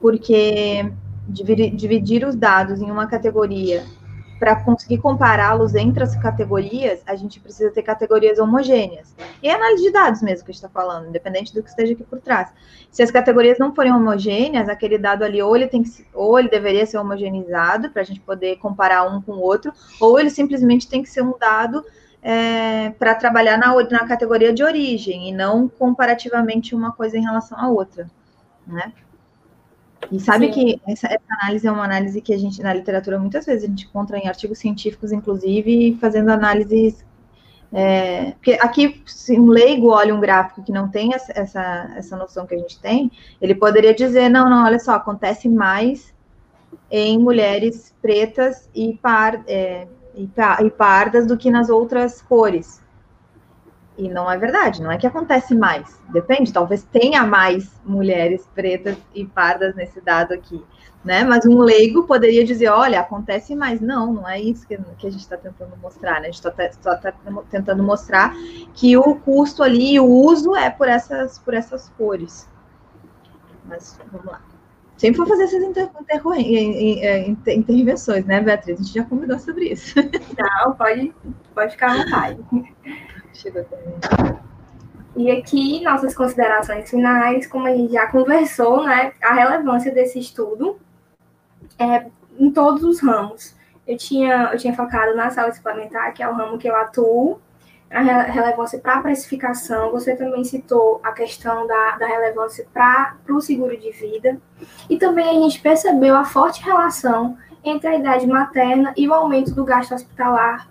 porque 0.00 0.92
dividir, 1.28 1.74
dividir 1.74 2.26
os 2.26 2.34
dados 2.34 2.80
em 2.80 2.90
uma 2.90 3.06
categoria 3.06 3.84
para 4.44 4.56
conseguir 4.56 4.98
compará-los 4.98 5.74
entre 5.74 6.04
as 6.04 6.14
categorias, 6.16 7.02
a 7.06 7.16
gente 7.16 7.40
precisa 7.40 7.70
ter 7.70 7.82
categorias 7.82 8.38
homogêneas. 8.38 9.14
E 9.42 9.48
é 9.48 9.54
análise 9.54 9.84
de 9.84 9.90
dados 9.90 10.20
mesmo 10.20 10.44
que 10.44 10.50
a 10.50 10.52
gente 10.52 10.62
está 10.62 10.68
falando, 10.68 11.08
independente 11.08 11.54
do 11.54 11.62
que 11.62 11.70
esteja 11.70 11.94
aqui 11.94 12.04
por 12.04 12.20
trás. 12.20 12.52
Se 12.90 13.02
as 13.02 13.10
categorias 13.10 13.58
não 13.58 13.74
forem 13.74 13.90
homogêneas, 13.90 14.68
aquele 14.68 14.98
dado 14.98 15.24
ali, 15.24 15.40
ou 15.40 15.56
ele 15.56 15.66
tem 15.66 15.82
que, 15.82 16.06
ou 16.12 16.38
ele 16.38 16.50
deveria 16.50 16.84
ser 16.84 16.98
homogeneizado 16.98 17.88
para 17.88 18.02
a 18.02 18.04
gente 18.04 18.20
poder 18.20 18.56
comparar 18.56 19.04
um 19.04 19.22
com 19.22 19.32
o 19.32 19.40
outro, 19.40 19.72
ou 19.98 20.20
ele 20.20 20.28
simplesmente 20.28 20.90
tem 20.90 21.02
que 21.02 21.08
ser 21.08 21.22
um 21.22 21.32
dado 21.38 21.82
para 22.98 23.14
trabalhar 23.14 23.56
na, 23.56 23.74
na 23.90 24.06
categoria 24.06 24.52
de 24.52 24.62
origem 24.62 25.30
e 25.30 25.32
não 25.32 25.68
comparativamente 25.68 26.74
uma 26.74 26.92
coisa 26.92 27.16
em 27.16 27.22
relação 27.22 27.58
à 27.58 27.68
outra, 27.68 28.10
né? 28.66 28.92
E 30.14 30.20
sabe 30.20 30.46
Sim. 30.46 30.52
que 30.52 30.80
essa, 30.86 31.08
essa 31.08 31.34
análise 31.40 31.66
é 31.66 31.72
uma 31.72 31.84
análise 31.84 32.20
que 32.20 32.32
a 32.32 32.38
gente, 32.38 32.62
na 32.62 32.72
literatura, 32.72 33.18
muitas 33.18 33.44
vezes 33.44 33.64
a 33.64 33.66
gente 33.66 33.86
encontra 33.86 34.16
em 34.16 34.28
artigos 34.28 34.58
científicos, 34.58 35.10
inclusive, 35.10 35.98
fazendo 36.00 36.30
análises. 36.30 37.04
é, 37.72 38.30
porque 38.32 38.52
aqui, 38.60 39.02
se 39.06 39.36
um 39.38 39.48
leigo 39.48 39.88
olha 39.88 40.14
um 40.14 40.20
gráfico 40.20 40.62
que 40.62 40.70
não 40.70 40.88
tem 40.88 41.12
essa, 41.12 41.32
essa, 41.34 41.92
essa 41.96 42.16
noção 42.16 42.46
que 42.46 42.54
a 42.54 42.58
gente 42.58 42.78
tem, 42.78 43.10
ele 43.42 43.56
poderia 43.56 43.92
dizer: 43.92 44.28
não, 44.28 44.48
não, 44.48 44.64
olha 44.64 44.78
só, 44.78 44.92
acontece 44.92 45.48
mais 45.48 46.14
em 46.88 47.18
mulheres 47.18 47.92
pretas 48.00 48.68
e, 48.72 48.96
par, 49.02 49.42
é, 49.48 49.88
e, 50.14 50.30
e 50.64 50.70
pardas 50.70 51.26
do 51.26 51.36
que 51.36 51.50
nas 51.50 51.68
outras 51.68 52.22
cores. 52.22 52.80
E 53.96 54.08
não 54.08 54.28
é 54.28 54.36
verdade, 54.36 54.82
não 54.82 54.90
é 54.90 54.98
que 54.98 55.06
acontece 55.06 55.54
mais. 55.54 56.00
Depende, 56.08 56.52
talvez 56.52 56.82
tenha 56.82 57.24
mais 57.24 57.80
mulheres 57.84 58.48
pretas 58.52 58.96
e 59.14 59.24
pardas 59.24 59.74
nesse 59.76 60.00
dado 60.00 60.34
aqui, 60.34 60.60
né? 61.04 61.22
Mas 61.22 61.46
um 61.46 61.60
leigo 61.60 62.02
poderia 62.02 62.44
dizer, 62.44 62.68
olha, 62.70 62.98
acontece 62.98 63.54
mais. 63.54 63.80
Não, 63.80 64.12
não 64.12 64.28
é 64.28 64.40
isso 64.40 64.66
que, 64.66 64.76
que 64.98 65.06
a 65.06 65.10
gente 65.10 65.20
está 65.20 65.36
tentando 65.36 65.76
mostrar, 65.76 66.14
né? 66.14 66.28
A 66.28 66.32
gente 66.32 66.44
está 66.44 67.12
tentando 67.48 67.84
mostrar 67.84 68.34
que 68.74 68.96
o 68.96 69.14
custo 69.14 69.62
ali, 69.62 70.00
o 70.00 70.06
uso 70.06 70.56
é 70.56 70.70
por 70.70 70.88
essas, 70.88 71.38
por 71.38 71.54
essas 71.54 71.88
cores. 71.90 72.48
Mas 73.64 73.96
vamos 74.10 74.26
lá. 74.26 74.40
Sempre 74.96 75.18
vou 75.18 75.26
fazer 75.26 75.44
essas 75.44 75.62
inter- 75.62 75.90
em- 76.36 77.28
inter- 77.30 77.58
intervenções, 77.58 78.24
né, 78.24 78.40
Beatriz? 78.40 78.80
A 78.80 78.82
gente 78.82 78.94
já 78.94 79.04
combinou 79.04 79.38
sobre 79.38 79.66
isso. 79.72 79.94
Não, 80.38 80.72
pode, 80.74 81.12
pode 81.54 81.72
ficar 81.72 81.92
à 81.92 81.96
vontade. 82.04 82.38
Chegou 83.34 83.64
também. 83.64 84.38
E 85.16 85.30
aqui, 85.30 85.82
nossas 85.84 86.14
considerações 86.14 86.90
finais, 86.90 87.46
como 87.46 87.66
a 87.66 87.70
gente 87.70 87.92
já 87.92 88.06
conversou, 88.08 88.84
né, 88.84 89.12
a 89.22 89.34
relevância 89.34 89.92
desse 89.92 90.18
estudo 90.18 90.78
é 91.78 92.06
em 92.38 92.50
todos 92.50 92.82
os 92.82 93.00
ramos. 93.00 93.54
Eu 93.86 93.96
tinha, 93.96 94.50
eu 94.52 94.58
tinha 94.58 94.74
focado 94.74 95.14
na 95.14 95.30
saúde 95.30 95.56
suplementar, 95.56 96.12
que 96.14 96.22
é 96.22 96.28
o 96.28 96.34
ramo 96.34 96.58
que 96.58 96.68
eu 96.68 96.74
atuo, 96.74 97.38
a 97.90 98.00
re- 98.00 98.30
relevância 98.30 98.78
para 98.78 98.94
a 98.94 99.02
precificação. 99.02 99.92
Você 99.92 100.16
também 100.16 100.42
citou 100.42 101.00
a 101.04 101.12
questão 101.12 101.64
da, 101.66 101.96
da 101.96 102.06
relevância 102.06 102.66
para 102.72 103.14
o 103.28 103.40
seguro 103.40 103.76
de 103.76 103.92
vida. 103.92 104.36
E 104.90 104.96
também 104.96 105.28
a 105.28 105.42
gente 105.42 105.60
percebeu 105.60 106.16
a 106.16 106.24
forte 106.24 106.64
relação 106.64 107.36
entre 107.62 107.88
a 107.88 107.94
idade 107.96 108.26
materna 108.26 108.92
e 108.96 109.08
o 109.08 109.14
aumento 109.14 109.54
do 109.54 109.64
gasto 109.64 109.94
hospitalar 109.94 110.68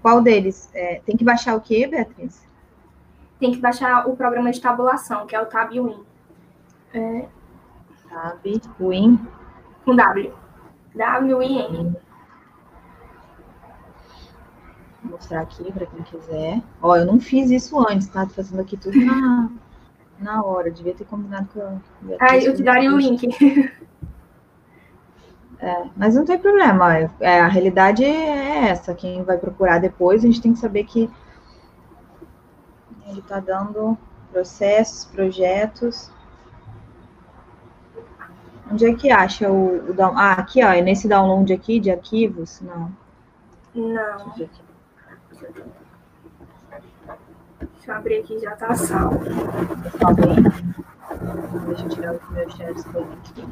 Qual 0.01 0.21
deles? 0.21 0.71
É, 0.73 1.01
tem 1.05 1.17
que 1.17 1.25
baixar 1.25 1.57
o 1.57 1.61
quê, 1.61 1.89
Beatriz? 1.89 2.47
Tem 3.41 3.51
que 3.51 3.59
baixar 3.59 4.09
o 4.09 4.17
programa 4.17 4.53
de 4.53 4.61
tabulação, 4.61 5.27
que 5.27 5.35
é 5.35 5.41
o 5.41 5.47
Tabuin. 5.47 6.05
Sabe? 8.09 8.63
Win. 8.79 9.19
com 9.85 9.97
W. 9.97 10.33
W-I-N. 10.95 12.06
Vou 15.07 15.17
mostrar 15.17 15.41
aqui 15.41 15.73
para 15.73 15.87
quem 15.87 16.03
quiser. 16.03 16.63
Ó, 16.83 16.97
eu 16.97 17.07
não 17.07 17.21
fiz 17.21 17.51
isso 17.51 17.79
antes, 17.79 18.09
tá? 18.09 18.27
Tô 18.27 18.35
fazendo 18.35 18.61
aqui 18.61 18.77
tudo 18.77 18.99
na, 19.05 19.51
na 20.19 20.45
hora. 20.45 20.71
Devia 20.71 20.95
ter 20.95 21.05
combinado 21.05 21.49
com 21.53 21.61
a. 21.61 21.79
Ah, 22.19 22.37
eu 22.37 22.55
te 22.55 22.63
daria 22.63 22.93
o 22.93 22.99
link. 22.99 23.29
É, 25.59 25.87
mas 25.97 26.15
não 26.15 26.27
tem 26.27 26.39
problema. 26.39 27.11
É, 27.19 27.41
a 27.41 27.49
realidade 27.49 28.05
é 28.05 28.69
essa. 28.69 28.95
Quem 28.95 29.23
vai 29.23 29.39
procurar 29.39 29.79
depois, 29.79 30.23
a 30.23 30.27
gente 30.27 30.43
tem 30.43 30.53
que 30.53 30.59
saber 30.59 30.85
que 30.85 31.11
ele 33.09 33.21
está 33.21 33.41
dando 33.41 33.97
processos, 34.31 35.07
projetos. 35.07 36.11
Onde 38.71 38.85
é 38.85 38.95
que 38.95 39.11
acha 39.11 39.51
o, 39.51 39.79
o 39.91 40.03
ah, 40.03 40.33
aqui, 40.33 40.63
ó, 40.63 40.69
é 40.73 40.83
nesse 40.83 41.09
download 41.09 41.51
aqui 41.55 41.81
de 41.81 41.91
arquivos? 41.91 42.61
Não. 42.61 42.93
Não. 43.75 44.35
Deixa 44.37 44.61
eu 44.61 44.66
abrir 47.89 48.19
aqui, 48.19 48.39
já 48.39 48.57
tá 48.57 48.75
salvo. 48.75 49.21
Tá 49.99 50.13
bem? 50.13 50.43
Deixa 51.67 51.85
eu 51.85 51.89
tirar 51.89 52.15
o 52.15 52.33
meu 52.33 52.51
share 52.51 52.79
screen 52.79 53.07
aqui. 53.13 53.45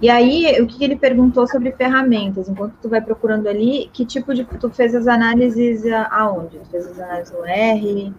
E 0.00 0.10
aí, 0.10 0.60
o 0.60 0.66
que 0.66 0.84
ele 0.84 0.96
perguntou 0.96 1.46
sobre 1.46 1.72
ferramentas? 1.72 2.50
Enquanto 2.50 2.74
tu 2.82 2.88
vai 2.88 3.00
procurando 3.00 3.46
ali, 3.46 3.88
que 3.94 4.04
tipo 4.04 4.34
de. 4.34 4.44
Tu 4.44 4.68
fez 4.70 4.94
as 4.94 5.06
análises 5.06 5.86
aonde? 6.10 6.58
Tu 6.58 6.66
fez 6.66 6.86
as 6.86 7.00
análises 7.00 7.32
no 7.32 7.46
R? 7.46 8.14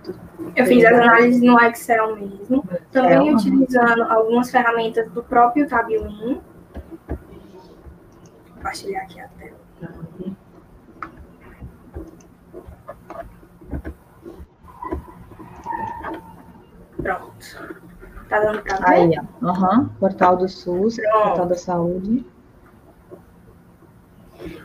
Eu 0.55 0.65
fiz 0.65 0.83
as 0.83 0.93
análises 0.93 1.41
no 1.41 1.59
Excel 1.61 2.15
mesmo. 2.15 2.63
Excel, 2.65 2.81
Também 2.91 3.35
utilizando 3.35 4.01
algumas 4.03 4.49
ferramentas 4.49 5.07
do 5.11 5.23
próprio 5.23 5.67
Tableau. 5.67 6.09
Vou 6.09 6.41
compartilhar 8.55 9.01
aqui 9.01 9.19
a 9.19 9.27
tela. 9.27 9.66
Pronto. 17.01 17.77
Tá 18.27 18.39
dando 18.39 18.61
pra 18.61 18.77
ver? 18.77 18.85
Aí, 18.85 19.11
ó. 19.41 19.45
Uhum. 19.45 19.89
Portal 19.99 20.35
do 20.35 20.49
SUS, 20.49 20.97
Pronto. 20.97 21.23
Portal 21.23 21.45
da 21.45 21.55
Saúde. 21.55 22.25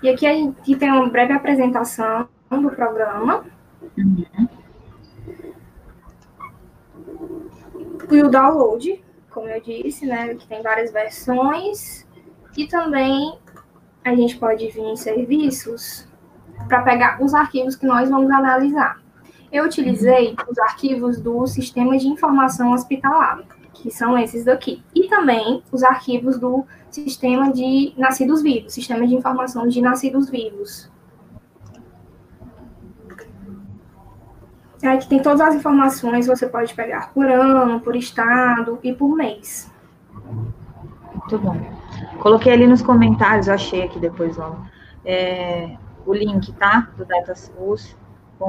E 0.03 0.09
aqui 0.09 0.27
a 0.27 0.33
gente 0.35 0.77
tem 0.77 0.91
uma 0.91 1.09
breve 1.09 1.33
apresentação 1.33 2.29
do 2.51 2.71
programa. 2.71 3.45
Uhum. 3.97 4.49
E 8.11 8.23
o 8.23 8.29
download, 8.29 9.03
como 9.31 9.49
eu 9.49 9.61
disse, 9.61 10.07
né? 10.07 10.35
Que 10.35 10.47
tem 10.47 10.63
várias 10.63 10.93
versões. 10.93 12.07
E 12.57 12.67
também 12.67 13.39
a 14.05 14.15
gente 14.15 14.37
pode 14.37 14.69
vir 14.69 14.83
em 14.83 14.97
serviços 14.97 16.07
para 16.69 16.83
pegar 16.83 17.23
os 17.23 17.35
arquivos 17.35 17.77
que 17.77 17.87
nós 17.87 18.09
vamos 18.09 18.31
analisar. 18.31 19.01
Eu 19.51 19.65
utilizei 19.65 20.35
os 20.49 20.59
arquivos 20.59 21.21
do 21.21 21.47
Sistema 21.47 21.97
de 21.99 22.09
Informação 22.09 22.73
Hospitalar, 22.73 23.43
que 23.75 23.91
são 23.91 24.17
esses 24.17 24.45
daqui. 24.45 24.83
E 24.95 25.09
também 25.09 25.63
os 25.71 25.83
arquivos 25.83 26.39
do 26.39 26.65
Sistema 26.91 27.53
de 27.53 27.93
Nascidos 27.97 28.43
Vivos, 28.43 28.73
Sistema 28.73 29.07
de 29.07 29.15
Informação 29.15 29.69
de 29.69 29.81
Nascidos 29.81 30.31
Vivos. 30.31 30.91
Aqui 34.83 35.09
tem 35.09 35.23
todas 35.23 35.41
as 35.41 35.55
informações, 35.55 36.27
você 36.27 36.47
pode 36.47 36.75
pegar 36.75 37.13
por 37.13 37.25
ano, 37.27 37.81
por 37.81 37.95
estado 37.95 38.81
e 38.83 38.93
por 38.93 39.15
mês. 39.15 39.71
Muito 41.23 41.39
bom. 41.39 41.57
Coloquei 42.21 42.53
ali 42.53 42.67
nos 42.67 42.83
comentários, 42.83 43.49
eu 43.49 43.55
achei 43.55 43.83
aqui 43.83 43.99
depois, 43.99 44.39
ó, 44.39 44.57
é, 45.05 45.77
o 46.05 46.13
link, 46.13 46.53
tá? 46.53 46.89
Do 46.97 47.05
DataSUS 47.05 47.97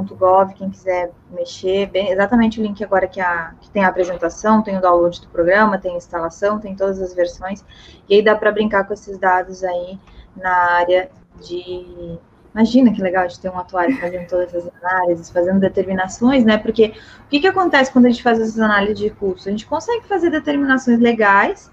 .gov, 0.02 0.54
quem 0.56 0.70
quiser 0.70 1.12
mexer, 1.30 1.88
bem, 1.88 2.10
exatamente 2.10 2.60
o 2.60 2.64
link 2.64 2.84
agora 2.84 3.08
que, 3.08 3.22
a, 3.22 3.54
que 3.62 3.70
tem 3.70 3.84
a 3.84 3.88
apresentação, 3.88 4.64
tem 4.64 4.78
o 4.78 4.82
download 4.82 5.22
do 5.22 5.28
programa, 5.28 5.78
tem 5.78 5.94
a 5.94 5.98
instalação, 5.98 6.60
tem 6.60 6.76
todas 6.76 7.00
as 7.00 7.14
versões, 7.14 7.64
e 8.10 8.16
aí 8.16 8.24
dá 8.24 8.36
para 8.36 8.52
brincar 8.52 8.86
com 8.86 8.94
esses 8.94 9.18
dados 9.18 9.64
aí 9.64 10.00
na 10.36 10.52
área 10.52 11.12
de... 11.42 12.18
Imagina 12.56 12.94
que 12.94 13.02
legal 13.02 13.28
de 13.28 13.40
ter 13.40 13.50
um 13.50 13.58
atuário 13.58 14.00
fazendo 14.00 14.28
todas 14.28 14.54
as 14.54 14.70
análises, 14.80 15.30
fazendo 15.32 15.60
determinações, 15.60 16.46
né? 16.46 16.56
Porque 16.56 16.94
o 17.26 17.30
que, 17.30 17.40
que 17.40 17.48
acontece 17.48 17.92
quando 17.92 18.06
a 18.06 18.10
gente 18.10 18.22
faz 18.22 18.40
essas 18.40 18.60
análises 18.60 19.00
de 19.00 19.10
curso? 19.10 19.50
A 19.50 19.52
gente 19.52 19.66
consegue 19.66 20.06
fazer 20.06 20.30
determinações 20.30 21.00
legais, 21.00 21.72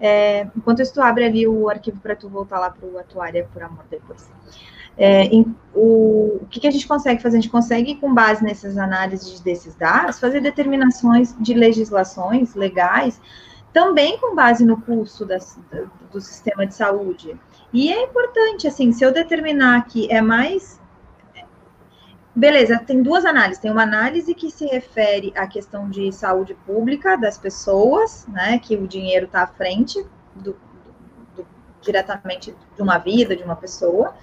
é, 0.00 0.46
enquanto 0.56 0.80
isso, 0.80 0.94
tu 0.94 1.00
abre 1.00 1.24
ali 1.24 1.46
o 1.46 1.68
arquivo 1.68 2.00
para 2.00 2.14
tu 2.14 2.28
voltar 2.28 2.58
lá 2.58 2.70
para 2.70 2.88
o 2.88 2.98
atuário 2.98 3.48
por 3.52 3.62
amor 3.62 3.84
depois. 3.90 4.30
É, 4.96 5.24
em, 5.26 5.54
o, 5.74 6.38
o 6.42 6.46
que, 6.50 6.60
que, 6.60 6.66
a 6.66 6.70
gente 6.70 6.86
consegue 6.86 7.22
fazer? 7.22 7.38
A 7.38 7.40
gente 7.40 7.50
consegue, 7.50 7.94
com 7.96 8.12
base 8.12 8.42
nessas 8.42 8.76
análises 8.76 9.40
desses 9.40 9.74
dados, 9.76 10.18
fazer 10.18 10.40
determinações 10.40 11.36
de 11.38 11.54
legislações 11.54 12.54
legais, 12.54 13.20
também 13.72 14.18
com 14.18 14.34
base 14.34 14.64
no 14.64 14.80
curso 14.80 15.24
das, 15.24 15.58
do, 15.70 15.90
do 16.12 16.20
sistema 16.20 16.66
de 16.66 16.74
saúde. 16.74 17.38
E 17.72 17.92
é 17.92 18.02
importante, 18.02 18.66
assim, 18.66 18.90
se 18.92 19.04
eu 19.04 19.12
determinar 19.12 19.86
que 19.86 20.10
é 20.10 20.20
mais. 20.20 20.77
Beleza, 22.38 22.78
tem 22.78 23.02
duas 23.02 23.24
análises. 23.24 23.60
Tem 23.60 23.68
uma 23.68 23.82
análise 23.82 24.32
que 24.32 24.48
se 24.48 24.64
refere 24.64 25.32
à 25.34 25.44
questão 25.44 25.90
de 25.90 26.12
saúde 26.12 26.54
pública 26.54 27.16
das 27.16 27.36
pessoas, 27.36 28.28
né? 28.28 28.60
Que 28.60 28.76
o 28.76 28.86
dinheiro 28.86 29.26
está 29.26 29.42
à 29.42 29.46
frente 29.48 30.06
do, 30.36 30.56
do, 31.34 31.44
diretamente 31.80 32.54
de 32.76 32.80
uma 32.80 32.96
vida, 32.96 33.34
de 33.34 33.42
uma 33.42 33.56
pessoa. 33.56 34.14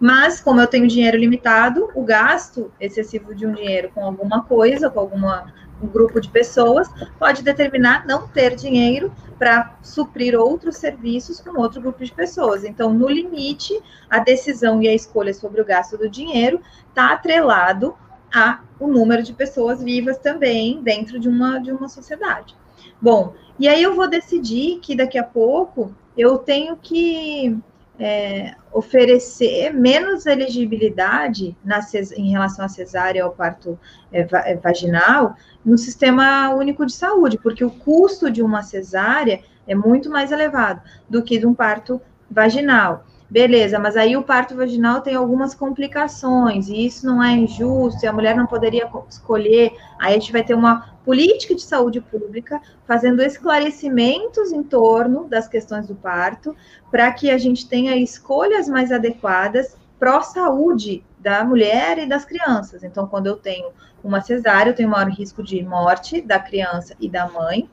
Mas, 0.00 0.40
como 0.40 0.60
eu 0.60 0.66
tenho 0.66 0.88
dinheiro 0.88 1.16
limitado, 1.16 1.90
o 1.94 2.02
gasto 2.02 2.72
excessivo 2.80 3.32
de 3.32 3.46
um 3.46 3.52
dinheiro 3.52 3.88
com 3.94 4.04
alguma 4.04 4.42
coisa, 4.42 4.90
com 4.90 4.98
alguma 4.98 5.54
um 5.84 5.88
grupo 5.88 6.20
de 6.20 6.28
pessoas, 6.28 6.88
pode 7.18 7.42
determinar 7.42 8.06
não 8.06 8.26
ter 8.26 8.56
dinheiro 8.56 9.12
para 9.38 9.76
suprir 9.82 10.38
outros 10.38 10.76
serviços 10.76 11.40
com 11.40 11.60
outro 11.60 11.80
grupo 11.80 12.04
de 12.04 12.12
pessoas. 12.12 12.64
Então, 12.64 12.92
no 12.92 13.08
limite, 13.08 13.78
a 14.08 14.18
decisão 14.18 14.82
e 14.82 14.88
a 14.88 14.94
escolha 14.94 15.34
sobre 15.34 15.60
o 15.60 15.64
gasto 15.64 15.98
do 15.98 16.08
dinheiro 16.08 16.60
está 16.88 17.12
atrelado 17.12 17.94
a 18.32 18.60
o 18.80 18.88
número 18.88 19.22
de 19.22 19.32
pessoas 19.32 19.82
vivas 19.82 20.18
também 20.18 20.82
dentro 20.82 21.18
de 21.18 21.28
uma, 21.28 21.58
de 21.58 21.70
uma 21.70 21.88
sociedade. 21.88 22.56
Bom, 23.00 23.34
e 23.58 23.68
aí 23.68 23.82
eu 23.82 23.94
vou 23.94 24.08
decidir 24.08 24.80
que 24.80 24.96
daqui 24.96 25.16
a 25.16 25.22
pouco 25.22 25.94
eu 26.16 26.38
tenho 26.38 26.76
que 26.76 27.56
é, 27.98 28.54
oferecer 28.72 29.72
menos 29.72 30.26
elegibilidade 30.26 31.56
na, 31.64 31.80
em 32.16 32.30
relação 32.30 32.64
à 32.64 32.68
cesárea 32.68 33.24
ou 33.24 33.32
parto 33.32 33.78
é, 34.12 34.26
é, 34.32 34.56
vaginal 34.56 35.36
no 35.64 35.78
sistema 35.78 36.50
único 36.54 36.84
de 36.84 36.92
saúde, 36.92 37.38
porque 37.38 37.64
o 37.64 37.70
custo 37.70 38.30
de 38.30 38.42
uma 38.42 38.62
cesárea 38.62 39.40
é 39.66 39.74
muito 39.74 40.10
mais 40.10 40.32
elevado 40.32 40.82
do 41.08 41.22
que 41.22 41.38
de 41.38 41.46
um 41.46 41.54
parto 41.54 42.00
vaginal. 42.30 43.04
Beleza, 43.30 43.78
mas 43.78 43.96
aí 43.96 44.16
o 44.16 44.22
parto 44.22 44.54
vaginal 44.54 45.00
tem 45.00 45.14
algumas 45.14 45.54
complicações, 45.54 46.68
e 46.68 46.86
isso 46.86 47.06
não 47.06 47.22
é 47.22 47.32
injusto, 47.32 48.04
e 48.04 48.06
a 48.06 48.12
mulher 48.12 48.36
não 48.36 48.46
poderia 48.46 48.88
escolher. 49.08 49.72
Aí 49.98 50.14
a 50.14 50.18
gente 50.18 50.30
vai 50.30 50.44
ter 50.44 50.54
uma 50.54 50.93
política 51.04 51.54
de 51.54 51.62
saúde 51.62 52.00
pública 52.00 52.60
fazendo 52.86 53.22
esclarecimentos 53.22 54.52
em 54.52 54.62
torno 54.62 55.24
das 55.28 55.46
questões 55.46 55.86
do 55.86 55.94
parto, 55.94 56.56
para 56.90 57.12
que 57.12 57.30
a 57.30 57.38
gente 57.38 57.68
tenha 57.68 57.96
escolhas 57.96 58.68
mais 58.68 58.90
adequadas 58.90 59.76
pró-saúde 59.98 61.04
da 61.18 61.44
mulher 61.44 61.98
e 61.98 62.06
das 62.06 62.24
crianças. 62.24 62.82
Então, 62.82 63.06
quando 63.06 63.26
eu 63.26 63.36
tenho 63.36 63.70
uma 64.02 64.20
cesárea, 64.20 64.70
eu 64.70 64.74
tenho 64.74 64.88
maior 64.88 65.08
risco 65.08 65.42
de 65.42 65.62
morte 65.62 66.20
da 66.20 66.38
criança 66.38 66.94
e 67.00 67.08
da 67.08 67.28
mãe, 67.28 67.68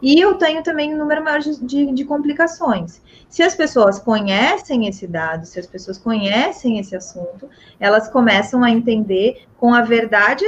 e 0.00 0.20
eu 0.20 0.34
tenho 0.34 0.62
também 0.62 0.94
um 0.94 0.98
número 0.98 1.24
maior 1.24 1.40
de, 1.40 1.92
de, 1.92 2.04
complicações. 2.04 3.00
Se 3.28 3.42
as 3.42 3.54
pessoas 3.54 3.98
conhecem 3.98 4.86
esse 4.86 5.06
dado, 5.06 5.46
se 5.46 5.58
as 5.58 5.66
pessoas 5.66 5.96
conhecem 5.98 6.78
esse 6.78 6.94
assunto, 6.94 7.48
elas 7.80 8.08
começam 8.08 8.62
a 8.62 8.70
entender 8.70 9.46
com 9.56 9.72
a 9.72 9.82
verdade 9.82 10.44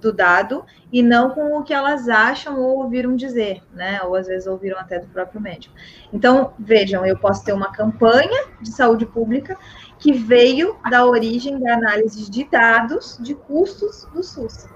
do 0.00 0.12
dado 0.12 0.64
e 0.92 1.02
não 1.02 1.30
com 1.30 1.58
o 1.58 1.62
que 1.62 1.72
elas 1.72 2.08
acham 2.08 2.58
ou 2.58 2.78
ouviram 2.78 3.14
dizer, 3.14 3.62
né? 3.72 4.02
Ou 4.02 4.14
às 4.14 4.26
vezes 4.26 4.46
ouviram 4.46 4.78
até 4.78 4.98
do 4.98 5.06
próprio 5.08 5.40
médico. 5.40 5.74
Então, 6.12 6.52
vejam, 6.58 7.04
eu 7.06 7.18
posso 7.18 7.44
ter 7.44 7.52
uma 7.52 7.70
campanha 7.70 8.46
de 8.60 8.70
saúde 8.70 9.06
pública 9.06 9.56
que 9.98 10.12
veio 10.12 10.76
da 10.90 11.04
origem 11.04 11.60
da 11.60 11.74
análise 11.74 12.30
de 12.30 12.44
dados 12.44 13.18
de 13.20 13.34
custos 13.34 14.08
do 14.12 14.22
SUS. 14.22 14.66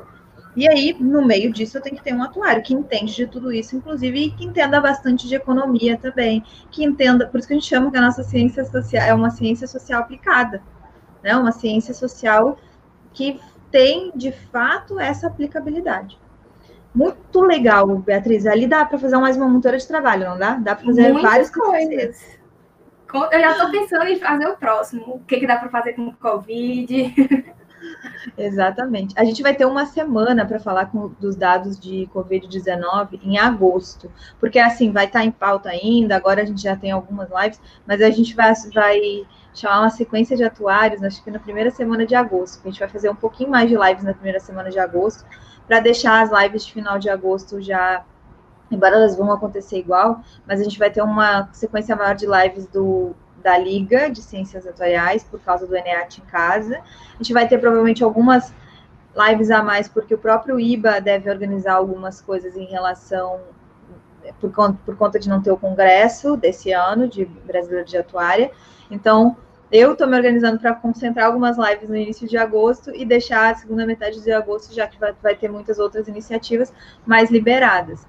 E 0.57 0.69
aí, 0.69 0.97
no 1.01 1.27
meio 1.27 1.53
disso, 1.53 1.77
eu 1.77 1.83
tenho 1.83 1.97
que 1.97 2.03
ter 2.05 2.15
um 2.15 2.23
atuário 2.23 2.63
que 2.63 2.73
entende 2.73 3.13
de 3.13 3.27
tudo 3.27 3.53
isso, 3.53 3.75
inclusive, 3.75 4.27
e 4.27 4.31
que 4.31 4.45
entenda 4.45 4.81
bastante 4.81 5.27
de 5.27 5.35
economia 5.35 5.97
também, 5.97 6.45
que 6.71 6.85
entenda, 6.85 7.27
por 7.27 7.39
isso 7.39 7.49
que 7.49 7.55
a 7.55 7.57
gente 7.57 7.69
chama 7.69 7.91
que 7.91 7.97
a 7.97 8.01
nossa 8.01 8.23
ciência 8.23 8.65
social 8.65 9.03
é 9.03 9.13
uma 9.13 9.31
ciência 9.31 9.67
social 9.67 10.03
aplicada, 10.03 10.63
né? 11.25 11.35
Uma 11.37 11.51
ciência 11.51 11.93
social 11.93 12.57
que 13.13 13.41
tem, 13.75 14.13
de 14.15 14.31
fato, 14.31 15.01
essa 15.01 15.27
aplicabilidade. 15.27 16.17
Muito 16.95 17.41
legal, 17.41 17.89
Beatriz. 17.99 18.47
Ali 18.47 18.69
dá 18.69 18.85
para 18.85 19.01
fazer 19.01 19.17
mais 19.17 19.37
uma 19.37 19.49
montora 19.49 19.77
de 19.77 19.89
trabalho, 19.89 20.29
não 20.29 20.39
dá? 20.39 20.55
Dá 20.55 20.77
para 20.77 20.87
fazer 20.87 21.13
Muitas 21.13 21.23
várias 21.23 21.51
coisas. 21.51 22.39
Eu 23.33 23.41
já 23.41 23.51
estou 23.51 23.71
pensando 23.73 24.07
em 24.07 24.17
fazer 24.17 24.47
o 24.47 24.57
próximo. 24.57 25.17
O 25.17 25.21
que, 25.25 25.41
que 25.41 25.47
dá 25.47 25.57
para 25.57 25.69
fazer 25.71 25.95
com 25.95 26.07
o 26.07 26.15
Covid? 26.15 27.13
Exatamente. 28.39 29.13
A 29.19 29.25
gente 29.25 29.43
vai 29.43 29.57
ter 29.57 29.65
uma 29.65 29.87
semana 29.87 30.47
para 30.47 30.61
falar 30.61 30.87
com, 30.87 31.09
dos 31.19 31.35
dados 31.35 31.77
de 31.77 32.09
Covid-19 32.15 33.19
em 33.25 33.39
agosto, 33.39 34.09
porque 34.39 34.61
assim 34.61 34.93
vai 34.93 35.07
estar 35.07 35.19
tá 35.19 35.25
em 35.25 35.33
pauta 35.33 35.71
ainda. 35.71 36.15
Agora 36.15 36.43
a 36.43 36.45
gente 36.45 36.63
já 36.63 36.77
tem 36.77 36.93
algumas 36.93 37.29
lives, 37.29 37.61
mas 37.85 38.01
a 38.01 38.11
gente 38.11 38.37
vai, 38.37 38.53
vai 38.73 39.27
chamar 39.55 39.81
uma 39.81 39.91
sequência 39.91 40.37
de 40.37 40.45
atuários, 40.45 41.03
acho 41.03 41.23
que 41.23 41.31
na 41.31 41.39
primeira 41.39 41.71
semana 41.71 42.05
de 42.05 42.15
agosto. 42.15 42.61
A 42.65 42.69
gente 42.69 42.81
vai 42.81 42.89
fazer 42.89 43.09
um 43.09 43.15
pouquinho 43.15 43.51
mais 43.51 43.69
de 43.69 43.77
lives 43.77 44.05
na 44.05 44.13
primeira 44.13 44.41
semana 44.41 44.71
de 44.71 44.79
agosto, 44.79 45.25
para 45.67 45.81
deixar 45.81 46.23
as 46.23 46.43
lives 46.43 46.67
de 46.67 46.73
final 46.73 46.99
de 46.99 47.09
agosto 47.09 47.61
já. 47.63 48.05
Embora 48.71 48.97
elas 48.97 49.17
vão 49.17 49.33
acontecer 49.33 49.79
igual, 49.79 50.21
mas 50.47 50.61
a 50.61 50.65
gente 50.65 50.79
vai 50.79 50.91
ter 50.91 51.03
uma 51.03 51.49
sequência 51.53 51.95
maior 51.95 52.15
de 52.15 52.27
lives 52.27 52.67
do 52.67 53.15
da 53.45 53.59
Liga 53.59 54.11
de 54.11 54.23
Ciências 54.23 54.67
Atuariais, 54.67 55.23
por 55.23 55.39
causa 55.39 55.67
do 55.67 55.77
ENEAT 55.77 56.23
em 56.23 56.25
casa. 56.25 56.79
A 57.13 57.17
gente 57.19 57.35
vai 57.35 57.47
ter 57.47 57.59
provavelmente 57.59 58.03
algumas 58.03 58.55
lives 59.15 59.51
a 59.51 59.63
mais, 59.63 59.87
porque 59.87 60.15
o 60.15 60.19
próprio 60.19 60.59
IBA 60.59 60.99
deve 61.03 61.31
organizar 61.31 61.75
algumas 61.75 62.23
coisas 62.23 62.57
em 62.57 62.65
relação, 62.65 63.39
por 64.41 64.51
conta, 64.51 64.79
por 64.87 64.97
conta 64.97 65.19
de 65.19 65.29
não 65.29 65.43
ter 65.43 65.53
o 65.53 65.59
congresso 65.59 66.39
desse 66.39 66.73
ano 66.73 67.07
de 67.07 67.27
Brasileiro 67.27 67.87
de 67.87 67.99
Atuária. 67.99 68.51
Então, 68.95 69.37
eu 69.73 69.93
estou 69.93 70.07
me 70.07 70.17
organizando 70.17 70.61
para 70.61 70.75
concentrar 70.75 71.27
algumas 71.27 71.59
lives 71.59 71.89
no 71.89 71.97
início 71.97 72.29
de 72.29 72.37
agosto 72.37 72.95
e 72.95 73.05
deixar 73.05 73.53
a 73.53 73.55
segunda 73.57 73.85
metade 73.85 74.23
de 74.23 74.31
agosto, 74.31 74.73
já 74.73 74.87
que 74.87 74.99
vai, 74.99 75.13
vai 75.21 75.35
ter 75.35 75.51
muitas 75.51 75.81
outras 75.81 76.07
iniciativas 76.07 76.73
mais 77.05 77.31
liberadas. 77.31 78.07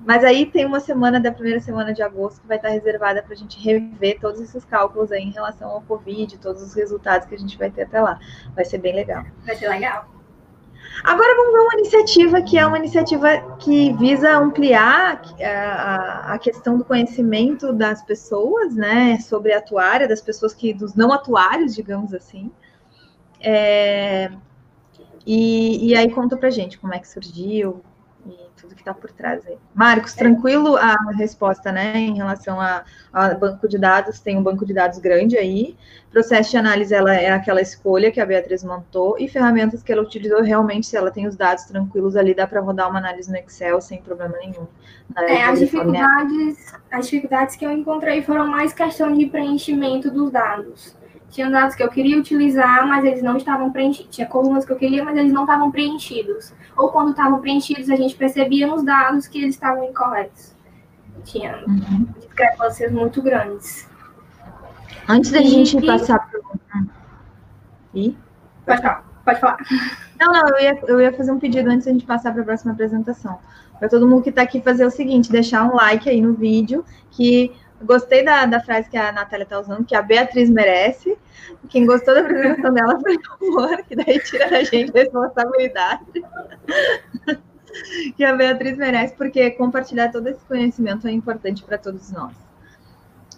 Mas 0.00 0.24
aí 0.24 0.44
tem 0.44 0.66
uma 0.66 0.80
semana 0.80 1.20
da 1.20 1.30
primeira 1.30 1.60
semana 1.60 1.94
de 1.94 2.02
agosto 2.02 2.40
que 2.40 2.48
vai 2.48 2.56
estar 2.56 2.68
reservada 2.68 3.22
para 3.22 3.32
a 3.32 3.36
gente 3.36 3.58
rever 3.62 4.18
todos 4.20 4.40
esses 4.40 4.64
cálculos 4.64 5.12
aí 5.12 5.22
em 5.22 5.30
relação 5.30 5.70
ao 5.70 5.80
Covid, 5.82 6.36
todos 6.38 6.62
os 6.62 6.74
resultados 6.74 7.28
que 7.28 7.34
a 7.34 7.38
gente 7.38 7.56
vai 7.56 7.70
ter 7.70 7.82
até 7.82 8.00
lá. 8.00 8.18
Vai 8.54 8.64
ser 8.64 8.78
bem 8.78 8.94
legal. 8.94 9.24
Vai 9.46 9.54
ser 9.54 9.68
legal. 9.68 10.06
Agora 11.02 11.34
vamos 11.36 11.52
ver 11.52 11.60
uma 11.60 11.74
iniciativa 11.74 12.42
que 12.42 12.58
é 12.58 12.66
uma 12.66 12.78
iniciativa 12.78 13.56
que 13.58 13.92
visa 13.94 14.36
ampliar 14.38 15.22
é, 15.38 15.54
a, 15.54 16.38
questão 16.40 16.78
do 16.78 16.84
conhecimento 16.84 17.72
das 17.72 18.02
pessoas, 18.02 18.74
né, 18.74 19.18
sobre 19.20 19.52
a 19.52 19.58
atuária, 19.58 20.08
das 20.08 20.20
pessoas 20.20 20.54
que, 20.54 20.72
dos 20.72 20.94
não 20.94 21.12
atuários, 21.12 21.74
digamos 21.74 22.14
assim. 22.14 22.50
É, 23.40 24.30
e, 25.26 25.90
e 25.90 25.96
aí 25.96 26.10
conta 26.10 26.36
pra 26.36 26.50
gente 26.50 26.78
como 26.78 26.94
é 26.94 26.98
que 26.98 27.08
surgiu, 27.08 27.82
tudo 28.64 28.74
que 28.74 28.80
está 28.80 28.94
por 28.94 29.10
trás 29.10 29.46
aí. 29.46 29.56
Marcos, 29.74 30.14
tranquilo 30.14 30.76
a 30.76 30.96
resposta, 31.16 31.70
né, 31.70 31.96
em 31.96 32.16
relação 32.16 32.60
a, 32.60 32.84
a, 33.12 33.34
banco 33.34 33.68
de 33.68 33.78
dados, 33.78 34.20
tem 34.20 34.36
um 34.36 34.42
banco 34.42 34.64
de 34.66 34.72
dados 34.72 34.98
grande 34.98 35.36
aí, 35.36 35.76
processo 36.10 36.50
de 36.50 36.56
análise, 36.56 36.94
ela 36.94 37.14
é 37.14 37.30
aquela 37.30 37.60
escolha 37.60 38.10
que 38.10 38.20
a 38.20 38.26
Beatriz 38.26 38.64
montou, 38.64 39.16
e 39.18 39.28
ferramentas 39.28 39.82
que 39.82 39.92
ela 39.92 40.02
utilizou, 40.02 40.42
realmente, 40.42 40.86
se 40.86 40.96
ela 40.96 41.10
tem 41.10 41.26
os 41.26 41.36
dados 41.36 41.64
tranquilos 41.64 42.16
ali, 42.16 42.34
dá 42.34 42.46
para 42.46 42.60
rodar 42.60 42.88
uma 42.88 42.98
análise 42.98 43.30
no 43.30 43.36
Excel 43.36 43.80
sem 43.80 44.00
problema 44.00 44.36
nenhum. 44.38 44.66
É, 45.16 45.44
as 45.44 45.58
dificuldades, 45.58 46.74
as 46.90 47.06
dificuldades 47.06 47.56
que 47.56 47.66
eu 47.66 47.70
encontrei 47.70 48.22
foram 48.22 48.46
mais 48.46 48.72
questão 48.72 49.12
de 49.12 49.26
preenchimento 49.26 50.10
dos 50.10 50.30
dados 50.30 50.96
tinha 51.34 51.50
dados 51.50 51.74
que 51.74 51.82
eu 51.82 51.88
queria 51.88 52.16
utilizar, 52.16 52.86
mas 52.86 53.04
eles 53.04 53.20
não 53.20 53.36
estavam 53.36 53.72
preenchidos. 53.72 54.14
Tinha 54.14 54.26
colunas 54.28 54.64
que 54.64 54.70
eu 54.70 54.76
queria, 54.76 55.04
mas 55.04 55.16
eles 55.16 55.32
não 55.32 55.42
estavam 55.42 55.68
preenchidos. 55.68 56.54
Ou 56.76 56.90
quando 56.90 57.10
estavam 57.10 57.40
preenchidos, 57.40 57.90
a 57.90 57.96
gente 57.96 58.14
percebia 58.14 58.68
nos 58.68 58.84
dados 58.84 59.26
que 59.26 59.38
eles 59.38 59.56
estavam 59.56 59.82
incorretos. 59.82 60.54
Tinha 61.24 61.64
uhum. 61.66 62.06
discrepâncias 62.20 62.92
muito 62.92 63.20
grandes. 63.20 63.90
Antes 65.08 65.32
da 65.32 65.40
e, 65.40 65.48
gente 65.48 65.84
passar 65.84 66.20
para 66.20 66.40
E? 67.92 68.16
Pode 68.64 68.80
falar. 68.80 69.04
Pode 69.24 69.40
falar. 69.40 69.58
Não, 70.20 70.32
não, 70.32 70.48
eu 70.50 70.60
ia, 70.60 70.80
eu 70.86 71.00
ia 71.00 71.12
fazer 71.12 71.32
um 71.32 71.40
pedido 71.40 71.68
antes 71.68 71.86
da 71.86 71.92
gente 71.92 72.06
passar 72.06 72.32
para 72.32 72.42
a 72.42 72.44
próxima 72.44 72.72
apresentação. 72.72 73.40
Para 73.80 73.88
todo 73.88 74.06
mundo 74.06 74.22
que 74.22 74.30
está 74.30 74.42
aqui 74.42 74.60
fazer 74.60 74.86
o 74.86 74.90
seguinte, 74.90 75.32
deixar 75.32 75.64
um 75.64 75.74
like 75.74 76.08
aí 76.08 76.20
no 76.20 76.34
vídeo, 76.34 76.84
que 77.10 77.52
Gostei 77.82 78.24
da, 78.24 78.46
da 78.46 78.60
frase 78.60 78.88
que 78.88 78.96
a 78.96 79.12
Natália 79.12 79.44
está 79.44 79.60
usando, 79.60 79.84
que 79.84 79.94
a 79.94 80.02
Beatriz 80.02 80.48
merece. 80.48 81.16
Quem 81.68 81.86
gostou 81.86 82.14
da 82.14 82.20
apresentação 82.20 82.72
dela 82.72 83.00
foi 83.00 83.16
o 83.16 83.60
amor, 83.60 83.82
que 83.84 83.96
daí 83.96 84.18
tira 84.20 84.48
da 84.48 84.62
gente 84.62 84.90
a 84.96 85.00
responsabilidade. 85.02 86.04
que 88.16 88.24
a 88.24 88.34
Beatriz 88.34 88.76
merece, 88.76 89.14
porque 89.14 89.50
compartilhar 89.52 90.10
todo 90.10 90.28
esse 90.28 90.44
conhecimento 90.44 91.06
é 91.08 91.12
importante 91.12 91.62
para 91.62 91.76
todos 91.78 92.10
nós. 92.10 92.34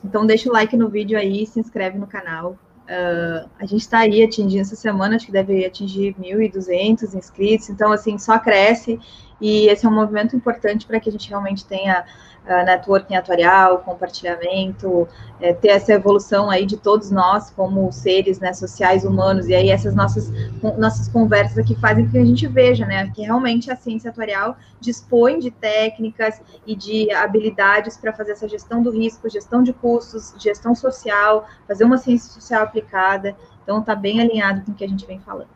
Então, 0.04 0.26
deixa 0.26 0.48
o 0.48 0.52
like 0.52 0.76
no 0.76 0.88
vídeo 0.88 1.18
aí, 1.18 1.46
se 1.46 1.58
inscreve 1.58 1.98
no 1.98 2.06
canal. 2.06 2.56
Uh, 2.84 3.48
a 3.58 3.66
gente 3.66 3.80
está 3.80 4.00
aí 4.00 4.22
atingindo 4.22 4.62
essa 4.62 4.76
semana, 4.76 5.16
acho 5.16 5.26
que 5.26 5.32
deve 5.32 5.64
atingir 5.64 6.14
1.200 6.14 7.14
inscritos, 7.14 7.68
então, 7.68 7.90
assim, 7.90 8.16
só 8.16 8.38
cresce 8.38 9.00
e 9.40 9.68
esse 9.68 9.84
é 9.84 9.88
um 9.88 9.94
movimento 9.94 10.34
importante 10.34 10.86
para 10.86 10.98
que 10.98 11.08
a 11.08 11.12
gente 11.12 11.28
realmente 11.28 11.64
tenha 11.64 12.04
uh, 12.46 12.64
networking 12.64 13.16
atuarial, 13.16 13.78
compartilhamento, 13.80 15.06
é, 15.40 15.52
ter 15.52 15.68
essa 15.68 15.92
evolução 15.92 16.48
aí 16.48 16.64
de 16.64 16.76
todos 16.76 17.10
nós 17.10 17.50
como 17.50 17.92
seres 17.92 18.38
né, 18.38 18.52
sociais 18.52 19.04
humanos, 19.04 19.48
e 19.48 19.54
aí 19.54 19.68
essas 19.68 19.94
nossas, 19.94 20.32
nossas 20.78 21.08
conversas 21.08 21.58
aqui 21.58 21.74
fazem 21.74 22.06
com 22.06 22.12
que 22.12 22.18
a 22.18 22.24
gente 22.24 22.46
veja, 22.46 22.86
né, 22.86 23.10
que 23.10 23.22
realmente 23.22 23.70
a 23.70 23.76
ciência 23.76 24.10
atuarial 24.10 24.56
dispõe 24.80 25.38
de 25.38 25.50
técnicas 25.50 26.40
e 26.66 26.74
de 26.74 27.12
habilidades 27.12 27.96
para 27.96 28.12
fazer 28.12 28.32
essa 28.32 28.48
gestão 28.48 28.82
do 28.82 28.90
risco, 28.90 29.28
gestão 29.28 29.62
de 29.62 29.72
custos, 29.72 30.34
gestão 30.38 30.74
social, 30.74 31.46
fazer 31.66 31.84
uma 31.84 31.98
ciência 31.98 32.32
social 32.32 32.62
aplicada, 32.62 33.36
então 33.62 33.80
está 33.80 33.94
bem 33.94 34.20
alinhado 34.20 34.62
com 34.62 34.72
o 34.72 34.74
que 34.74 34.84
a 34.84 34.88
gente 34.88 35.04
vem 35.06 35.20
falando. 35.20 35.48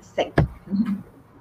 Certo. 0.00 0.46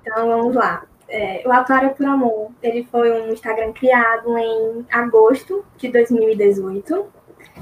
Então, 0.02 0.28
vamos 0.28 0.56
lá. 0.56 0.84
É, 1.08 1.44
o 1.46 1.52
Atuária 1.52 1.90
por 1.90 2.06
Amor, 2.06 2.52
ele 2.64 2.84
foi 2.86 3.12
um 3.12 3.32
Instagram 3.32 3.74
criado 3.74 4.36
em 4.38 4.86
agosto 4.92 5.64
de 5.78 5.90
2018, 5.90 7.06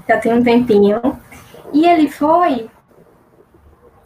já 0.07 0.17
tem 0.17 0.33
um 0.33 0.43
tempinho, 0.43 1.01
e 1.73 1.85
ele 1.85 2.09
foi, 2.09 2.69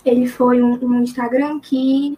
ele 0.04 0.28
foi 0.28 0.62
um, 0.62 0.84
um 0.84 1.04
Instagram 1.04 1.60
que, 1.60 2.18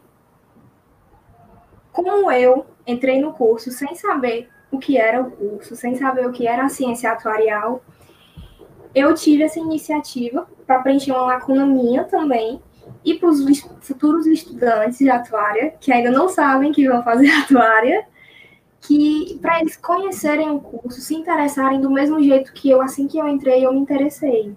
como 1.91 2.31
eu 2.31 2.65
entrei 2.87 3.19
no 3.19 3.33
curso 3.33 3.69
sem 3.69 3.93
saber 3.95 4.49
o 4.71 4.79
que 4.79 4.97
era 4.97 5.21
o 5.21 5.31
curso, 5.31 5.75
sem 5.75 5.95
saber 5.95 6.25
o 6.25 6.31
que 6.31 6.47
era 6.47 6.63
a 6.63 6.69
ciência 6.69 7.11
atuarial, 7.11 7.83
eu 8.95 9.13
tive 9.13 9.43
essa 9.43 9.59
iniciativa 9.59 10.47
para 10.65 10.79
preencher 10.79 11.11
uma 11.11 11.25
lacuna 11.25 11.65
minha 11.65 12.05
também, 12.05 12.61
e 13.03 13.15
para 13.15 13.29
os 13.29 13.59
futuros 13.81 14.25
estudantes 14.25 14.99
de 14.99 15.09
atuária, 15.09 15.73
que 15.79 15.91
ainda 15.91 16.11
não 16.11 16.29
sabem 16.29 16.71
que 16.71 16.87
vão 16.87 17.03
fazer 17.03 17.29
atuária, 17.43 18.05
que 18.81 19.37
para 19.41 19.59
eles 19.59 19.75
conhecerem 19.77 20.49
o 20.51 20.59
curso, 20.59 21.01
se 21.01 21.15
interessarem 21.15 21.81
do 21.81 21.91
mesmo 21.91 22.21
jeito 22.21 22.53
que 22.53 22.69
eu, 22.69 22.81
assim 22.81 23.07
que 23.07 23.17
eu 23.17 23.27
entrei, 23.27 23.65
eu 23.65 23.73
me 23.73 23.79
interessei. 23.79 24.55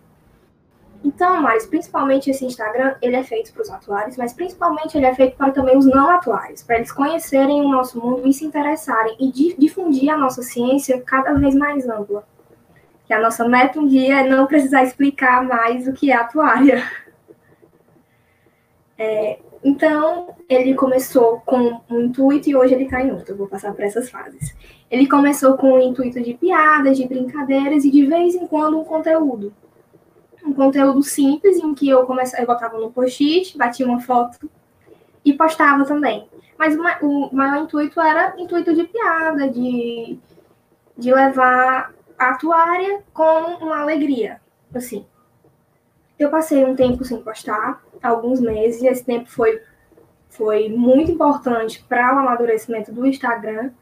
Então, 1.04 1.42
mas 1.42 1.66
principalmente 1.66 2.30
esse 2.30 2.44
Instagram, 2.44 2.94
ele 3.02 3.16
é 3.16 3.24
feito 3.24 3.52
para 3.52 3.62
os 3.62 3.70
atuários, 3.70 4.16
mas 4.16 4.32
principalmente 4.32 4.96
ele 4.96 5.06
é 5.06 5.14
feito 5.14 5.36
para 5.36 5.50
também 5.50 5.76
os 5.76 5.84
não 5.84 6.08
atuários, 6.08 6.62
para 6.62 6.76
eles 6.76 6.92
conhecerem 6.92 7.60
o 7.60 7.68
nosso 7.68 8.00
mundo 8.00 8.26
e 8.28 8.32
se 8.32 8.44
interessarem 8.44 9.16
e 9.18 9.54
difundir 9.58 10.10
a 10.10 10.16
nossa 10.16 10.42
ciência 10.42 11.02
cada 11.02 11.34
vez 11.34 11.54
mais 11.54 11.88
ampla. 11.88 12.24
Que 13.04 13.12
a 13.12 13.20
nossa 13.20 13.48
meta 13.48 13.80
um 13.80 13.86
dia 13.86 14.20
é 14.20 14.28
não 14.28 14.46
precisar 14.46 14.84
explicar 14.84 15.42
mais 15.44 15.88
o 15.88 15.92
que 15.92 16.12
é 16.12 16.14
atuária. 16.14 16.84
É, 19.02 19.40
então, 19.64 20.36
ele 20.48 20.74
começou 20.74 21.40
com 21.44 21.80
um 21.90 22.02
intuito 22.02 22.48
e 22.48 22.54
hoje 22.54 22.74
ele 22.74 22.84
está 22.84 23.02
em 23.02 23.10
outro. 23.10 23.32
Eu 23.32 23.36
vou 23.36 23.48
passar 23.48 23.72
por 23.74 23.82
essas 23.82 24.08
fases. 24.08 24.54
Ele 24.88 25.08
começou 25.08 25.56
com 25.56 25.72
o 25.72 25.80
intuito 25.80 26.22
de 26.22 26.34
piadas, 26.34 26.96
de 26.96 27.08
brincadeiras 27.08 27.84
e 27.84 27.90
de 27.90 28.06
vez 28.06 28.36
em 28.36 28.46
quando 28.46 28.78
um 28.78 28.84
conteúdo. 28.84 29.52
Um 30.44 30.52
conteúdo 30.52 31.02
simples 31.02 31.56
em 31.56 31.74
que 31.74 31.88
eu 31.88 32.06
comecei, 32.06 32.42
eu 32.42 32.46
botava 32.46 32.78
no 32.78 32.92
post-it, 32.92 33.58
batia 33.58 33.86
uma 33.86 34.00
foto 34.00 34.48
e 35.24 35.32
postava 35.32 35.84
também. 35.84 36.28
Mas 36.56 36.76
o 37.00 37.30
maior 37.32 37.64
intuito 37.64 38.00
era 38.00 38.34
intuito 38.38 38.72
de 38.72 38.84
piada, 38.84 39.48
de, 39.48 40.16
de 40.96 41.12
levar 41.12 41.92
a 42.16 42.30
atuária 42.30 43.02
com 43.12 43.64
uma 43.64 43.80
alegria, 43.80 44.40
assim. 44.72 45.04
Eu 46.22 46.30
passei 46.30 46.64
um 46.64 46.76
tempo 46.76 47.04
sem 47.04 47.20
postar, 47.20 47.82
alguns 48.00 48.40
meses, 48.40 48.80
e 48.80 48.86
esse 48.86 49.04
tempo 49.04 49.28
foi, 49.28 49.60
foi 50.28 50.68
muito 50.68 51.10
importante 51.10 51.84
para 51.88 52.14
o 52.14 52.18
amadurecimento 52.20 52.92
do 52.92 53.04
Instagram. 53.04 53.72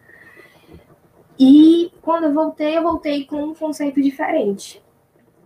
E 1.39 1.93
quando 2.01 2.25
eu 2.25 2.33
voltei, 2.33 2.79
eu 2.79 2.83
voltei 2.83 3.27
com 3.27 3.43
um 3.43 3.55
conceito 3.55 4.01
diferente. 4.01 4.83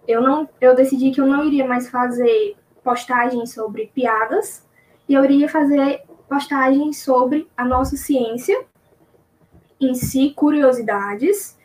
Eu 0.06 0.22
não, 0.22 0.48
eu 0.60 0.76
decidi 0.76 1.10
que 1.10 1.20
eu 1.20 1.26
não 1.26 1.44
iria 1.44 1.66
mais 1.66 1.90
fazer 1.90 2.56
postagens 2.84 3.52
sobre 3.52 3.90
piadas, 3.92 4.64
e 5.08 5.14
eu 5.14 5.24
iria 5.24 5.48
fazer 5.48 6.02
postagens 6.28 7.02
sobre 7.02 7.48
a 7.56 7.64
nossa 7.64 7.96
ciência 7.96 8.64
em 9.80 9.96
si, 9.96 10.30
curiosidades. 10.30 11.58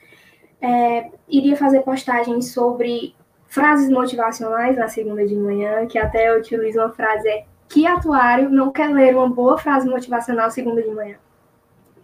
É, 0.59 1.11
iria 1.27 1.55
fazer 1.55 1.81
postagens 1.81 2.51
sobre 2.51 3.15
frases 3.49 3.89
motivacionais 3.89 4.77
na 4.77 4.87
segunda 4.87 5.25
de 5.25 5.35
manhã, 5.35 5.85
que 5.87 5.97
até 5.97 6.29
eu 6.29 6.39
utilizo 6.39 6.79
uma 6.79 6.91
frase 6.91 7.27
é 7.27 7.45
que 7.67 7.85
atuário 7.85 8.49
não 8.49 8.71
quer 8.71 8.89
ler 8.89 9.15
uma 9.15 9.29
boa 9.29 9.57
frase 9.57 9.87
motivacional 9.87 10.49
segunda 10.49 10.81
de 10.81 10.89
manhã, 10.89 11.17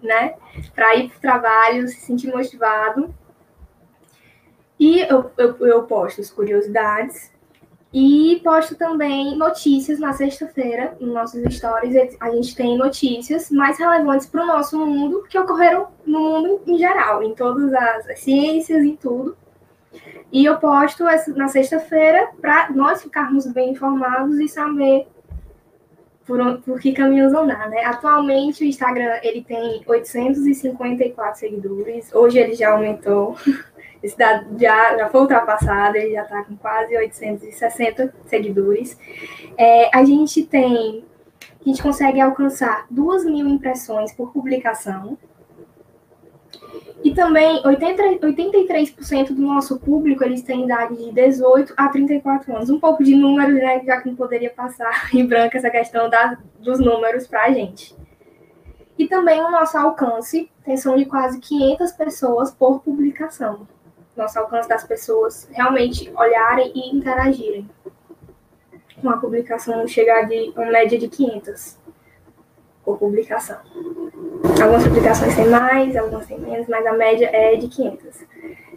né? 0.01 0.35
Para 0.75 0.95
ir 0.95 1.09
para 1.09 1.17
o 1.17 1.21
trabalho, 1.21 1.87
se 1.87 2.01
sentir 2.01 2.31
motivado. 2.31 3.13
E 4.79 4.99
eu, 5.01 5.31
eu, 5.37 5.55
eu 5.67 5.83
posto 5.83 6.21
as 6.21 6.29
curiosidades 6.29 7.31
e 7.93 8.41
posto 8.43 8.75
também 8.75 9.37
notícias 9.37 9.99
na 9.99 10.13
sexta-feira, 10.13 10.97
nos 10.99 11.13
nossos 11.13 11.41
stories. 11.55 12.15
A 12.19 12.29
gente 12.29 12.55
tem 12.55 12.77
notícias 12.77 13.49
mais 13.49 13.79
relevantes 13.79 14.27
para 14.27 14.43
o 14.43 14.47
nosso 14.47 14.77
mundo 14.85 15.23
que 15.29 15.39
ocorreram 15.39 15.87
no 16.05 16.19
mundo 16.19 16.61
em 16.67 16.77
geral, 16.77 17.23
em 17.23 17.33
todas 17.33 17.73
as, 17.73 18.09
as 18.09 18.19
ciências 18.19 18.83
e 18.83 18.97
tudo. 18.97 19.37
E 20.31 20.45
eu 20.45 20.57
posto 20.57 21.03
na 21.35 21.47
sexta-feira 21.47 22.29
para 22.41 22.69
nós 22.71 23.01
ficarmos 23.01 23.45
bem 23.47 23.71
informados 23.71 24.39
e 24.39 24.47
saber 24.47 25.07
por, 26.25 26.59
por 26.61 26.79
que 26.79 26.91
caminhos 26.91 27.33
andar, 27.33 27.69
né? 27.69 27.83
Atualmente 27.85 28.63
o 28.63 28.67
Instagram 28.67 29.19
ele 29.21 29.43
tem 29.43 29.83
854 29.85 31.39
seguidores, 31.39 32.13
hoje 32.13 32.39
ele 32.39 32.55
já 32.55 32.71
aumentou. 32.71 33.35
Esse 34.03 34.15
já, 34.17 34.97
já 34.97 35.09
foi 35.09 35.21
ultrapassado, 35.21 35.97
ele 35.97 36.13
já 36.13 36.23
está 36.23 36.43
com 36.43 36.55
quase 36.57 36.95
860 36.95 38.13
seguidores. 38.27 38.97
É, 39.57 39.89
a 39.97 40.03
gente 40.03 40.43
tem, 40.43 41.03
a 41.59 41.63
gente 41.67 41.81
consegue 41.81 42.21
alcançar 42.21 42.85
duas 42.89 43.25
mil 43.25 43.47
impressões 43.47 44.13
por 44.13 44.31
publicação. 44.31 45.17
E 47.05 47.13
também 47.13 47.61
80, 47.63 48.03
83% 48.19 49.27
do 49.27 49.41
nosso 49.41 49.79
público 49.79 50.23
eles 50.23 50.41
têm 50.41 50.65
idade 50.65 50.97
de 50.97 51.11
18 51.11 51.73
a 51.77 51.87
34 51.87 52.53
anos. 52.53 52.69
Um 52.69 52.79
pouco 52.79 53.03
de 53.03 53.15
números, 53.15 53.53
né, 53.53 53.81
já 53.85 54.01
que 54.01 54.09
não 54.09 54.15
poderia 54.15 54.49
passar 54.49 55.09
em 55.15 55.25
branco 55.25 55.55
essa 55.55 55.69
questão 55.69 56.09
da, 56.09 56.37
dos 56.59 56.79
números 56.79 57.27
para 57.27 57.43
a 57.43 57.51
gente. 57.51 57.95
E 58.97 59.07
também 59.07 59.39
o 59.39 59.51
nosso 59.51 59.77
alcance, 59.77 60.49
atenção 60.61 60.97
de 60.97 61.05
quase 61.05 61.39
500 61.39 61.91
pessoas 61.91 62.51
por 62.51 62.81
publicação 62.81 63.67
nosso 64.15 64.39
alcance 64.39 64.69
das 64.69 64.83
pessoas 64.83 65.47
realmente 65.51 66.11
olharem 66.15 66.71
e 66.73 66.95
interagirem. 66.95 67.69
Uma 69.03 69.19
publicação 69.19 69.85
chegar 69.87 70.23
de 70.23 70.53
uma 70.55 70.67
média 70.67 70.97
de 70.97 71.07
500 71.07 71.77
por 72.83 72.97
publicação. 72.97 73.59
Algumas 74.61 74.83
publicações 74.87 75.35
têm 75.35 75.49
mais, 75.49 75.95
algumas 75.95 76.25
têm 76.25 76.39
menos, 76.39 76.67
mas 76.67 76.85
a 76.85 76.93
média 76.93 77.29
é 77.31 77.55
de 77.55 77.67
500. 77.67 78.25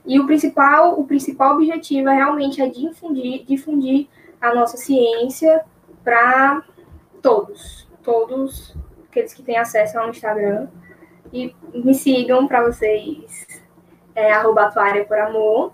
E 0.07 0.19
o 0.19 0.27
principal, 0.27 0.99
o 0.99 1.05
principal 1.05 1.55
objetivo 1.55 2.09
é 2.09 2.15
realmente 2.15 2.63
é 2.63 2.69
difundir, 2.69 3.45
difundir 3.45 4.09
a 4.41 4.55
nossa 4.55 4.77
ciência 4.77 5.63
para 6.03 6.63
todos, 7.21 7.89
todos 8.03 8.75
aqueles 9.11 9.35
que 9.35 9.43
têm 9.43 9.59
acesso 9.59 9.99
ao 9.99 10.09
Instagram. 10.09 10.69
E 11.33 11.55
me 11.75 11.95
sigam 11.95 12.47
para 12.49 12.65
vocês 12.65 13.47
é 14.19 14.33
arroba 14.33 14.73
por 15.07 15.19
amor. 15.19 15.73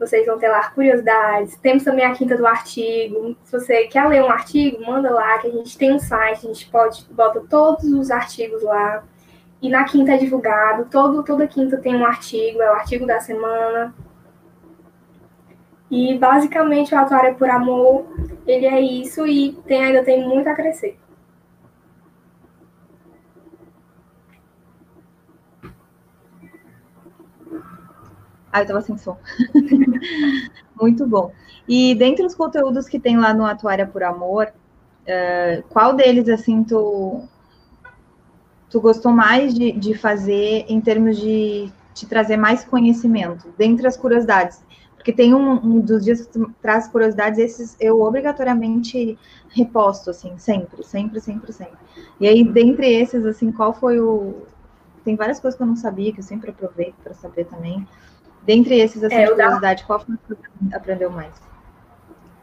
Vocês 0.00 0.24
vão 0.24 0.38
ter 0.38 0.48
lá 0.48 0.70
curiosidades. 0.70 1.56
Temos 1.58 1.84
também 1.84 2.06
a 2.06 2.14
quinta 2.14 2.34
do 2.34 2.46
artigo. 2.46 3.36
Se 3.44 3.52
você 3.52 3.86
quer 3.86 4.08
ler 4.08 4.24
um 4.24 4.30
artigo, 4.30 4.82
manda 4.82 5.10
lá, 5.10 5.38
que 5.38 5.46
a 5.46 5.50
gente 5.50 5.76
tem 5.76 5.92
um 5.92 5.98
site, 5.98 6.46
a 6.46 6.48
gente 6.48 6.70
pode 6.70 7.06
bota 7.10 7.40
todos 7.48 7.84
os 7.84 8.10
artigos 8.10 8.62
lá. 8.62 9.04
E 9.60 9.68
na 9.68 9.84
quinta 9.84 10.12
é 10.12 10.16
divulgado. 10.16 10.86
Todo, 10.90 11.22
toda 11.22 11.46
quinta 11.46 11.76
tem 11.76 11.94
um 11.94 12.06
artigo, 12.06 12.62
é 12.62 12.70
o 12.70 12.74
artigo 12.74 13.06
da 13.06 13.20
semana. 13.20 13.94
E 15.90 16.16
basicamente 16.16 16.94
o 16.94 16.98
Atuária 16.98 17.34
por 17.34 17.50
Amor, 17.50 18.06
ele 18.46 18.64
é 18.64 18.80
isso 18.80 19.26
e 19.26 19.52
tem, 19.66 19.84
ainda 19.84 20.02
tem 20.02 20.26
muito 20.26 20.48
a 20.48 20.54
crescer. 20.54 20.98
Ah, 28.52 28.62
eu 28.62 28.66
tava 28.66 28.80
sem 28.80 28.96
som. 28.98 29.16
Muito 30.80 31.06
bom. 31.06 31.32
E 31.68 31.94
dentre 31.94 32.26
os 32.26 32.34
conteúdos 32.34 32.88
que 32.88 32.98
tem 32.98 33.16
lá 33.16 33.32
no 33.32 33.44
Atuária 33.44 33.86
por 33.86 34.02
Amor, 34.02 34.48
uh, 34.48 35.62
qual 35.68 35.94
deles, 35.94 36.28
assim, 36.28 36.64
tu, 36.64 37.22
tu 38.68 38.80
gostou 38.80 39.12
mais 39.12 39.54
de, 39.54 39.72
de 39.72 39.94
fazer 39.94 40.64
em 40.68 40.80
termos 40.80 41.16
de 41.18 41.70
te 41.94 42.06
trazer 42.06 42.36
mais 42.36 42.64
conhecimento, 42.64 43.52
dentre 43.56 43.86
as 43.86 43.96
curiosidades? 43.96 44.62
Porque 45.00 45.12
tem 45.12 45.34
um, 45.34 45.52
um, 45.52 45.80
dos 45.80 46.04
dias 46.04 46.20
que 46.20 46.32
tu 46.32 46.54
traz 46.60 46.86
curiosidades, 46.86 47.38
esses 47.38 47.74
eu 47.80 48.02
obrigatoriamente 48.02 49.18
reposto, 49.48 50.10
assim, 50.10 50.36
sempre, 50.36 50.82
sempre, 50.84 51.20
sempre, 51.20 51.52
sempre. 51.52 51.78
E 52.20 52.28
aí, 52.28 52.44
dentre 52.44 52.86
esses, 52.86 53.24
assim, 53.24 53.50
qual 53.50 53.72
foi 53.72 53.98
o... 53.98 54.42
Tem 55.02 55.16
várias 55.16 55.40
coisas 55.40 55.56
que 55.56 55.62
eu 55.62 55.66
não 55.66 55.76
sabia, 55.76 56.12
que 56.12 56.20
eu 56.20 56.24
sempre 56.24 56.50
aproveito 56.50 56.96
para 57.02 57.14
saber 57.14 57.46
também. 57.46 57.86
Dentre 58.42 58.78
esses, 58.78 59.02
assim, 59.04 59.14
é, 59.14 59.24
de 59.24 59.30
curiosidade, 59.30 59.82
da... 59.82 59.86
qual 59.86 60.00
foi 60.00 60.16
que 60.16 60.34
você 60.34 60.74
aprendeu 60.74 61.10
mais? 61.10 61.34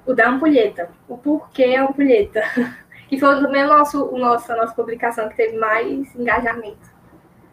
O 0.06 0.14
da 0.14 0.30
ampulheta. 0.30 0.90
O 1.08 1.18
porquê 1.18 1.76
a 1.76 1.84
ampulheta. 1.84 2.42
que 3.10 3.20
foi 3.20 3.42
também 3.42 3.64
o 3.64 3.68
nosso, 3.68 4.06
o 4.06 4.18
nosso, 4.18 4.52
a 4.52 4.56
nossa 4.56 4.74
publicação 4.74 5.30
que 5.30 5.36
teve 5.36 5.58
mais 5.58 6.14
engajamento. 6.16 6.96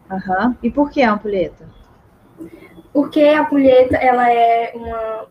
Uhum. 0.09 0.55
E 0.61 0.69
por 0.69 0.89
que 0.91 1.01
a 1.01 1.13
ampulheta? 1.13 1.67
Porque 2.93 3.21
a 3.21 3.41
ampulheta, 3.41 3.97
ela 3.97 4.31
é 4.31 4.71
uma, 4.75 5.25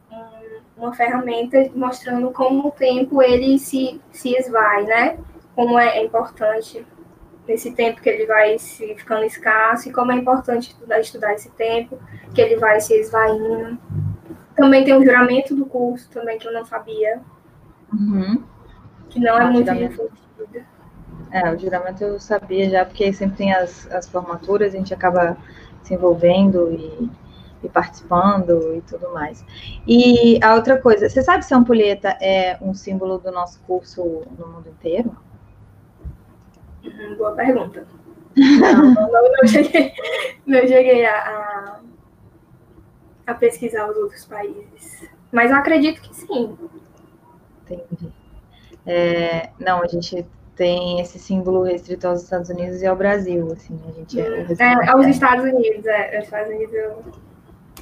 uma 0.76 0.94
ferramenta 0.94 1.70
mostrando 1.74 2.30
como 2.30 2.68
o 2.68 2.72
tempo 2.72 3.22
ele 3.22 3.58
se, 3.58 4.00
se 4.12 4.34
esvai, 4.36 4.84
né? 4.84 5.18
Como 5.54 5.78
é, 5.78 5.98
é 5.98 6.04
importante 6.04 6.84
nesse 7.46 7.72
tempo 7.72 8.00
que 8.00 8.08
ele 8.08 8.26
vai 8.26 8.58
se 8.58 8.94
ficando 8.94 9.24
escasso 9.24 9.88
e 9.88 9.92
como 9.92 10.12
é 10.12 10.16
importante 10.16 10.70
estudar, 10.70 11.00
estudar 11.00 11.34
esse 11.34 11.50
tempo, 11.50 11.98
que 12.34 12.40
ele 12.40 12.56
vai 12.56 12.80
se 12.80 12.94
esvaindo. 12.94 13.78
Também 14.56 14.84
tem 14.84 14.94
o 14.94 15.04
juramento 15.04 15.54
do 15.54 15.66
curso, 15.66 16.08
também, 16.10 16.38
que 16.38 16.46
eu 16.46 16.52
não 16.52 16.64
sabia. 16.64 17.20
Uhum. 17.92 18.42
Que 19.08 19.20
não 19.20 19.38
é 19.38 19.42
ah, 19.42 19.50
muito 19.50 19.72
difundido. 19.74 20.66
É, 21.30 21.52
o 21.52 21.58
juramento 21.58 22.02
eu 22.02 22.20
sabia 22.20 22.70
já, 22.70 22.84
porque 22.84 23.12
sempre 23.12 23.36
tem 23.36 23.52
as, 23.52 23.90
as 23.90 24.08
formaturas, 24.08 24.74
a 24.74 24.76
gente 24.76 24.94
acaba 24.94 25.36
se 25.82 25.94
envolvendo 25.94 26.70
e, 26.72 27.10
e 27.62 27.68
participando 27.68 28.74
e 28.76 28.80
tudo 28.82 29.12
mais. 29.12 29.44
E 29.86 30.38
a 30.42 30.54
outra 30.54 30.80
coisa, 30.80 31.08
você 31.08 31.22
sabe 31.22 31.44
se 31.44 31.52
a 31.52 31.56
ampulheta 31.56 32.16
é 32.20 32.56
um 32.60 32.72
símbolo 32.72 33.18
do 33.18 33.30
nosso 33.30 33.60
curso 33.66 34.22
no 34.38 34.46
mundo 34.46 34.68
inteiro? 34.68 35.14
Boa 37.16 37.32
pergunta. 37.32 37.86
Não, 38.36 38.94
não, 38.94 39.32
não, 39.32 39.46
cheguei, 39.46 39.92
não 40.44 40.60
cheguei 40.60 41.06
a, 41.06 41.16
a, 41.16 41.80
a, 43.28 43.34
pesquisar 43.34 43.88
os 43.88 43.96
outros 43.96 44.24
países. 44.24 45.08
Mas 45.30 45.50
eu 45.50 45.56
acredito 45.56 46.00
que 46.00 46.14
sim. 46.14 46.56
Entendi. 47.62 48.12
É, 48.86 49.50
não, 49.58 49.82
a 49.82 49.86
gente 49.86 50.26
tem 50.56 51.00
esse 51.00 51.18
símbolo 51.18 51.62
restrito 51.62 52.06
aos 52.06 52.22
Estados 52.22 52.50
Unidos 52.50 52.82
e 52.82 52.86
ao 52.86 52.96
Brasil, 52.96 53.52
assim, 53.52 53.78
a 53.88 53.92
gente 53.92 54.20
é, 54.20 54.46
é 54.58 54.88
aos 54.88 55.06
Estados 55.06 55.44
Unidos, 55.44 55.84
é, 55.86 56.16
aos 56.16 56.24
Estados 56.24 56.54
Unidos 56.54 56.74
eu, 56.74 57.04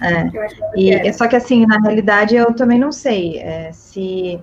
é. 0.01 0.27
eu 0.27 0.31
que 0.31 0.81
e, 0.81 0.91
é. 0.91 1.13
Só 1.13 1.29
que 1.29 1.37
assim, 1.37 1.67
na 1.67 1.79
realidade 1.81 2.35
eu 2.35 2.55
também 2.55 2.79
não 2.79 2.93
sei 2.93 3.39
é, 3.39 3.73
se 3.73 4.41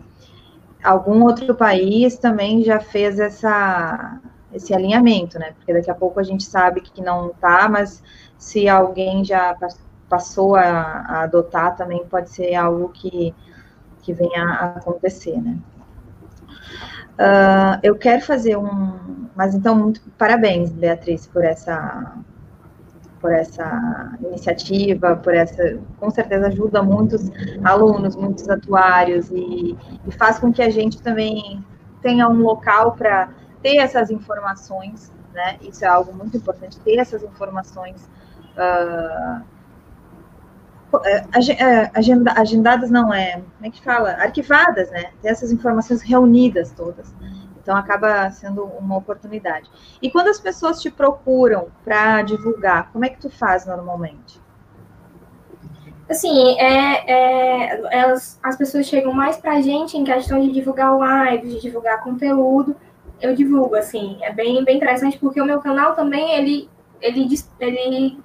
algum 0.83 1.23
outro 1.23 1.55
país 1.55 2.17
também 2.17 2.63
já 2.63 2.79
fez 2.79 3.19
essa 3.19 4.21
esse 4.53 4.73
alinhamento, 4.73 5.37
né? 5.37 5.53
Porque 5.53 5.73
daqui 5.73 5.91
a 5.91 5.95
pouco 5.95 6.19
a 6.19 6.23
gente 6.23 6.43
sabe 6.43 6.81
que 6.81 7.01
não 7.01 7.29
tá, 7.29 7.67
mas 7.69 8.03
se 8.37 8.67
alguém 8.67 9.23
já 9.23 9.55
passou 10.09 10.55
a, 10.55 10.63
a 10.63 11.21
adotar, 11.21 11.75
também 11.75 12.05
pode 12.05 12.29
ser 12.29 12.55
algo 12.55 12.89
que, 12.89 13.33
que 14.01 14.13
venha 14.13 14.43
a 14.43 14.65
acontecer, 14.77 15.39
né? 15.39 15.57
Uh, 17.19 17.77
eu 17.83 17.97
quero 17.97 18.21
fazer 18.21 18.57
um, 18.57 19.27
mas 19.35 19.53
então 19.53 19.75
muito 19.75 20.01
parabéns, 20.17 20.71
Beatriz, 20.71 21.27
por 21.27 21.43
essa 21.43 22.15
por 23.19 23.33
essa 23.33 24.17
iniciativa, 24.21 25.17
por 25.17 25.33
essa, 25.33 25.77
com 25.99 26.09
certeza 26.09 26.47
ajuda 26.47 26.81
muitos 26.81 27.29
alunos, 27.63 28.15
muitos 28.15 28.47
atuários 28.49 29.29
e, 29.29 29.77
e 30.07 30.11
faz 30.11 30.39
com 30.39 30.53
que 30.53 30.61
a 30.61 30.69
gente 30.69 31.01
também 31.01 31.61
tenha 32.01 32.29
um 32.29 32.41
local 32.41 32.93
para 32.93 33.29
ter 33.61 33.77
essas 33.77 34.09
informações, 34.09 35.11
né? 35.33 35.57
Isso 35.61 35.83
é 35.83 35.87
algo 35.87 36.13
muito 36.13 36.35
importante, 36.37 36.79
ter 36.79 36.97
essas 36.97 37.23
informações 37.23 38.09
uh, 38.55 39.43
agenda, 41.93 42.33
agendadas, 42.35 42.89
não 42.89 43.13
é, 43.13 43.33
como 43.33 43.65
é 43.65 43.69
que 43.69 43.83
fala? 43.83 44.11
Arquivadas, 44.11 44.89
né? 44.91 45.11
Ter 45.21 45.29
essas 45.29 45.51
informações 45.51 46.01
reunidas 46.01 46.71
todas. 46.71 47.13
Então, 47.61 47.75
acaba 47.77 48.31
sendo 48.31 48.63
uma 48.63 48.97
oportunidade. 48.97 49.69
E 50.01 50.09
quando 50.09 50.29
as 50.29 50.39
pessoas 50.39 50.81
te 50.81 50.89
procuram 50.89 51.67
para 51.83 52.23
divulgar, 52.23 52.91
como 52.91 53.05
é 53.05 53.09
que 53.09 53.19
tu 53.19 53.29
faz 53.29 53.65
normalmente? 53.65 54.41
Assim, 56.09 56.59
é, 56.59 57.11
é, 57.11 57.95
elas, 57.95 58.39
as 58.41 58.57
pessoas 58.57 58.87
chegam 58.87 59.13
mais 59.13 59.37
pra 59.37 59.61
gente 59.61 59.95
em 59.95 60.03
questão 60.03 60.39
de 60.39 60.51
divulgar 60.51 60.91
lives, 60.97 61.53
de 61.53 61.61
divulgar 61.61 62.03
conteúdo. 62.03 62.75
Eu 63.21 63.35
divulgo, 63.35 63.75
assim, 63.75 64.17
é 64.21 64.31
bem, 64.31 64.63
bem 64.63 64.77
interessante, 64.77 65.17
porque 65.17 65.41
o 65.41 65.45
meu 65.45 65.59
canal 65.59 65.93
também, 65.93 66.35
ele, 66.35 66.69
ele, 67.01 67.27
ele 67.59 68.19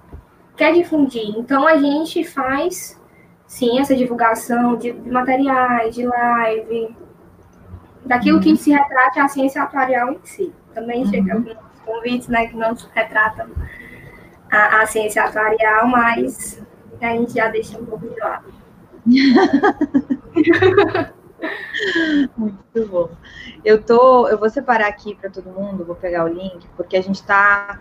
quer 0.57 0.73
difundir. 0.73 1.37
Então, 1.37 1.67
a 1.67 1.77
gente 1.77 2.23
faz, 2.25 3.01
sim, 3.47 3.81
essa 3.81 3.97
divulgação 3.97 4.77
de, 4.77 4.93
de 4.93 5.11
materiais, 5.11 5.95
de 5.95 6.07
live, 6.07 6.97
daquilo 8.05 8.37
uhum. 8.37 8.43
que 8.43 8.57
se 8.57 8.71
retrata 8.71 9.23
a 9.23 9.29
ciência 9.29 9.63
atuarial 9.63 10.13
em 10.13 10.21
si. 10.23 10.53
Também 10.75 11.05
uhum. 11.05 11.11
chega 11.11 11.35
alguns 11.35 11.57
convites, 11.85 12.29
né, 12.29 12.47
que 12.47 12.57
não 12.57 12.77
retratam 12.95 13.49
a, 14.51 14.83
a 14.83 14.87
ciência 14.87 15.25
atuarial, 15.25 15.89
mas 15.89 16.63
a 17.01 17.09
gente 17.09 17.35
já 17.35 17.49
deixa 17.49 17.79
um 17.79 17.85
pouco 17.85 18.09
de 18.09 18.21
lado. 18.21 18.55
Muito 22.37 22.89
bom. 22.89 23.11
Eu 23.65 23.83
tô, 23.83 24.29
eu 24.29 24.39
vou 24.39 24.49
separar 24.51 24.89
aqui 24.89 25.15
para 25.15 25.31
todo 25.31 25.51
mundo, 25.51 25.85
vou 25.85 25.95
pegar 25.95 26.25
o 26.25 26.29
link, 26.29 26.67
porque 26.77 26.97
a 26.97 27.03
gente 27.03 27.17
está, 27.17 27.81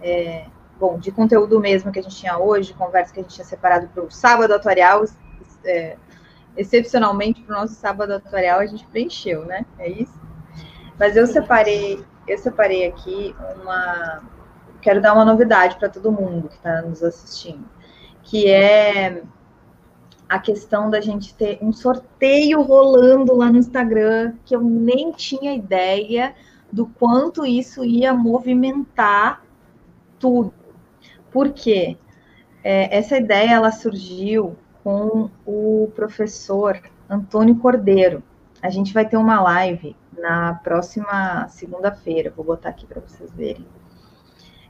é, 0.00 0.46
bom, 0.78 0.98
de 0.98 1.10
conteúdo 1.10 1.60
mesmo 1.60 1.92
que 1.92 1.98
a 1.98 2.02
gente 2.02 2.16
tinha 2.16 2.38
hoje, 2.38 2.74
conversa 2.74 3.12
que 3.12 3.20
a 3.20 3.22
gente 3.22 3.34
tinha 3.34 3.44
separado 3.44 3.88
para 3.88 4.04
o 4.04 4.10
sábado 4.10 4.52
atuarial, 4.52 5.04
é, 5.64 5.96
excepcionalmente 6.56 7.42
para 7.42 7.56
o 7.56 7.60
nosso 7.60 7.74
sábado 7.74 8.12
atuarial 8.12 8.60
a 8.60 8.66
gente 8.66 8.86
preencheu, 8.86 9.44
né? 9.44 9.64
É 9.78 9.90
isso. 9.90 10.20
Mas 10.98 11.16
eu 11.16 11.26
separei, 11.26 12.04
eu 12.28 12.38
separei 12.38 12.86
aqui 12.86 13.34
uma, 13.60 14.22
quero 14.80 15.00
dar 15.00 15.14
uma 15.14 15.24
novidade 15.24 15.76
para 15.76 15.88
todo 15.88 16.12
mundo 16.12 16.48
que 16.48 16.56
está 16.56 16.82
nos 16.82 17.02
assistindo 17.02 17.74
que 18.24 18.50
é 18.50 19.22
a 20.28 20.38
questão 20.38 20.90
da 20.90 21.00
gente 21.00 21.34
ter 21.34 21.58
um 21.60 21.72
sorteio 21.72 22.62
rolando 22.62 23.34
lá 23.34 23.50
no 23.50 23.58
Instagram, 23.58 24.34
que 24.44 24.54
eu 24.56 24.60
nem 24.60 25.12
tinha 25.12 25.54
ideia 25.54 26.34
do 26.72 26.86
quanto 26.86 27.46
isso 27.46 27.84
ia 27.84 28.12
movimentar 28.12 29.44
tudo. 30.18 30.52
Por 31.30 31.52
quê? 31.52 31.96
É, 32.62 32.96
essa 32.96 33.16
ideia 33.16 33.52
ela 33.52 33.70
surgiu 33.70 34.56
com 34.82 35.30
o 35.46 35.90
professor 35.94 36.80
Antônio 37.08 37.56
Cordeiro. 37.56 38.22
A 38.62 38.70
gente 38.70 38.92
vai 38.92 39.06
ter 39.06 39.16
uma 39.16 39.40
live 39.42 39.94
na 40.18 40.54
próxima 40.54 41.46
segunda-feira, 41.48 42.32
vou 42.34 42.44
botar 42.44 42.70
aqui 42.70 42.86
para 42.86 43.00
vocês 43.00 43.30
verem. 43.32 43.66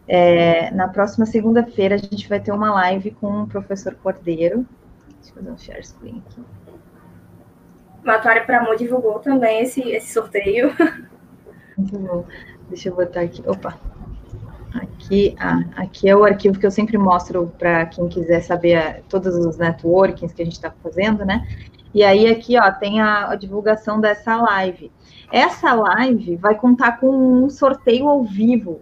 É, 0.06 0.70
na 0.72 0.88
próxima 0.88 1.24
segunda-feira 1.24 1.94
a 1.94 1.98
gente 1.98 2.28
vai 2.28 2.40
ter 2.40 2.52
uma 2.52 2.72
live 2.74 3.12
com 3.12 3.42
o 3.42 3.46
professor 3.46 3.94
Cordeiro. 3.94 4.66
Deixa 5.24 5.30
eu 5.30 5.34
fazer 5.34 5.50
um 5.50 5.58
share 5.58 5.86
screen 5.86 6.22
aqui. 6.26 6.42
Para 8.02 8.58
Amor 8.58 8.76
divulgou 8.76 9.18
também 9.20 9.62
esse, 9.62 9.80
esse 9.80 10.12
sorteio. 10.12 10.70
Muito 11.78 11.98
bom. 11.98 12.26
Deixa 12.68 12.90
eu 12.90 12.94
botar 12.94 13.22
aqui. 13.22 13.42
Opa! 13.48 13.78
Aqui, 14.74 15.34
ah, 15.38 15.62
aqui 15.76 16.08
é 16.08 16.16
o 16.16 16.24
arquivo 16.24 16.58
que 16.58 16.66
eu 16.66 16.70
sempre 16.70 16.98
mostro 16.98 17.50
para 17.58 17.86
quem 17.86 18.08
quiser 18.08 18.42
saber 18.42 18.74
a, 18.74 19.00
todos 19.08 19.34
os 19.34 19.56
networkings 19.56 20.34
que 20.34 20.42
a 20.42 20.44
gente 20.44 20.54
está 20.54 20.70
fazendo, 20.82 21.24
né? 21.24 21.46
E 21.94 22.02
aí 22.02 22.26
aqui, 22.26 22.58
ó, 22.58 22.70
tem 22.72 23.00
a, 23.00 23.30
a 23.30 23.36
divulgação 23.36 24.00
dessa 24.00 24.36
live. 24.36 24.90
Essa 25.32 25.72
live 25.72 26.36
vai 26.36 26.56
contar 26.56 26.98
com 26.98 27.08
um 27.08 27.48
sorteio 27.48 28.08
ao 28.08 28.24
vivo 28.24 28.80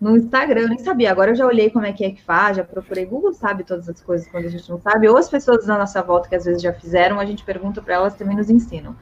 no 0.00 0.16
Instagram, 0.16 0.62
eu 0.62 0.68
nem 0.68 0.78
sabia. 0.78 1.10
Agora 1.10 1.32
eu 1.32 1.34
já 1.34 1.46
olhei 1.46 1.68
como 1.68 1.84
é 1.84 1.92
que 1.92 2.04
é 2.04 2.10
que 2.10 2.22
faz, 2.22 2.56
já 2.56 2.64
procurei. 2.64 3.04
Google 3.04 3.34
sabe 3.34 3.64
todas 3.64 3.88
as 3.88 4.00
coisas 4.00 4.26
quando 4.28 4.46
a 4.46 4.48
gente 4.48 4.68
não 4.70 4.80
sabe, 4.80 5.06
ou 5.08 5.16
as 5.16 5.28
pessoas 5.28 5.66
na 5.66 5.76
nossa 5.76 6.02
volta 6.02 6.28
que 6.28 6.34
às 6.34 6.44
vezes 6.44 6.62
já 6.62 6.72
fizeram, 6.72 7.20
a 7.20 7.26
gente 7.26 7.44
pergunta 7.44 7.82
para 7.82 7.94
elas 7.94 8.14
também 8.14 8.36
nos 8.36 8.48
ensinam. 8.48 8.96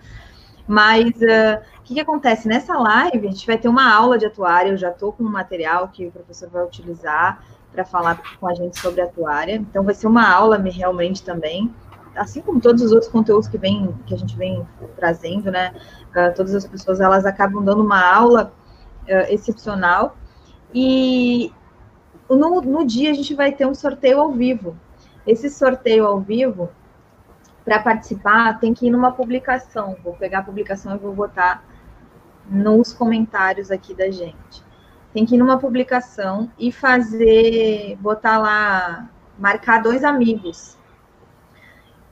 Mas 0.66 1.14
uh, 1.14 1.62
o 1.78 1.82
que, 1.82 1.94
que, 1.94 2.00
acontece? 2.00 2.48
Nessa 2.48 2.76
live, 2.76 3.26
a 3.26 3.30
gente 3.30 3.46
vai 3.46 3.56
ter 3.56 3.68
uma 3.68 3.90
aula 3.90 4.18
de 4.18 4.26
atuária. 4.26 4.70
Eu 4.70 4.76
já 4.76 4.90
estou 4.90 5.12
com 5.12 5.24
um 5.24 5.30
material 5.30 5.88
que 5.88 6.06
o 6.06 6.10
professor 6.10 6.50
vai 6.50 6.62
utilizar 6.62 7.42
para 7.72 7.86
falar 7.86 8.20
com 8.38 8.46
a 8.46 8.54
gente 8.54 8.78
sobre 8.78 9.00
atuária. 9.00 9.54
Então, 9.54 9.82
vai 9.82 9.94
ser 9.94 10.06
uma 10.06 10.28
aula 10.28 10.58
realmente 10.58 11.22
também. 11.22 11.72
Assim 12.14 12.42
como 12.42 12.60
todos 12.60 12.82
os 12.82 12.92
outros 12.92 13.10
conteúdos 13.10 13.48
que, 13.48 13.56
vem, 13.56 13.94
que 14.04 14.12
a 14.12 14.18
gente 14.18 14.36
vem 14.36 14.66
trazendo, 14.96 15.50
né? 15.50 15.72
Uh, 16.10 16.34
todas 16.34 16.54
as 16.54 16.66
pessoas 16.66 17.00
elas 17.00 17.24
acabam 17.24 17.64
dando 17.64 17.82
uma 17.82 18.04
aula 18.04 18.52
uh, 19.04 19.32
excepcional 19.32 20.17
e 20.74 21.52
no, 22.28 22.60
no 22.60 22.86
dia 22.86 23.10
a 23.10 23.14
gente 23.14 23.34
vai 23.34 23.52
ter 23.52 23.66
um 23.66 23.74
sorteio 23.74 24.20
ao 24.20 24.32
vivo. 24.32 24.76
Esse 25.26 25.50
sorteio 25.50 26.06
ao 26.06 26.20
vivo, 26.20 26.70
para 27.64 27.80
participar, 27.80 28.58
tem 28.58 28.72
que 28.72 28.86
ir 28.86 28.90
numa 28.90 29.12
publicação. 29.12 29.96
Vou 30.02 30.14
pegar 30.14 30.40
a 30.40 30.42
publicação 30.42 30.94
e 30.94 30.98
vou 30.98 31.14
botar 31.14 31.64
nos 32.48 32.92
comentários 32.92 33.70
aqui 33.70 33.94
da 33.94 34.10
gente. 34.10 34.64
Tem 35.12 35.24
que 35.24 35.34
ir 35.34 35.38
numa 35.38 35.58
publicação 35.58 36.50
e 36.58 36.70
fazer, 36.70 37.96
botar 38.00 38.38
lá, 38.38 39.10
marcar 39.38 39.82
dois 39.82 40.04
amigos. 40.04 40.76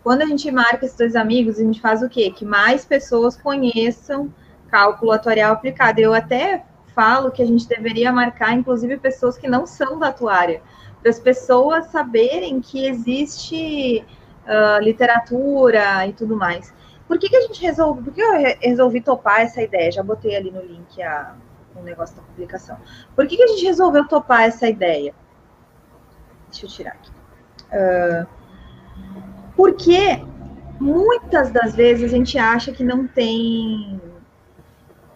Quando 0.03 0.23
a 0.23 0.27
gente 0.27 0.51
marca 0.51 0.85
esses 0.85 0.97
dois 0.97 1.17
amigos, 1.17 1.59
a 1.59 1.63
gente 1.63 1.81
faz 1.81 2.03
o 2.03 2.09
quê? 2.09 2.31
Que 2.31 2.45
mais 2.45 2.85
pessoas 2.85 3.37
conheçam 3.37 4.33
cálculo 4.71 5.13
atuarial 5.13 5.53
aplicado. 5.53 6.01
Eu 6.01 6.15
até 6.15 6.65
falo 6.97 7.31
que 7.31 7.43
a 7.43 7.47
gente 7.47 7.69
deveria 7.69 8.11
marcar, 8.11 8.55
inclusive, 8.55 8.97
pessoas 8.97 9.37
que 9.37 9.47
não 9.47 9.67
são 9.67 9.99
da 9.99 10.11
tua 10.11 10.35
área, 10.35 10.63
para 11.03 11.11
as 11.11 11.21
pessoas 11.21 11.87
saberem 11.89 12.59
que 12.59 12.87
existe 12.89 14.03
uh, 14.47 14.83
literatura 14.83 16.07
e 16.07 16.15
tudo 16.15 16.35
mais. 16.35 16.75
Por 17.07 17.19
que, 17.19 17.29
que 17.29 17.37
a 17.37 17.43
gente 17.43 17.61
resolve? 17.61 18.03
Por 18.03 18.15
que 18.15 18.21
eu 18.21 18.33
resolvi 18.61 19.03
topar 19.03 19.43
essa 19.43 19.63
ideia? 19.63 19.93
Já 19.93 20.03
botei 20.03 20.35
ali 20.35 20.51
no 20.51 20.63
link 20.63 21.01
a, 21.03 21.37
o 21.77 21.83
negócio 21.83 22.17
da 22.17 22.23
publicação. 22.23 22.79
Por 23.15 23.27
que, 23.27 23.37
que 23.37 23.43
a 23.43 23.47
gente 23.49 23.65
resolveu 23.65 24.09
topar 24.09 24.45
essa 24.45 24.67
ideia? 24.67 25.15
Deixa 26.51 26.65
eu 26.65 26.71
tirar 26.71 26.93
aqui. 26.93 27.11
Uh, 27.73 28.27
porque 29.55 30.25
muitas 30.81 31.51
das 31.51 31.77
vezes 31.77 32.05
a 32.05 32.17
gente 32.17 32.39
acha 32.39 32.73
que 32.73 32.83
não 32.83 33.07
tem 33.07 34.01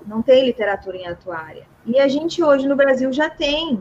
não 0.06 0.22
tem 0.22 0.44
literatura 0.44 0.96
em 0.96 1.06
atuária. 1.06 1.69
E 1.86 1.98
a 1.98 2.08
gente 2.08 2.42
hoje 2.42 2.68
no 2.68 2.76
Brasil 2.76 3.12
já 3.12 3.30
tem. 3.30 3.80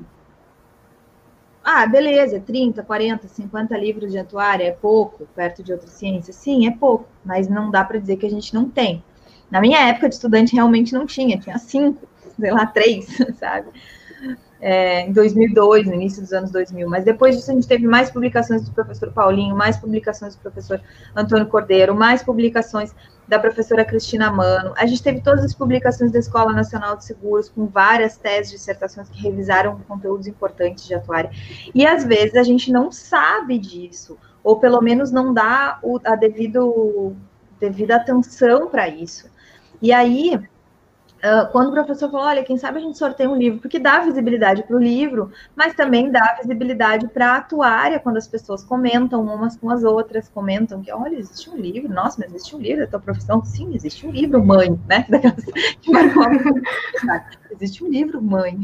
Ah, 1.64 1.86
beleza, 1.86 2.40
30, 2.40 2.82
40, 2.84 3.28
50 3.28 3.78
livros 3.78 4.12
de 4.12 4.18
atuária 4.18 4.64
é 4.64 4.72
pouco, 4.72 5.28
perto 5.36 5.62
de 5.62 5.72
outras 5.72 5.92
ciências? 5.92 6.36
Sim, 6.36 6.68
é 6.68 6.72
pouco, 6.72 7.06
mas 7.24 7.48
não 7.48 7.70
dá 7.70 7.84
para 7.84 8.00
dizer 8.00 8.18
que 8.18 8.26
a 8.26 8.30
gente 8.30 8.54
não 8.54 8.70
tem. 8.70 9.04
Na 9.52 9.60
minha 9.60 9.80
época 9.88 10.08
de 10.08 10.16
estudante 10.16 10.56
realmente 10.56 10.94
não 10.94 11.06
tinha, 11.06 11.38
tinha 11.38 11.58
cinco, 11.58 12.08
sei 12.40 12.52
lá, 12.52 12.66
três, 12.66 13.06
sabe? 13.38 13.68
É, 14.62 15.02
em 15.02 15.14
2002, 15.14 15.88
no 15.88 15.94
início 15.94 16.22
dos 16.22 16.34
anos 16.34 16.52
2000. 16.52 16.90
Mas 16.90 17.04
depois 17.04 17.36
disso 17.36 17.52
a 17.52 17.54
gente 17.54 17.68
teve 17.68 17.88
mais 17.88 18.10
publicações 18.10 18.64
do 18.64 18.72
professor 18.72 19.12
Paulinho, 19.12 19.56
mais 19.56 19.78
publicações 19.78 20.36
do 20.36 20.42
professor 20.42 20.82
Antônio 21.16 21.48
Cordeiro, 21.48 21.96
mais 21.96 22.24
publicações 22.24 22.94
da 23.30 23.38
professora 23.38 23.86
Cristina 23.86 24.32
Mano. 24.32 24.74
A 24.76 24.88
gente 24.88 25.04
teve 25.04 25.22
todas 25.22 25.46
as 25.46 25.54
publicações 25.54 26.12
da 26.12 26.18
Escola 26.18 26.52
Nacional 26.52 26.98
de 26.98 27.06
Seguros, 27.06 27.48
com 27.48 27.68
várias 27.68 28.18
teses, 28.18 28.52
dissertações 28.52 29.08
que 29.08 29.22
revisaram 29.22 29.80
conteúdos 29.88 30.26
importantes 30.26 30.88
de 30.88 30.96
atuária. 30.96 31.30
E 31.74 31.86
às 31.86 32.04
vezes 32.04 32.36
a 32.36 32.42
gente 32.42 32.72
não 32.72 32.92
sabe 32.92 33.60
disso, 33.60 34.18
ou 34.44 34.60
pelo 34.60 34.82
menos 34.82 35.12
não 35.12 35.32
dá 35.32 35.78
o, 35.84 36.00
a 36.04 36.16
devido, 36.16 37.16
devida 37.60 37.98
atenção 37.98 38.68
para 38.68 38.90
isso. 38.90 39.30
E 39.80 39.94
aí, 39.94 40.42
Uh, 41.20 41.52
quando 41.52 41.70
o 41.70 41.74
professor 41.74 42.10
falou, 42.10 42.26
olha, 42.26 42.44
quem 42.44 42.58
sabe 42.58 42.80
a 42.80 42.82
gente 42.82 42.98
sorteia 42.98 43.30
um 43.30 43.36
livro, 43.36 43.60
porque 43.60 43.78
dá 43.78 44.00
visibilidade 44.00 44.64
para 44.64 44.76
o 44.76 44.80
livro, 44.80 45.32
mas 45.56 45.74
também 45.74 46.10
dá 46.10 46.38
visibilidade 46.42 47.08
para 47.10 47.34
a 47.34 47.38
atuária, 47.38 48.00
quando 48.00 48.18
as 48.18 48.28
pessoas 48.28 48.64
comentam 48.64 49.22
umas 49.22 49.58
com 49.58 49.70
as 49.70 49.84
outras, 49.84 50.30
comentam 50.30 50.82
que, 50.82 50.92
olha, 50.92 51.16
existe 51.16 51.50
um 51.50 51.58
livro, 51.58 51.94
nossa, 51.94 52.22
mas 52.22 52.34
existe 52.34 52.56
um 52.56 52.60
livro 52.60 52.86
da 52.86 52.92
tua 52.92 53.02
profissão? 53.02 53.44
Sim, 53.44 53.76
existe 53.76 54.08
um 54.08 54.12
livro, 54.12 54.44
mãe, 54.44 54.80
né? 54.88 55.06
existe 57.52 57.84
um 57.84 57.90
livro, 57.90 58.22
mãe. 58.22 58.58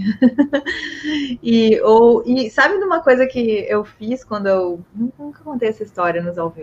e, 1.43 1.79
ou, 1.81 2.23
e 2.25 2.49
sabe 2.49 2.77
de 2.77 2.85
uma 2.85 3.01
coisa 3.01 3.27
que 3.27 3.65
eu 3.69 3.83
fiz 3.83 4.23
quando 4.23 4.47
eu, 4.47 4.79
nunca 4.93 5.43
contei 5.43 5.69
essa 5.69 5.83
história 5.83 6.21
nos 6.21 6.37
ao 6.37 6.55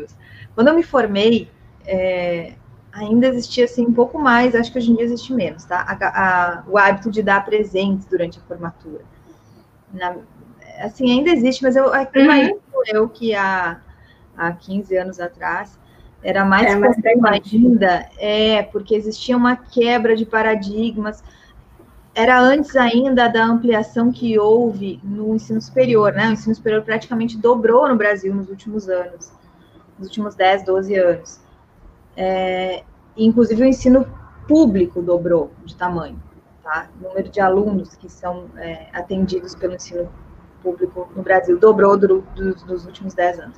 quando 0.55 0.68
eu 0.68 0.74
me 0.74 0.82
formei, 0.82 1.51
é, 1.84 2.55
ainda 2.93 3.26
existia 3.28 3.64
assim 3.64 3.86
um 3.86 3.93
pouco 3.93 4.18
mais, 4.18 4.55
acho 4.55 4.70
que 4.70 4.78
hoje 4.78 4.93
em 4.93 4.97
dia 4.97 5.05
existe 5.05 5.32
menos, 5.32 5.64
tá? 5.64 5.80
A, 5.88 6.07
a, 6.07 6.64
o 6.68 6.76
hábito 6.76 7.11
de 7.11 7.22
dar 7.22 7.45
presentes 7.45 8.07
durante 8.07 8.38
a 8.38 8.43
formatura. 8.43 9.03
Na, 9.93 10.16
assim, 10.80 11.11
ainda 11.11 11.30
existe, 11.30 11.62
mas 11.62 11.76
eu 11.76 11.86
uhum. 11.86 12.07
imagino 12.14 12.61
eu 12.88 13.09
que 13.09 13.34
há, 13.34 13.80
há 14.36 14.53
15 14.53 14.97
anos 14.97 15.20
atrás 15.20 15.78
era 16.22 16.45
mais 16.45 16.66
é, 16.66 16.78
ainda, 17.28 18.09
é, 18.16 18.62
porque 18.62 18.95
existia 18.95 19.36
uma 19.36 19.57
quebra 19.57 20.14
de 20.14 20.24
paradigmas. 20.24 21.22
Era 22.14 22.40
antes 22.40 22.76
ainda 22.76 23.26
da 23.26 23.45
ampliação 23.45 24.12
que 24.12 24.38
houve 24.38 25.01
no 25.03 25.34
ensino 25.34 25.61
superior, 25.61 26.12
né? 26.12 26.28
O 26.28 26.32
ensino 26.32 26.55
superior 26.55 26.82
praticamente 26.82 27.36
dobrou 27.36 27.88
no 27.88 27.97
Brasil 27.97 28.32
nos 28.34 28.49
últimos 28.49 28.88
anos. 28.88 29.32
nos 29.99 30.09
últimos 30.09 30.34
10, 30.34 30.64
12 30.64 30.95
anos. 30.95 31.41
É, 32.17 32.85
inclusive 33.17 33.63
o 33.63 33.67
ensino 33.67 34.07
público 34.47 35.01
dobrou 35.01 35.53
de 35.65 35.77
tamanho, 35.77 36.21
tá? 36.63 36.89
O 37.01 37.09
número 37.09 37.29
de 37.29 37.41
alunos 37.41 37.95
que 37.95 38.09
são 38.09 38.47
é, 38.57 38.89
atendidos 38.93 39.55
pelo 39.55 39.75
ensino 39.75 40.11
público 40.63 41.11
no 41.15 41.23
Brasil 41.23 41.59
dobrou 41.59 41.97
do, 41.97 42.21
do, 42.35 42.55
dos 42.55 42.87
últimos 42.87 43.15
10 43.15 43.41
anos. 43.41 43.57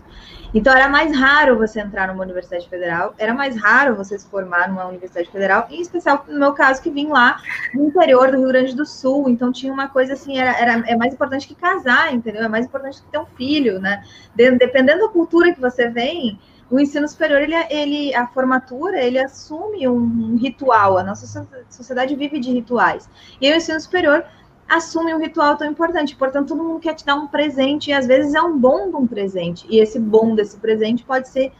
Então, 0.54 0.72
era 0.72 0.88
mais 0.88 1.14
raro 1.16 1.58
você 1.58 1.80
entrar 1.80 2.08
numa 2.08 2.22
universidade 2.22 2.68
federal, 2.68 3.12
era 3.18 3.34
mais 3.34 3.60
raro 3.60 3.96
você 3.96 4.16
se 4.18 4.26
formar 4.28 4.68
numa 4.68 4.86
universidade 4.86 5.28
federal, 5.28 5.66
em 5.68 5.80
especial 5.80 6.24
no 6.28 6.38
meu 6.38 6.52
caso, 6.52 6.80
que 6.80 6.90
vim 6.90 7.08
lá 7.08 7.40
no 7.74 7.86
interior 7.86 8.30
do 8.30 8.38
Rio 8.38 8.48
Grande 8.48 8.74
do 8.74 8.86
Sul, 8.86 9.28
então 9.28 9.50
tinha 9.50 9.72
uma 9.72 9.88
coisa 9.88 10.12
assim, 10.12 10.38
era, 10.38 10.56
era 10.56 10.84
é 10.88 10.96
mais 10.96 11.12
importante 11.12 11.48
que 11.48 11.56
casar, 11.56 12.14
entendeu? 12.14 12.44
É 12.44 12.48
mais 12.48 12.66
importante 12.66 13.02
que 13.02 13.10
ter 13.10 13.18
um 13.18 13.26
filho, 13.26 13.80
né? 13.80 14.04
De, 14.34 14.48
dependendo 14.52 15.00
da 15.00 15.08
cultura 15.08 15.52
que 15.52 15.60
você 15.60 15.88
vem, 15.88 16.38
o 16.70 16.80
ensino 16.80 17.06
superior, 17.06 17.40
ele, 17.42 17.54
ele, 17.70 18.14
a 18.14 18.26
formatura, 18.26 19.02
ele 19.02 19.18
assume 19.18 19.86
um 19.88 20.36
ritual, 20.36 20.98
a 20.98 21.04
nossa 21.04 21.46
sociedade 21.68 22.16
vive 22.16 22.38
de 22.40 22.50
rituais. 22.50 23.08
E 23.40 23.50
o 23.50 23.56
ensino 23.56 23.80
superior 23.80 24.24
assume 24.68 25.14
um 25.14 25.18
ritual 25.18 25.56
tão 25.56 25.70
importante. 25.70 26.16
Portanto, 26.16 26.48
todo 26.48 26.64
mundo 26.64 26.80
quer 26.80 26.94
te 26.94 27.04
dar 27.04 27.16
um 27.16 27.26
presente, 27.26 27.90
e 27.90 27.92
às 27.92 28.06
vezes 28.06 28.34
é 28.34 28.40
um 28.42 28.58
bom 28.58 28.90
de 28.90 28.96
um 28.96 29.06
presente. 29.06 29.66
E 29.68 29.78
esse 29.78 29.98
bom 29.98 30.34
desse 30.34 30.56
presente 30.56 31.04
pode 31.04 31.28
ser 31.28 31.52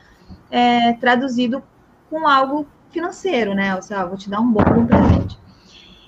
é, 0.51 0.95
traduzido 0.95 1.63
com 2.11 2.27
algo 2.27 2.67
financeiro, 2.91 3.55
né? 3.55 3.75
Ou 3.75 3.83
seja, 3.83 4.05
vou 4.07 4.17
te 4.17 4.31
dar 4.31 4.41
um 4.41 4.51
bom 4.51 4.65
de 4.65 4.79
um 4.79 4.87
presente. 4.87 5.39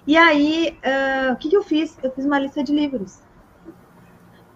E 0.07 0.17
aí, 0.17 0.79
uh, 0.85 1.33
o 1.33 1.37
que, 1.37 1.49
que 1.49 1.57
eu 1.57 1.65
fiz? 1.65 1.99
Eu 2.01 2.13
fiz 2.13 2.25
uma 2.25 2.39
lista 2.39 2.63
de 2.63 2.73
livros. 2.73 3.19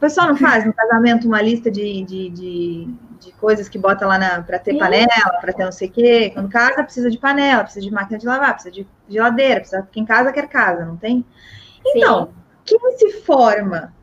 O 0.01 0.07
pessoal 0.09 0.29
não 0.29 0.37
faz 0.37 0.65
no 0.65 0.73
casamento 0.73 1.29
uma 1.29 1.43
lista 1.43 1.71
de, 1.71 2.03
de, 2.05 2.31
de, 2.31 2.89
de 3.21 3.33
coisas 3.33 3.69
que 3.69 3.79
bota 3.79 4.07
lá 4.07 4.41
para 4.41 4.59
ter 4.59 4.73
Sim. 4.73 4.79
panela, 4.79 5.39
para 5.43 5.53
ter 5.53 5.63
não 5.63 5.71
sei 5.71 5.89
o 5.89 5.93
quê. 5.93 6.31
Quando 6.33 6.49
casa, 6.49 6.83
precisa 6.83 7.11
de 7.11 7.19
panela, 7.19 7.65
precisa 7.65 7.85
de 7.85 7.93
máquina 7.93 8.19
de 8.19 8.27
lavar, 8.27 8.55
precisa 8.55 8.75
de 8.75 8.89
geladeira, 9.07 9.61
precisa, 9.61 9.87
quem 9.93 10.07
casa 10.07 10.33
quer 10.33 10.49
casa, 10.49 10.87
não 10.87 10.97
tem? 10.97 11.23
Então, 11.85 12.33
Sim. 12.65 12.79
quem 12.79 12.97
se 12.97 13.21
forma 13.21 13.95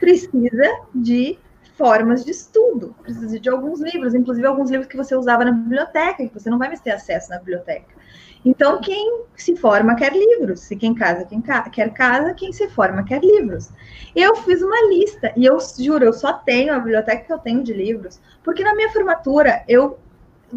precisa 0.00 0.80
de 0.94 1.38
formas 1.76 2.24
de 2.24 2.30
estudo, 2.30 2.96
precisa 3.02 3.38
de 3.38 3.50
alguns 3.50 3.82
livros, 3.82 4.14
inclusive 4.14 4.46
alguns 4.46 4.70
livros 4.70 4.88
que 4.88 4.96
você 4.96 5.14
usava 5.14 5.44
na 5.44 5.52
biblioteca, 5.52 6.26
que 6.26 6.32
você 6.32 6.48
não 6.48 6.56
vai 6.56 6.68
mais 6.68 6.80
ter 6.80 6.92
acesso 6.92 7.28
na 7.28 7.36
biblioteca. 7.36 7.93
Então, 8.44 8.80
quem 8.80 9.24
se 9.36 9.56
forma 9.56 9.96
quer 9.96 10.12
livros. 10.12 10.60
Se 10.60 10.76
quem 10.76 10.94
casa 10.94 11.24
quem 11.24 11.40
ca 11.40 11.68
quer 11.68 11.92
casa, 11.92 12.34
quem 12.34 12.52
se 12.52 12.68
forma 12.68 13.04
quer 13.04 13.22
livros. 13.22 13.70
Eu 14.14 14.36
fiz 14.36 14.62
uma 14.62 14.88
lista 14.88 15.32
e 15.36 15.44
eu 15.44 15.58
juro, 15.78 16.04
eu 16.04 16.12
só 16.12 16.32
tenho 16.32 16.74
a 16.74 16.78
biblioteca 16.78 17.24
que 17.24 17.32
eu 17.32 17.38
tenho 17.38 17.62
de 17.62 17.72
livros, 17.72 18.20
porque 18.42 18.62
na 18.62 18.74
minha 18.74 18.90
formatura 18.90 19.64
eu 19.68 19.98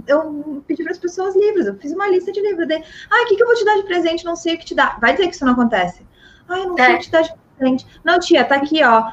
eu 0.05 0.63
pedi 0.67 0.83
para 0.83 0.91
as 0.91 0.99
pessoas 0.99 1.35
livros, 1.35 1.65
eu 1.65 1.75
fiz 1.75 1.91
uma 1.91 2.07
lista 2.07 2.31
de 2.31 2.39
livros. 2.39 2.67
Daí, 2.67 2.83
ah, 3.09 3.23
o 3.23 3.25
que, 3.27 3.35
que 3.35 3.41
eu 3.41 3.47
vou 3.47 3.55
te 3.55 3.65
dar 3.65 3.77
de 3.77 3.83
presente? 3.83 4.23
Não 4.23 4.35
sei 4.35 4.53
o 4.53 4.59
que 4.59 4.65
te 4.65 4.75
dar. 4.75 4.99
Vai 4.99 5.13
dizer 5.13 5.27
que 5.27 5.33
isso 5.33 5.45
não 5.45 5.53
acontece. 5.53 6.05
Ah, 6.47 6.59
eu 6.59 6.67
não 6.67 6.75
sei 6.75 6.93
o 6.93 6.97
que 6.99 7.03
te 7.05 7.11
dar 7.11 7.21
de 7.23 7.33
presente. 7.57 7.85
Não, 8.03 8.19
tia, 8.19 8.45
tá 8.45 8.57
aqui, 8.57 8.83
ó 8.83 9.11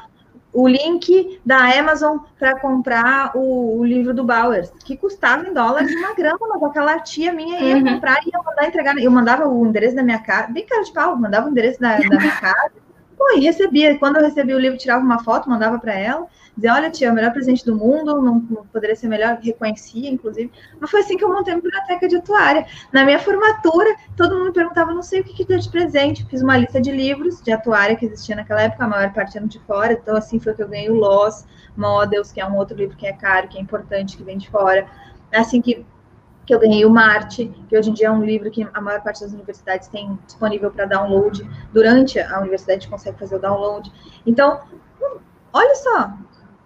o 0.55 0.67
link 0.69 1.39
da 1.45 1.57
Amazon 1.77 2.17
para 2.39 2.57
comprar 2.57 3.35
o, 3.35 3.77
o, 3.77 3.83
livro 3.83 4.13
do 4.13 4.23
Bowers, 4.23 4.71
que 4.85 4.95
custava 4.95 5.45
em 5.45 5.53
dólares 5.53 5.93
uma 5.93 6.13
grana, 6.13 6.37
mas 6.39 6.63
aquela 6.63 6.97
tia 6.99 7.33
minha 7.33 7.59
ia 7.59 7.75
uhum. 7.75 7.83
comprar 7.83 8.19
e 8.23 8.29
ia 8.29 8.41
mandar 8.41 8.67
entregar. 8.67 8.97
Eu 8.97 9.11
mandava 9.11 9.45
o 9.47 9.65
endereço 9.67 9.97
da 9.97 10.03
minha 10.03 10.19
casa, 10.19 10.53
bem 10.53 10.65
cara 10.65 10.83
de 10.83 10.93
pau, 10.93 11.17
mandava 11.17 11.47
o 11.47 11.51
endereço 11.51 11.81
da, 11.81 11.97
da 11.97 12.17
minha 12.17 12.31
casa. 12.39 12.71
Pô, 13.17 13.37
e 13.37 13.41
recebia. 13.41 13.99
Quando 13.99 14.15
eu 14.15 14.23
recebia 14.23 14.55
o 14.55 14.59
livro, 14.59 14.77
tirava 14.77 15.03
uma 15.03 15.21
foto, 15.21 15.49
mandava 15.49 15.77
para 15.77 15.93
ela 15.93 16.25
dizer, 16.55 16.69
olha, 16.69 16.89
tia, 16.89 17.11
o 17.11 17.13
melhor 17.13 17.31
presente 17.31 17.65
do 17.65 17.75
mundo, 17.75 18.21
não, 18.21 18.39
não, 18.39 18.65
poderia 18.67 18.95
ser 18.95 19.07
melhor, 19.07 19.37
reconhecia, 19.41 20.09
inclusive. 20.09 20.51
Mas 20.79 20.89
foi 20.89 21.01
assim 21.01 21.17
que 21.17 21.23
eu 21.23 21.29
montei 21.29 21.53
a 21.53 21.57
biblioteca 21.57 22.07
de 22.07 22.15
atuária. 22.17 22.65
Na 22.91 23.03
minha 23.03 23.19
formatura, 23.19 23.95
todo 24.15 24.35
mundo 24.35 24.45
me 24.45 24.53
perguntava, 24.53 24.93
não 24.93 25.01
sei 25.01 25.21
o 25.21 25.23
que, 25.23 25.33
que 25.33 25.45
deu 25.45 25.59
de 25.59 25.69
presente. 25.69 26.25
Fiz 26.25 26.41
uma 26.41 26.57
lista 26.57 26.79
de 26.79 26.91
livros 26.91 27.41
de 27.41 27.51
atuária 27.51 27.95
que 27.95 28.05
existia 28.05 28.35
naquela 28.35 28.61
época, 28.61 28.85
a 28.85 28.87
maior 28.87 29.13
parte 29.13 29.37
eram 29.37 29.47
de 29.47 29.59
fora, 29.59 29.93
então 29.93 30.15
assim 30.15 30.39
foi 30.39 30.53
que 30.53 30.63
eu 30.63 30.67
ganhei 30.67 30.89
o 30.89 30.95
Loss 30.95 31.45
Models, 31.75 32.31
que 32.31 32.39
é 32.39 32.45
um 32.45 32.55
outro 32.55 32.75
livro 32.77 32.95
que 32.95 33.05
é 33.05 33.13
caro, 33.13 33.47
que 33.47 33.57
é 33.57 33.61
importante, 33.61 34.17
que 34.17 34.23
vem 34.23 34.37
de 34.37 34.49
fora. 34.49 34.87
É 35.31 35.39
assim 35.39 35.61
que 35.61 35.85
que 36.45 36.53
eu 36.53 36.59
ganhei 36.59 36.85
o 36.85 36.89
Marte, 36.89 37.51
que 37.67 37.77
hoje 37.77 37.89
em 37.89 37.93
dia 37.93 38.07
é 38.07 38.11
um 38.11 38.23
livro 38.23 38.51
que 38.51 38.67
a 38.71 38.81
maior 38.81 39.01
parte 39.01 39.21
das 39.21 39.33
universidades 39.33 39.87
tem 39.87 40.17
disponível 40.25 40.69
para 40.69 40.85
download. 40.85 41.43
Durante 41.73 42.19
a 42.19 42.39
universidade 42.39 42.87
consegue 42.87 43.17
fazer 43.17 43.37
o 43.37 43.39
download. 43.39 43.91
Então, 44.25 44.61
olha 45.51 45.75
só, 45.75 46.13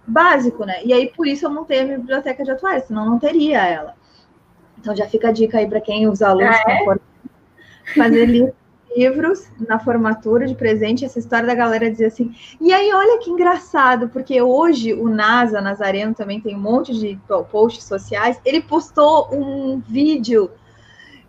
básico, 0.10 0.66
né? 0.66 0.84
E 0.84 0.94
aí, 0.94 1.12
por 1.16 1.28
isso, 1.28 1.46
eu 1.46 1.52
montei 1.52 1.80
a 1.80 1.86
minha 1.86 1.98
biblioteca 1.98 2.44
de 2.44 2.52
atuais, 2.52 2.86
senão 2.86 3.06
não 3.06 3.20
teria 3.20 3.66
ela. 3.66 3.96
Então, 4.80 4.96
já 4.96 5.08
fica 5.08 5.30
a 5.30 5.32
dica 5.32 5.58
aí 5.58 5.68
para 5.68 5.82
quem 5.82 6.08
os 6.08 6.22
alunos 6.22 6.56
ah, 6.66 6.72
é? 6.72 6.96
fazer 7.94 8.54
livros 8.96 9.48
na 9.68 9.80
formatura 9.80 10.48
de 10.48 10.56
presente. 10.56 11.06
Essa 11.06 11.20
história 11.20 11.46
da 11.46 11.56
galera 11.56 11.92
dizer 11.92 12.06
assim. 12.06 12.34
E 12.60 12.74
aí, 12.74 12.92
olha 12.94 13.20
que 13.20 13.30
engraçado, 13.30 14.10
porque 14.10 14.42
hoje 14.42 14.94
o 14.94 15.08
NASA, 15.10 15.62
Nazareno, 15.62 16.14
também 16.14 16.42
tem 16.42 16.56
um 16.56 16.60
monte 16.60 16.98
de 16.98 17.20
posts 17.52 17.84
sociais. 17.84 18.40
Ele 18.46 18.62
postou 18.62 19.30
um 19.34 19.80
vídeo 19.80 20.50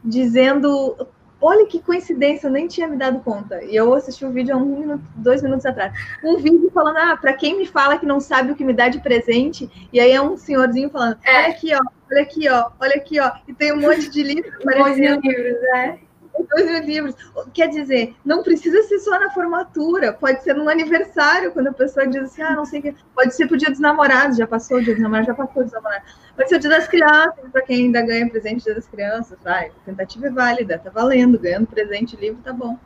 dizendo 0.03 0.97
Olha 1.41 1.66
que 1.66 1.80
coincidência, 1.80 2.47
eu 2.47 2.51
nem 2.51 2.68
tinha 2.68 2.86
me 2.86 2.97
dado 2.97 3.20
conta. 3.20 3.62
E 3.64 3.74
eu 3.74 3.95
assisti 3.95 4.24
o 4.24 4.28
um 4.28 4.32
vídeo 4.32 4.55
há 4.55 4.59
um 4.59 4.64
minuto, 4.64 5.03
dois 5.16 5.43
minutos 5.43 5.64
atrás. 5.64 5.93
Um 6.22 6.36
vídeo 6.36 6.70
falando, 6.72 6.99
ah, 6.99 7.16
para 7.16 7.32
quem 7.32 7.57
me 7.57 7.66
fala 7.66 7.99
que 7.99 8.05
não 8.05 8.20
sabe 8.20 8.53
o 8.53 8.57
que 8.57 8.64
me 8.64 8.72
dá 8.72 8.88
de 8.88 9.01
presente, 9.01 9.70
e 9.93 9.99
aí 9.99 10.12
é 10.12 10.20
um 10.20 10.36
senhorzinho 10.36 10.91
falando, 10.91 11.18
é. 11.24 11.38
olha 11.38 11.49
aqui, 11.49 11.74
ó, 11.74 11.80
olha 12.11 12.22
aqui, 12.22 12.49
ó, 12.49 12.70
olha 12.78 12.95
aqui, 12.97 13.20
ó, 13.20 13.32
e 13.49 13.55
tem 13.55 13.72
um 13.72 13.80
monte 13.80 14.11
de 14.11 14.22
livros. 14.22 14.53
um 14.64 14.78
monte 14.78 14.97
de 14.97 15.28
livros, 15.28 15.62
é 15.74 16.10
dois 16.49 16.66
mil 16.66 16.80
livros. 16.80 17.14
Quer 17.53 17.68
dizer, 17.68 18.14
não 18.24 18.43
precisa 18.43 18.82
ser 18.84 18.99
só 19.01 19.18
na 19.18 19.30
formatura, 19.30 20.12
pode 20.12 20.43
ser 20.43 20.55
no 20.55 20.68
aniversário, 20.68 21.53
quando 21.53 21.68
a 21.68 21.72
pessoa 21.72 22.07
diz 22.07 22.22
assim, 22.22 22.43
ah, 22.43 22.55
não 22.55 22.64
sei 22.64 22.80
o 22.80 22.82
que. 22.82 22.95
Pode 23.14 23.34
ser 23.34 23.47
pro 23.47 23.57
dia 23.57 23.70
dos 23.70 23.80
namorados, 23.80 24.36
já 24.36 24.47
passou 24.47 24.78
o 24.78 24.82
dia 24.82 24.95
dos 24.95 25.03
namorados, 25.03 25.26
já 25.26 25.34
passou 25.34 25.62
o 25.62 25.64
dia 25.64 25.64
dos 25.64 25.72
namorados. 25.72 26.14
Pode 26.36 26.49
ser 26.49 26.57
o 26.57 26.59
dia 26.59 26.70
das 26.70 26.88
crianças, 26.88 27.51
para 27.53 27.62
quem 27.62 27.86
ainda 27.86 28.03
ganha 28.03 28.28
presente 28.28 28.64
dia 28.64 28.74
das 28.74 28.86
crianças, 28.86 29.38
vai. 29.43 29.68
A 29.68 29.84
tentativa 29.84 30.26
é 30.26 30.30
válida, 30.30 30.78
tá 30.78 30.91
valendo, 30.91 31.38
ganhando 31.38 31.66
presente, 31.66 32.16
livro, 32.16 32.41
tá 32.43 32.53
bom. 32.53 32.78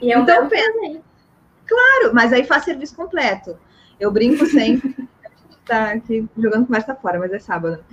E 0.00 0.12
é 0.12 0.18
um 0.18 0.22
então, 0.22 0.48
pensa. 0.48 1.00
Claro, 1.66 2.14
mas 2.14 2.32
aí 2.32 2.44
faz 2.44 2.64
serviço 2.64 2.96
completo. 2.96 3.56
Eu 3.98 4.10
brinco 4.10 4.46
sempre. 4.46 4.96
a 5.24 5.28
gente 5.28 5.58
tá 5.64 5.90
aqui 5.92 6.28
jogando 6.36 6.66
conversa 6.66 6.94
fora, 6.94 7.18
mas 7.18 7.32
é 7.32 7.38
sábado. 7.38 7.84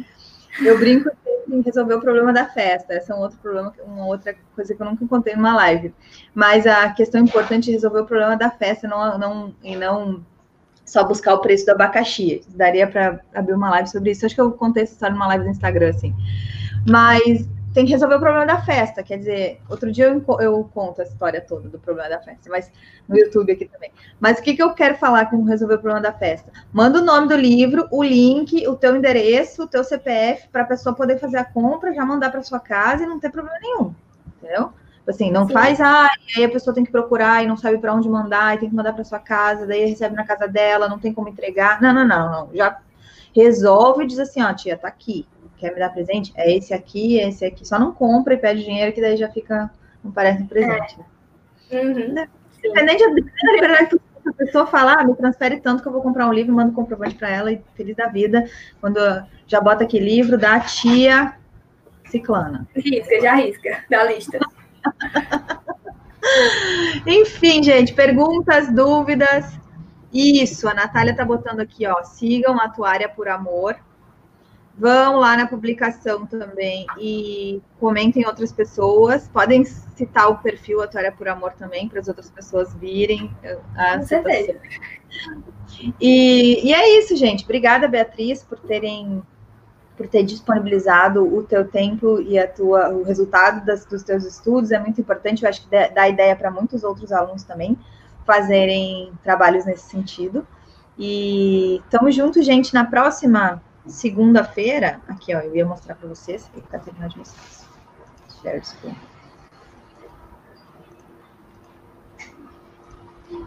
Eu 0.59 0.79
brinco 0.79 1.09
resolver 1.65 1.95
o 1.95 2.01
problema 2.01 2.33
da 2.33 2.45
festa. 2.45 2.93
Essa 2.93 3.13
é 3.13 3.15
um 3.15 3.19
outro 3.19 3.37
problema, 3.39 3.73
uma 3.85 4.05
outra 4.05 4.35
coisa 4.55 4.73
que 4.73 4.81
eu 4.81 4.85
nunca 4.85 5.07
contei 5.07 5.35
numa 5.35 5.55
live. 5.55 5.93
Mas 6.33 6.65
a 6.67 6.89
questão 6.91 7.21
importante 7.21 7.69
é 7.69 7.73
resolver 7.73 8.01
o 8.01 8.05
problema 8.05 8.35
da 8.35 8.49
festa 8.49 8.87
não, 8.87 9.17
não, 9.17 9.55
e 9.63 9.75
não 9.75 10.23
só 10.85 11.03
buscar 11.03 11.33
o 11.33 11.39
preço 11.39 11.65
do 11.65 11.71
abacaxi. 11.71 12.41
Daria 12.49 12.87
para 12.87 13.19
abrir 13.33 13.53
uma 13.53 13.69
live 13.69 13.89
sobre 13.89 14.11
isso. 14.11 14.25
Acho 14.25 14.35
que 14.35 14.41
eu 14.41 14.51
contei 14.51 14.83
essa 14.83 14.93
história 14.93 15.13
numa 15.13 15.27
live 15.27 15.45
no 15.45 15.51
Instagram, 15.51 15.89
assim. 15.89 16.15
Mas 16.87 17.47
tem 17.73 17.85
que 17.85 17.91
resolver 17.91 18.15
o 18.15 18.19
problema 18.19 18.45
da 18.45 18.61
festa. 18.61 19.03
Quer 19.03 19.17
dizer, 19.17 19.61
outro 19.69 19.91
dia 19.91 20.05
eu, 20.05 20.23
eu 20.39 20.69
conto 20.73 21.01
a 21.01 21.03
história 21.03 21.41
toda 21.41 21.69
do 21.69 21.79
problema 21.79 22.09
da 22.09 22.19
festa, 22.19 22.49
mas 22.49 22.71
no 23.07 23.17
YouTube 23.17 23.51
aqui 23.51 23.65
também. 23.65 23.91
Mas 24.19 24.39
o 24.39 24.41
que, 24.41 24.55
que 24.55 24.63
eu 24.63 24.73
quero 24.73 24.95
falar 24.95 25.29
com 25.29 25.43
resolver 25.43 25.75
o 25.75 25.79
problema 25.79 26.01
da 26.01 26.13
festa? 26.13 26.51
Manda 26.71 26.99
o 26.99 27.05
nome 27.05 27.27
do 27.27 27.35
livro, 27.35 27.87
o 27.91 28.03
link, 28.03 28.67
o 28.67 28.75
teu 28.75 28.95
endereço, 28.95 29.63
o 29.63 29.67
teu 29.67 29.83
CPF, 29.83 30.47
para 30.49 30.63
a 30.63 30.65
pessoa 30.65 30.95
poder 30.95 31.19
fazer 31.19 31.37
a 31.37 31.45
compra, 31.45 31.93
já 31.93 32.05
mandar 32.05 32.31
para 32.31 32.41
sua 32.43 32.59
casa 32.59 33.03
e 33.03 33.07
não 33.07 33.19
ter 33.19 33.29
problema 33.29 33.57
nenhum. 33.61 33.93
Entendeu? 34.37 34.71
Assim, 35.07 35.31
não 35.31 35.47
Sim. 35.47 35.53
faz, 35.53 35.79
ah, 35.79 36.09
e 36.35 36.39
aí 36.39 36.45
a 36.45 36.49
pessoa 36.49 36.73
tem 36.73 36.83
que 36.83 36.91
procurar 36.91 37.41
e 37.41 37.47
não 37.47 37.55
sabe 37.55 37.77
para 37.77 37.93
onde 37.93 38.09
mandar, 38.09 38.55
e 38.55 38.59
tem 38.59 38.69
que 38.69 38.75
mandar 38.75 38.91
para 38.91 39.05
sua 39.05 39.19
casa, 39.19 39.65
daí 39.65 39.85
recebe 39.85 40.15
na 40.15 40.25
casa 40.25 40.49
dela, 40.49 40.89
não 40.89 40.99
tem 40.99 41.13
como 41.13 41.29
entregar. 41.29 41.81
Não, 41.81 41.93
não, 41.93 42.05
não, 42.05 42.31
não. 42.31 42.49
Já 42.53 42.77
resolve 43.33 44.03
e 44.03 44.07
diz 44.07 44.19
assim, 44.19 44.41
ó, 44.41 44.53
tia, 44.53 44.77
tá 44.77 44.87
aqui 44.87 45.25
quer 45.57 45.73
me 45.73 45.79
dar 45.79 45.89
presente? 45.89 46.31
É 46.35 46.55
esse 46.55 46.73
aqui, 46.73 47.19
é 47.19 47.29
esse 47.29 47.45
aqui. 47.45 47.67
Só 47.67 47.79
não 47.79 47.93
compra 47.93 48.33
e 48.33 48.37
pede 48.37 48.63
dinheiro, 48.63 48.93
que 48.93 49.01
daí 49.01 49.17
já 49.17 49.29
fica, 49.29 49.69
não 50.03 50.11
parece 50.11 50.43
um 50.43 50.47
presente. 50.47 50.97
É. 51.69 51.81
Uhum. 51.81 52.13
Né? 52.13 52.27
Independente 52.63 53.03
da 53.03 53.53
liberdade 53.53 53.89
que 53.89 54.29
a 54.29 54.33
pessoa 54.33 54.67
falar, 54.67 54.99
ah, 54.99 55.03
me 55.03 55.15
transfere 55.15 55.59
tanto 55.59 55.81
que 55.81 55.87
eu 55.87 55.91
vou 55.91 56.01
comprar 56.01 56.27
um 56.27 56.33
livro, 56.33 56.53
mando 56.53 56.71
um 56.71 56.75
comprovante 56.75 57.15
para 57.15 57.29
ela 57.29 57.51
e 57.51 57.61
feliz 57.75 57.95
da 57.95 58.07
vida. 58.07 58.49
Quando 58.81 58.99
já 59.45 59.61
bota 59.61 59.83
aqui 59.83 59.99
livro 59.99 60.37
da 60.37 60.59
tia 60.59 61.33
Ciclana. 62.05 62.67
Risca, 62.75 63.21
já 63.21 63.35
risca 63.35 63.83
da 63.89 64.03
lista. 64.03 64.39
Enfim, 67.05 67.63
gente, 67.63 67.93
perguntas, 67.93 68.73
dúvidas. 68.73 69.57
Isso, 70.13 70.67
a 70.67 70.73
Natália 70.73 71.15
tá 71.15 71.23
botando 71.23 71.59
aqui, 71.59 71.85
ó. 71.85 72.03
Sigam 72.03 72.59
a 72.59 72.65
Atuária 72.65 73.09
por 73.09 73.27
Amor. 73.27 73.75
Vão 74.77 75.15
lá 75.15 75.35
na 75.35 75.47
publicação 75.47 76.27
também 76.27 76.85
e 76.99 77.61
comentem 77.79 78.27
outras 78.27 78.51
pessoas. 78.51 79.27
Podem 79.27 79.65
citar 79.65 80.29
o 80.29 80.37
perfil 80.37 80.83
Atuária 80.83 81.11
por 81.11 81.27
Amor 81.27 81.53
também, 81.53 81.89
para 81.89 81.99
as 81.99 82.07
outras 82.07 82.29
pessoas 82.29 82.73
virem. 82.75 83.35
A 83.75 83.97
Com 83.97 84.03
certeza. 84.03 84.55
E, 85.99 86.67
e 86.67 86.73
é 86.73 86.99
isso, 86.99 87.15
gente. 87.15 87.43
Obrigada, 87.43 87.87
Beatriz, 87.87 88.43
por 88.43 88.59
terem 88.59 89.23
por 89.97 90.07
ter 90.07 90.21
disponibilizado 90.21 91.25
o 91.25 91.41
teu 91.41 91.67
tempo 91.67 92.21
e 92.21 92.37
a 92.37 92.47
tua, 92.47 92.89
o 92.89 93.01
resultado 93.01 93.65
das, 93.65 93.83
dos 93.83 94.03
teus 94.03 94.23
estudos. 94.23 94.69
É 94.69 94.77
muito 94.77 95.01
importante, 95.01 95.41
eu 95.41 95.49
acho 95.49 95.67
que 95.67 95.89
dá 95.89 96.07
ideia 96.07 96.35
para 96.35 96.51
muitos 96.51 96.83
outros 96.83 97.11
alunos 97.11 97.43
também 97.43 97.75
fazerem 98.23 99.11
trabalhos 99.23 99.65
nesse 99.65 99.89
sentido. 99.89 100.45
E 100.99 101.81
estamos 101.83 102.13
juntos, 102.13 102.45
gente, 102.45 102.73
na 102.75 102.85
próxima 102.85 103.59
segunda-feira. 103.87 105.01
Aqui, 105.07 105.33
ó, 105.33 105.39
eu 105.39 105.55
ia 105.55 105.65
mostrar 105.65 105.95
para 105.95 106.07
vocês, 106.07 106.45
aqui 106.47 106.59
está 106.59 106.79
terminando 106.79 107.11
de 107.11 107.19
mostrar. 107.19 107.43
Share 108.41 108.65
screen. 108.65 108.95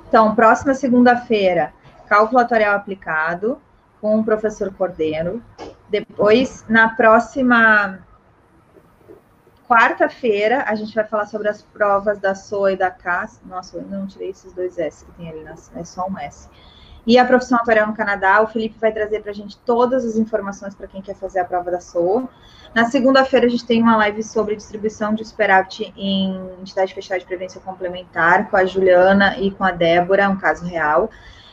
Então, 0.09 0.35
próxima 0.35 0.75
segunda-feira, 0.75 1.73
cálculo 2.09 2.41
atuarial 2.41 2.75
aplicado 2.75 3.61
com 4.01 4.19
o 4.19 4.25
professor 4.25 4.73
Cordeiro. 4.75 5.43
Depois, 5.89 6.65
na 6.69 6.89
próxima 6.89 8.01
quarta-feira, 9.69 10.65
a 10.67 10.75
gente 10.75 10.93
vai 10.93 11.05
falar 11.05 11.27
sobre 11.27 11.49
as 11.49 11.63
provas 11.63 12.19
da 12.19 12.35
SOA 12.35 12.73
e 12.73 12.77
da 12.77 12.91
CAS. 12.91 13.41
Nossa, 13.45 13.77
eu 13.77 13.83
não 13.83 14.05
tirei 14.05 14.31
esses 14.31 14.53
dois 14.53 14.79
S 14.79 15.05
que 15.05 15.13
tem 15.13 15.31
ali, 15.31 15.45
é 15.77 15.85
só 15.85 16.09
um 16.09 16.19
S. 16.19 16.49
E 17.11 17.19
a 17.19 17.25
profissão 17.25 17.59
atuarial 17.59 17.89
no 17.89 17.93
Canadá, 17.93 18.41
o 18.41 18.47
Felipe 18.47 18.79
vai 18.79 18.93
trazer 18.93 19.21
para 19.21 19.33
a 19.33 19.35
gente 19.35 19.59
todas 19.67 20.05
as 20.05 20.15
informações 20.15 20.77
para 20.77 20.87
quem 20.87 21.03
quer 21.03 21.17
fazer 21.17 21.41
a 21.41 21.45
prova 21.45 21.69
da 21.69 21.81
SOA. 21.81 22.29
Na 22.73 22.85
segunda-feira, 22.85 23.47
a 23.47 23.49
gente 23.49 23.67
tem 23.67 23.83
uma 23.83 23.97
live 23.97 24.23
sobre 24.23 24.55
distribuição 24.55 25.13
de 25.13 25.25
superávit 25.25 25.93
em 25.97 26.37
entidade 26.61 26.95
fechada 26.95 27.19
de 27.19 27.27
prevenção 27.27 27.61
complementar, 27.63 28.49
com 28.49 28.57
a 28.57 28.65
Juliana 28.65 29.37
e 29.41 29.51
com 29.51 29.65
a 29.65 29.73
Débora, 29.73 30.29
um 30.29 30.37
caso 30.37 30.65
real. 30.65 31.11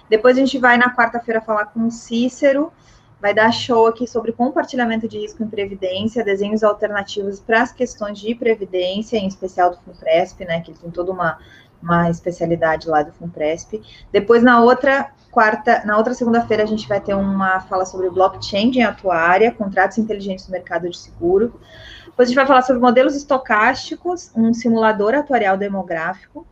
Depois 0.07 0.37
a 0.37 0.41
gente 0.41 0.59
vai 0.59 0.77
na 0.77 0.95
quarta-feira 0.95 1.41
falar 1.41 1.65
com 1.65 1.87
o 1.87 1.89
Cícero, 1.89 2.71
vai 3.19 3.33
dar 3.33 3.51
show 3.51 3.87
aqui 3.87 4.05
sobre 4.05 4.33
compartilhamento 4.33 5.07
de 5.07 5.17
risco 5.17 5.41
em 5.41 5.47
previdência, 5.47 6.23
desenhos 6.23 6.63
alternativos 6.63 7.39
para 7.39 7.63
as 7.63 7.71
questões 7.71 8.19
de 8.19 8.35
previdência, 8.35 9.17
em 9.17 9.25
especial 9.25 9.71
do 9.71 9.77
FUNPRESP, 9.77 10.45
né, 10.45 10.61
que 10.61 10.69
ele 10.69 10.77
tem 10.77 10.91
toda 10.91 11.11
uma, 11.11 11.39
uma 11.81 12.09
especialidade 12.09 12.87
lá 12.87 13.03
do 13.03 13.11
FUNPRESP. 13.13 13.81
Depois, 14.11 14.43
na 14.43 14.61
outra 14.61 15.11
quarta, 15.31 15.83
na 15.85 15.97
outra 15.97 16.13
segunda-feira, 16.13 16.63
a 16.63 16.65
gente 16.65 16.87
vai 16.87 16.99
ter 16.99 17.13
uma 17.13 17.59
fala 17.61 17.85
sobre 17.85 18.09
blockchain 18.09 18.71
em 18.71 18.83
atuária, 18.83 19.51
contratos 19.51 19.97
inteligentes 19.97 20.47
no 20.47 20.51
mercado 20.51 20.89
de 20.89 20.97
seguro. 20.97 21.59
Depois 22.05 22.27
a 22.27 22.29
gente 22.29 22.35
vai 22.35 22.47
falar 22.47 22.63
sobre 22.63 22.81
modelos 22.81 23.15
estocásticos, 23.15 24.31
um 24.35 24.53
simulador 24.53 25.13
atuarial 25.13 25.55
demográfico. 25.55 26.47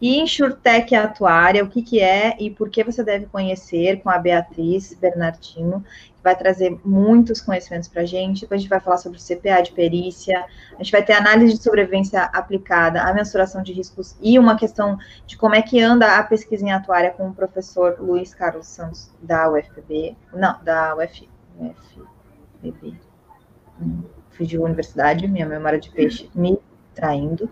E 0.00 0.18
InsurTech 0.20 0.94
Atuária, 0.94 1.64
o 1.64 1.68
que, 1.68 1.82
que 1.82 2.00
é 2.00 2.36
e 2.38 2.50
por 2.50 2.68
que 2.68 2.84
você 2.84 3.02
deve 3.02 3.26
conhecer 3.26 4.02
com 4.02 4.10
a 4.10 4.18
Beatriz 4.18 4.92
Bernardino, 4.94 5.82
que 6.14 6.22
vai 6.22 6.36
trazer 6.36 6.78
muitos 6.84 7.40
conhecimentos 7.40 7.88
para 7.88 8.02
a 8.02 8.04
gente. 8.04 8.42
Depois 8.42 8.58
a 8.58 8.60
gente 8.60 8.68
vai 8.68 8.80
falar 8.80 8.98
sobre 8.98 9.18
o 9.18 9.20
CPA 9.20 9.62
de 9.62 9.72
perícia, 9.72 10.44
a 10.74 10.82
gente 10.82 10.92
vai 10.92 11.02
ter 11.02 11.14
análise 11.14 11.54
de 11.54 11.62
sobrevivência 11.62 12.22
aplicada 12.24 13.02
à 13.02 13.14
mensuração 13.14 13.62
de 13.62 13.72
riscos 13.72 14.14
e 14.20 14.38
uma 14.38 14.56
questão 14.56 14.98
de 15.26 15.36
como 15.36 15.54
é 15.54 15.62
que 15.62 15.80
anda 15.80 16.18
a 16.18 16.22
pesquisa 16.22 16.64
em 16.64 16.72
atuária 16.72 17.10
com 17.10 17.28
o 17.28 17.34
professor 17.34 17.96
Luiz 17.98 18.34
Carlos 18.34 18.66
Santos, 18.66 19.10
da 19.22 19.50
UFPB, 19.50 20.14
não, 20.32 20.62
da 20.62 20.94
UF, 20.94 21.26
UFPB, 21.58 22.94
hum, 23.80 24.02
fugiu 24.30 24.62
a 24.62 24.66
universidade, 24.66 25.26
minha 25.26 25.46
memória 25.46 25.80
de 25.80 25.88
peixe 25.88 26.30
me 26.34 26.58
traindo. 26.94 27.48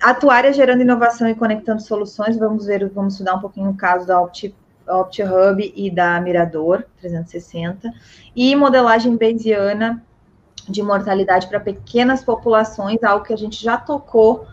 Atuária 0.00 0.52
gerando 0.52 0.80
inovação 0.80 1.28
e 1.28 1.34
conectando 1.34 1.82
soluções. 1.82 2.38
Vamos 2.38 2.66
ver, 2.66 2.88
vamos 2.88 3.14
estudar 3.14 3.34
um 3.34 3.40
pouquinho 3.40 3.70
o 3.70 3.76
caso 3.76 4.06
da 4.06 4.20
Opti, 4.20 4.54
OptiHub 4.88 5.72
e 5.76 5.90
da 5.90 6.18
Mirador 6.20 6.86
360. 7.00 7.92
E 8.34 8.56
modelagem 8.56 9.16
bayesiana 9.16 10.02
de 10.66 10.82
mortalidade 10.82 11.48
para 11.48 11.60
pequenas 11.60 12.24
populações, 12.24 13.02
algo 13.02 13.24
que 13.24 13.32
a 13.34 13.36
gente 13.36 13.62
já 13.62 13.76
tocou 13.76 14.46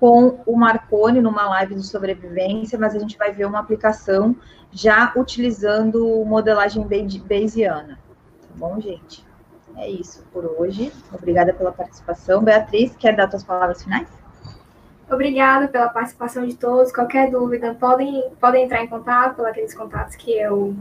com 0.00 0.40
o 0.46 0.56
Marconi 0.56 1.20
numa 1.20 1.48
live 1.48 1.76
de 1.76 1.86
sobrevivência, 1.86 2.78
mas 2.78 2.94
a 2.94 2.98
gente 2.98 3.16
vai 3.16 3.32
ver 3.32 3.46
uma 3.46 3.58
aplicação 3.60 4.34
já 4.70 5.12
utilizando 5.16 6.24
modelagem 6.24 6.86
bayesiana. 7.26 7.98
Tá 8.42 8.48
bom, 8.56 8.80
gente? 8.80 9.26
É 9.76 9.88
isso 9.88 10.24
por 10.32 10.44
hoje. 10.44 10.92
Obrigada 11.12 11.52
pela 11.52 11.70
participação. 11.70 12.42
Beatriz, 12.42 12.96
quer 12.96 13.14
dar 13.14 13.30
suas 13.30 13.44
palavras 13.44 13.82
finais? 13.82 14.17
Obrigada 15.10 15.68
pela 15.68 15.88
participação 15.88 16.46
de 16.46 16.56
todos. 16.56 16.92
Qualquer 16.92 17.30
dúvida, 17.30 17.74
podem, 17.74 18.30
podem 18.40 18.64
entrar 18.64 18.82
em 18.82 18.86
contato 18.86 19.36
pelos 19.36 19.50
aqueles 19.50 19.74
contatos 19.74 20.16
que 20.16 20.32
eu, 20.32 20.76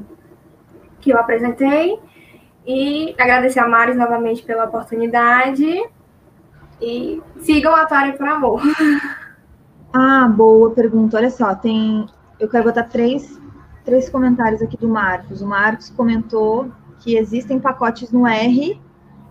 que 0.99 1.11
eu 1.11 1.17
apresentei. 1.17 1.99
E 2.65 3.15
agradecer 3.17 3.59
a 3.59 3.67
Maris 3.67 3.95
novamente 3.95 4.43
pela 4.43 4.65
oportunidade. 4.65 5.65
E 6.82 7.21
sigam 7.39 7.73
a 7.73 7.84
Atari 7.84 8.17
por 8.17 8.28
amor. 8.28 8.61
Ah, 9.93 10.28
boa 10.28 10.69
pergunta. 10.71 11.17
Olha 11.17 11.32
só, 11.32 11.55
tem. 11.55 12.05
Eu 12.39 12.49
quero 12.49 12.65
botar 12.65 12.84
três, 12.84 13.39
três 13.84 14.09
comentários 14.09 14.61
aqui 14.61 14.78
do 14.78 14.88
Marcos. 14.88 15.41
O 15.41 15.47
Marcos 15.47 15.89
comentou 15.89 16.69
que 16.99 17.15
existem 17.15 17.59
pacotes 17.59 18.11
no 18.11 18.28
R 18.28 18.80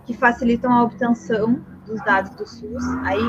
que 0.05 0.13
facilitam 0.13 0.73
a 0.73 0.83
obtenção 0.83 1.61
dos 1.85 2.03
dados 2.03 2.31
do 2.31 2.45
SUS. 2.45 2.83
Aí 3.03 3.21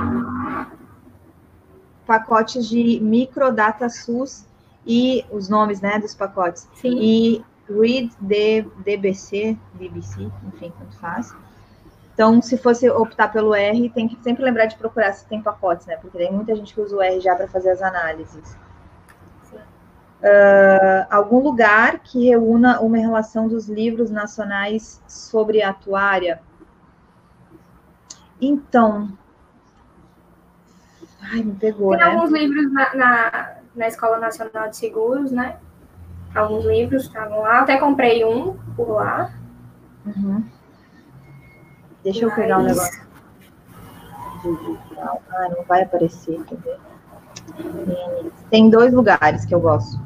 pacotes 2.09 2.67
de 2.67 2.99
microdata 3.01 3.91
SUS 3.91 4.47
e 4.87 5.27
os 5.31 5.51
nomes 5.51 5.83
né, 5.83 5.99
dos 5.99 6.15
pacotes. 6.15 6.67
Sim. 6.77 6.99
E 6.99 7.45
Read 7.69 8.11
D, 8.19 8.63
DBC, 8.79 9.59
BBC, 9.75 10.23
enfim, 10.47 10.73
tanto 10.79 10.97
faz. 10.97 11.35
Então, 12.15 12.41
se 12.41 12.57
fosse 12.57 12.89
optar 12.89 13.29
pelo 13.29 13.55
R, 13.55 13.91
tem 13.91 14.09
que 14.09 14.19
sempre 14.23 14.43
lembrar 14.43 14.65
de 14.65 14.77
procurar 14.77 15.13
se 15.13 15.27
tem 15.27 15.43
pacotes, 15.43 15.87
né? 15.87 15.97
Porque 15.97 16.17
tem 16.17 16.33
muita 16.33 16.57
gente 16.57 16.75
que 16.75 16.81
usa 16.81 16.97
o 16.97 17.03
R 17.03 17.21
já 17.21 17.37
para 17.37 17.47
fazer 17.47 17.71
as 17.71 17.83
análises. 17.83 18.57
Uh, 20.21 21.07
algum 21.11 21.39
lugar 21.39 22.01
que 22.01 22.25
reúna 22.25 22.81
uma 22.81 22.97
relação 22.97 23.47
dos 23.47 23.69
livros 23.69 24.11
nacionais 24.11 25.01
sobre 25.07 25.63
a 25.63 25.69
atuária? 25.69 26.41
Então, 28.41 29.13
Ai, 31.21 31.43
me 31.43 31.55
pegou, 31.55 31.91
Tem 31.91 32.01
né? 32.01 32.05
alguns 32.05 32.31
livros 32.31 32.73
na, 32.73 32.95
na, 32.95 33.53
na, 33.75 33.89
Escola 33.89 34.19
Nacional 34.19 34.69
de 34.71 34.77
Seguros, 34.77 35.33
né? 35.33 35.57
Alguns 36.35 36.65
livros 36.65 37.05
estavam 37.05 37.41
lá. 37.41 37.61
Até 37.61 37.77
comprei 37.77 38.25
um 38.25 38.57
por 38.77 38.91
lá. 38.91 39.33
Uhum. 40.07 40.45
Deixa 42.05 42.27
Mas... 42.27 42.31
eu 42.31 42.43
pegar 42.43 42.59
um 42.59 42.63
negócio. 42.63 43.09
Ah, 44.97 45.49
não 45.57 45.65
vai 45.65 45.83
aparecer, 45.83 46.41
ver? 46.45 46.79
Tem 48.51 48.71
dois 48.71 48.93
lugares 48.93 49.45
que 49.45 49.55
eu 49.55 49.61
gosto. 49.61 50.01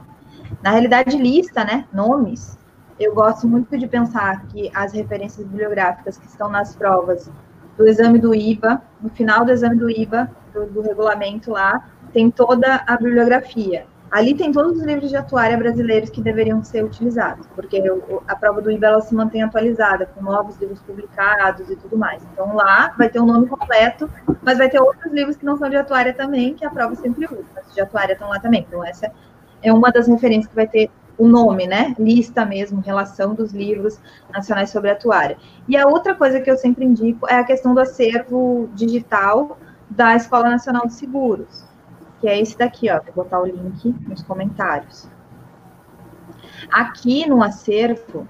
Na 0.62 0.70
realidade, 0.70 1.16
lista, 1.16 1.64
né? 1.64 1.86
Nomes. 1.92 2.58
Eu 2.98 3.14
gosto 3.14 3.48
muito 3.48 3.76
de 3.76 3.86
pensar 3.86 4.46
que 4.46 4.70
as 4.74 4.92
referências 4.92 5.46
bibliográficas 5.46 6.16
que 6.16 6.26
estão 6.26 6.48
nas 6.48 6.74
provas 6.74 7.30
do 7.76 7.86
exame 7.86 8.18
do 8.18 8.34
IBA, 8.34 8.80
no 9.00 9.10
final 9.10 9.44
do 9.44 9.50
exame 9.50 9.76
do 9.76 9.90
IBA, 9.90 10.30
do, 10.52 10.66
do 10.66 10.80
regulamento 10.82 11.50
lá, 11.50 11.88
tem 12.12 12.30
toda 12.30 12.82
a 12.86 12.96
bibliografia. 12.96 13.86
Ali 14.12 14.34
tem 14.34 14.52
todos 14.52 14.76
os 14.76 14.82
livros 14.82 15.08
de 15.08 15.16
atuária 15.16 15.56
brasileiros 15.56 16.10
que 16.10 16.20
deveriam 16.20 16.62
ser 16.62 16.84
utilizados, 16.84 17.46
porque 17.54 17.82
a 18.28 18.36
prova 18.36 18.60
do 18.60 18.70
IBA 18.70 19.00
se 19.00 19.14
mantém 19.14 19.42
atualizada, 19.42 20.04
com 20.04 20.22
novos 20.22 20.58
livros 20.58 20.80
publicados 20.80 21.70
e 21.70 21.76
tudo 21.76 21.96
mais. 21.96 22.22
Então 22.30 22.54
lá 22.54 22.92
vai 22.98 23.08
ter 23.08 23.20
o 23.20 23.22
um 23.22 23.26
nome 23.26 23.46
completo, 23.46 24.10
mas 24.42 24.58
vai 24.58 24.68
ter 24.68 24.78
outros 24.78 25.10
livros 25.14 25.36
que 25.36 25.46
não 25.46 25.56
são 25.56 25.70
de 25.70 25.76
atuária 25.76 26.12
também, 26.12 26.52
que 26.52 26.62
a 26.62 26.68
prova 26.68 26.94
sempre 26.94 27.24
usa, 27.24 27.46
mas 27.54 27.72
de 27.72 27.80
atuária 27.80 28.12
estão 28.12 28.28
lá 28.28 28.38
também. 28.38 28.66
Então 28.68 28.84
essa 28.84 29.10
é 29.62 29.72
uma 29.72 29.90
das 29.90 30.06
referências 30.06 30.46
que 30.46 30.54
vai 30.54 30.66
ter 30.66 30.90
o 31.16 31.26
nome, 31.26 31.66
né? 31.66 31.94
Lista 31.98 32.44
mesmo, 32.44 32.82
relação 32.82 33.34
dos 33.34 33.52
livros 33.52 33.98
nacionais 34.30 34.68
sobre 34.68 34.90
atuária. 34.90 35.38
E 35.66 35.74
a 35.74 35.86
outra 35.86 36.14
coisa 36.14 36.38
que 36.38 36.50
eu 36.50 36.58
sempre 36.58 36.84
indico 36.84 37.26
é 37.30 37.36
a 37.36 37.44
questão 37.44 37.72
do 37.72 37.80
acervo 37.80 38.68
digital 38.74 39.56
da 39.96 40.14
Escola 40.16 40.48
Nacional 40.48 40.86
de 40.86 40.94
Seguros, 40.94 41.64
que 42.20 42.28
é 42.28 42.40
esse 42.40 42.56
daqui, 42.56 42.90
ó. 42.90 43.00
Vou 43.02 43.24
botar 43.24 43.40
o 43.40 43.46
link 43.46 43.94
nos 44.08 44.22
comentários. 44.22 45.08
Aqui 46.70 47.28
no 47.28 47.42
acervo. 47.42 48.26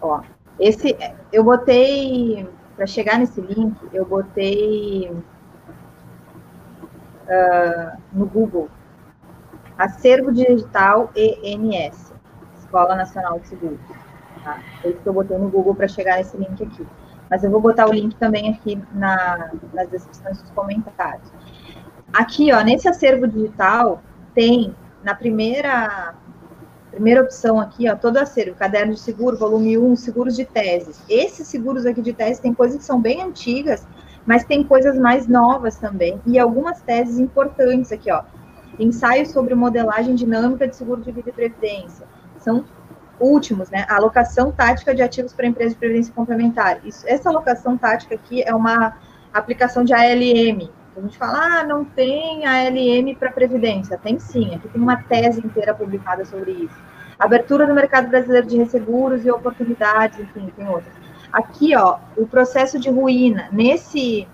Ó, 0.00 0.20
esse 0.58 0.96
eu 1.32 1.42
botei 1.42 2.46
para 2.76 2.86
chegar 2.86 3.18
nesse 3.18 3.40
link, 3.40 3.76
eu 3.92 4.04
botei 4.04 5.10
uh, 7.28 7.98
no 8.12 8.26
Google 8.26 8.68
Acervo 9.78 10.30
Digital 10.32 11.10
ENS, 11.16 12.12
Escola 12.58 12.94
Nacional 12.94 13.40
de 13.40 13.48
Seguros. 13.48 14.03
Tá? 14.44 14.60
Foi 14.82 14.90
isso 14.90 15.00
que 15.00 15.08
eu 15.08 15.12
botei 15.14 15.38
no 15.38 15.48
Google 15.48 15.74
para 15.74 15.88
chegar 15.88 16.18
nesse 16.18 16.36
link 16.36 16.62
aqui. 16.62 16.86
Mas 17.30 17.42
eu 17.42 17.50
vou 17.50 17.60
botar 17.60 17.88
o 17.88 17.92
link 17.92 18.14
também 18.16 18.52
aqui 18.52 18.80
na, 18.92 19.50
nas 19.72 19.88
descrições 19.88 20.42
dos 20.42 20.50
comentários. 20.50 21.32
Aqui, 22.12 22.52
ó, 22.52 22.60
nesse 22.60 22.86
acervo 22.86 23.26
digital, 23.26 24.02
tem 24.34 24.76
na 25.02 25.14
primeira 25.14 26.14
primeira 26.90 27.22
opção 27.22 27.58
aqui, 27.58 27.90
ó, 27.90 27.96
todo 27.96 28.18
acervo, 28.18 28.54
caderno 28.54 28.94
de 28.94 29.00
seguro, 29.00 29.36
volume 29.36 29.76
1, 29.76 29.96
seguros 29.96 30.36
de 30.36 30.44
teses. 30.44 31.02
Esses 31.08 31.48
seguros 31.48 31.84
aqui 31.86 32.00
de 32.00 32.12
tese 32.12 32.40
tem 32.40 32.54
coisas 32.54 32.78
que 32.78 32.84
são 32.84 33.00
bem 33.00 33.20
antigas, 33.20 33.84
mas 34.24 34.44
tem 34.44 34.62
coisas 34.62 34.96
mais 34.96 35.26
novas 35.26 35.76
também, 35.76 36.20
e 36.24 36.38
algumas 36.38 36.80
teses 36.82 37.18
importantes 37.18 37.90
aqui, 37.90 38.12
ó. 38.12 38.22
Ensaio 38.78 39.26
sobre 39.26 39.56
modelagem 39.56 40.14
dinâmica 40.14 40.68
de 40.68 40.76
seguro 40.76 41.00
de 41.00 41.10
vida 41.10 41.30
e 41.30 41.32
previdência. 41.32 42.06
São 42.38 42.64
últimos, 43.20 43.70
né? 43.70 43.84
A 43.88 43.96
alocação 43.96 44.50
tática 44.52 44.94
de 44.94 45.02
ativos 45.02 45.32
para 45.32 45.46
empresas 45.46 45.74
de 45.74 45.78
previdência 45.78 46.12
complementar. 46.14 46.80
Isso, 46.84 47.04
essa 47.06 47.28
alocação 47.28 47.76
tática 47.76 48.14
aqui 48.14 48.42
é 48.42 48.54
uma 48.54 48.96
aplicação 49.32 49.84
de 49.84 49.92
ALM. 49.92 50.70
A 50.96 51.00
gente 51.00 51.18
fala, 51.18 51.60
ah, 51.60 51.64
não 51.64 51.84
tem 51.84 52.46
ALM 52.46 53.14
para 53.18 53.32
previdência. 53.32 53.98
Tem 53.98 54.18
sim, 54.18 54.54
aqui 54.54 54.68
tem 54.68 54.80
uma 54.80 54.96
tese 54.96 55.44
inteira 55.44 55.74
publicada 55.74 56.24
sobre 56.24 56.52
isso. 56.52 56.76
Abertura 57.18 57.66
do 57.66 57.74
mercado 57.74 58.08
brasileiro 58.08 58.46
de 58.46 58.56
resseguros 58.56 59.24
e 59.24 59.30
oportunidades, 59.30 60.18
enfim, 60.20 60.52
tem 60.56 60.68
outras. 60.68 60.92
Aqui, 61.32 61.76
ó, 61.76 61.98
o 62.16 62.26
processo 62.26 62.78
de 62.78 62.90
ruína, 62.90 63.48
nesse 63.50 64.28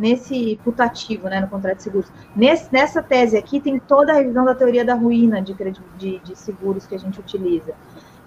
nesse 0.00 0.58
putativo, 0.64 1.28
né, 1.28 1.40
no 1.40 1.48
contrato 1.48 1.76
de 1.76 1.82
seguros. 1.82 2.10
Nesse, 2.34 2.72
nessa 2.72 3.02
tese 3.02 3.36
aqui 3.36 3.60
tem 3.60 3.78
toda 3.78 4.12
a 4.12 4.16
revisão 4.16 4.44
da 4.46 4.54
teoria 4.54 4.84
da 4.84 4.94
ruína 4.94 5.42
de, 5.42 5.54
de, 5.98 6.18
de 6.18 6.38
seguros 6.38 6.86
que 6.86 6.94
a 6.94 6.98
gente 6.98 7.20
utiliza. 7.20 7.74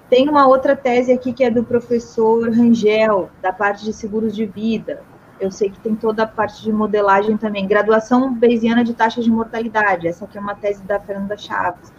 Tem 0.09 0.29
uma 0.29 0.47
outra 0.47 0.75
tese 0.75 1.11
aqui 1.11 1.33
que 1.33 1.43
é 1.43 1.49
do 1.49 1.63
professor 1.63 2.49
Rangel, 2.49 3.29
da 3.41 3.51
parte 3.51 3.83
de 3.83 3.93
seguros 3.93 4.35
de 4.35 4.45
vida. 4.45 5.01
Eu 5.39 5.51
sei 5.51 5.69
que 5.69 5.79
tem 5.79 5.95
toda 5.95 6.23
a 6.23 6.27
parte 6.27 6.61
de 6.61 6.71
modelagem 6.71 7.35
também. 7.37 7.67
Graduação 7.67 8.33
Bayesiana 8.33 8.83
de 8.83 8.93
taxas 8.93 9.23
de 9.23 9.31
mortalidade. 9.31 10.07
Essa 10.07 10.25
aqui 10.25 10.37
é 10.37 10.41
uma 10.41 10.55
tese 10.55 10.83
da 10.83 10.99
Fernanda 10.99 11.35
Chaves. 11.37 11.91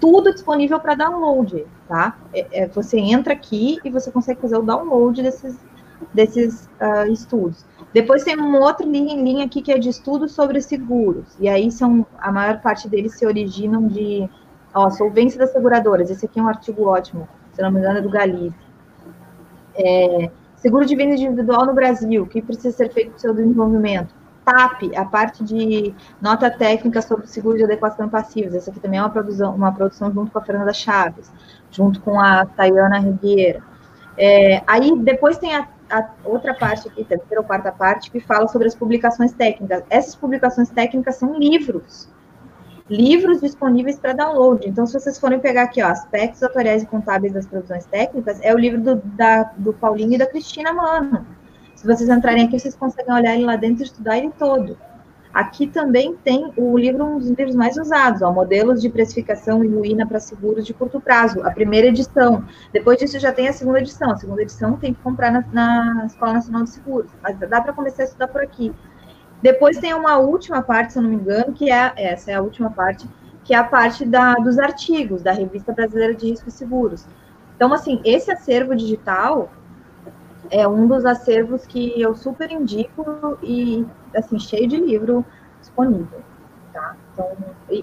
Tudo 0.00 0.32
disponível 0.32 0.78
para 0.78 0.94
download, 0.94 1.66
tá? 1.88 2.16
É, 2.32 2.62
é, 2.62 2.68
você 2.68 2.98
entra 2.98 3.32
aqui 3.32 3.78
e 3.84 3.90
você 3.90 4.10
consegue 4.12 4.40
fazer 4.40 4.56
o 4.56 4.62
download 4.62 5.20
desses, 5.20 5.56
desses 6.14 6.70
uh, 6.80 7.10
estudos. 7.10 7.66
Depois 7.92 8.22
tem 8.22 8.38
um 8.40 8.60
outro 8.60 8.88
linha 8.88 9.14
em 9.14 9.24
linha 9.24 9.44
aqui 9.46 9.60
que 9.60 9.72
é 9.72 9.78
de 9.78 9.88
estudos 9.88 10.32
sobre 10.32 10.60
seguros. 10.60 11.26
E 11.40 11.48
aí 11.48 11.72
são 11.72 12.06
a 12.20 12.30
maior 12.30 12.60
parte 12.60 12.88
deles 12.88 13.18
se 13.18 13.26
originam 13.26 13.88
de 13.88 14.30
ó, 14.72 14.88
solvência 14.90 15.38
das 15.38 15.50
seguradoras. 15.50 16.08
Esse 16.08 16.26
aqui 16.26 16.38
é 16.38 16.42
um 16.42 16.48
artigo 16.48 16.84
ótimo 16.84 17.28
se 17.58 17.62
não 17.62 17.72
me 17.72 17.80
engano, 17.80 17.98
é 17.98 18.00
do 18.00 18.08
Galiza. 18.08 18.54
É, 19.74 20.30
seguro 20.54 20.86
de 20.86 20.94
vida 20.94 21.12
individual 21.12 21.66
no 21.66 21.74
Brasil, 21.74 22.22
o 22.22 22.26
que 22.26 22.40
precisa 22.40 22.70
ser 22.70 22.92
feito 22.92 23.10
para 23.10 23.16
o 23.16 23.20
seu 23.20 23.34
desenvolvimento? 23.34 24.14
TAP, 24.44 24.96
a 24.96 25.04
parte 25.04 25.42
de 25.42 25.92
nota 26.22 26.48
técnica 26.50 27.02
sobre 27.02 27.26
seguro 27.26 27.58
de 27.58 27.64
adequação 27.64 28.06
e 28.06 28.10
passivos. 28.10 28.54
Essa 28.54 28.70
aqui 28.70 28.78
também 28.78 29.00
é 29.00 29.02
uma 29.02 29.10
produção, 29.10 29.54
uma 29.56 29.72
produção 29.72 30.12
junto 30.12 30.30
com 30.30 30.38
a 30.38 30.42
Fernanda 30.42 30.72
Chaves, 30.72 31.32
junto 31.72 32.00
com 32.00 32.20
a 32.20 32.46
Tayana 32.46 33.00
Rigueira. 33.00 33.60
É, 34.16 34.62
aí 34.64 34.96
depois 35.00 35.36
tem 35.36 35.56
a, 35.56 35.66
a, 35.90 36.08
outra 36.24 36.54
parte 36.54 36.86
aqui, 36.86 37.04
terceira 37.04 37.40
ou 37.40 37.46
quarta 37.46 37.72
parte, 37.72 38.08
que 38.08 38.20
fala 38.20 38.46
sobre 38.46 38.68
as 38.68 38.74
publicações 38.76 39.32
técnicas. 39.32 39.82
Essas 39.90 40.14
publicações 40.14 40.70
técnicas 40.70 41.16
são 41.16 41.36
livros 41.36 42.08
livros 42.90 43.40
disponíveis 43.40 43.98
para 43.98 44.12
download. 44.12 44.66
Então, 44.68 44.86
se 44.86 44.94
vocês 44.98 45.18
forem 45.18 45.38
pegar 45.38 45.64
aqui, 45.64 45.82
ó, 45.82 45.88
aspectos 45.88 46.42
atuariais 46.42 46.82
e 46.82 46.86
contábeis 46.86 47.32
das 47.32 47.46
provisões 47.46 47.84
técnicas, 47.86 48.38
é 48.42 48.54
o 48.54 48.58
livro 48.58 48.80
do, 48.80 48.96
da, 48.96 49.44
do 49.56 49.72
Paulinho 49.72 50.14
e 50.14 50.18
da 50.18 50.26
Cristina 50.26 50.72
Mano. 50.72 51.26
Se 51.74 51.86
vocês 51.86 52.08
entrarem 52.08 52.46
aqui, 52.46 52.58
vocês 52.58 52.74
conseguem 52.74 53.14
olhar 53.14 53.34
ele 53.34 53.44
lá 53.44 53.56
dentro 53.56 53.82
e 53.82 53.86
estudar 53.86 54.18
ele 54.18 54.32
todo. 54.38 54.76
Aqui 55.32 55.66
também 55.66 56.16
tem 56.24 56.52
o 56.56 56.76
livro, 56.76 57.04
um 57.04 57.18
dos 57.18 57.28
livros 57.28 57.54
mais 57.54 57.76
usados, 57.76 58.22
ó, 58.22 58.32
Modelos 58.32 58.80
de 58.80 58.88
Precificação 58.88 59.62
e 59.62 59.68
Ruína 59.68 60.06
para 60.06 60.18
Seguros 60.18 60.66
de 60.66 60.72
Curto 60.72 61.00
Prazo, 61.00 61.42
a 61.46 61.50
primeira 61.50 61.88
edição. 61.88 62.44
Depois 62.72 62.98
disso 62.98 63.18
já 63.20 63.32
tem 63.32 63.46
a 63.46 63.52
segunda 63.52 63.78
edição. 63.78 64.10
A 64.10 64.16
segunda 64.16 64.42
edição 64.42 64.76
tem 64.76 64.94
que 64.94 65.00
comprar 65.02 65.30
na, 65.30 65.44
na 65.52 66.06
Escola 66.06 66.32
Nacional 66.32 66.64
de 66.64 66.70
Seguros, 66.70 67.10
mas 67.22 67.38
dá 67.38 67.60
para 67.60 67.72
começar 67.72 68.02
a 68.02 68.06
estudar 68.06 68.28
por 68.28 68.42
aqui. 68.42 68.74
Depois 69.42 69.78
tem 69.78 69.94
uma 69.94 70.18
última 70.18 70.62
parte, 70.62 70.92
se 70.92 70.98
eu 70.98 71.02
não 71.02 71.10
me 71.10 71.16
engano, 71.16 71.52
que 71.52 71.70
é 71.70 71.92
essa 71.96 72.30
é 72.30 72.34
a 72.34 72.42
última 72.42 72.70
parte, 72.70 73.08
que 73.44 73.54
é 73.54 73.56
a 73.56 73.64
parte 73.64 74.04
da, 74.04 74.34
dos 74.34 74.58
artigos 74.58 75.22
da 75.22 75.32
Revista 75.32 75.72
Brasileira 75.72 76.14
de 76.14 76.30
Riscos 76.30 76.54
e 76.54 76.56
Seguros. 76.56 77.06
Então, 77.56 77.72
assim, 77.72 78.00
esse 78.04 78.30
acervo 78.30 78.74
digital 78.74 79.50
é 80.50 80.66
um 80.66 80.86
dos 80.86 81.04
acervos 81.04 81.66
que 81.66 82.00
eu 82.00 82.14
super 82.14 82.50
indico 82.50 83.38
e, 83.42 83.86
assim, 84.14 84.38
cheio 84.38 84.68
de 84.68 84.76
livro 84.76 85.24
disponível, 85.60 86.20
tá? 86.72 86.96
Então, 87.12 87.36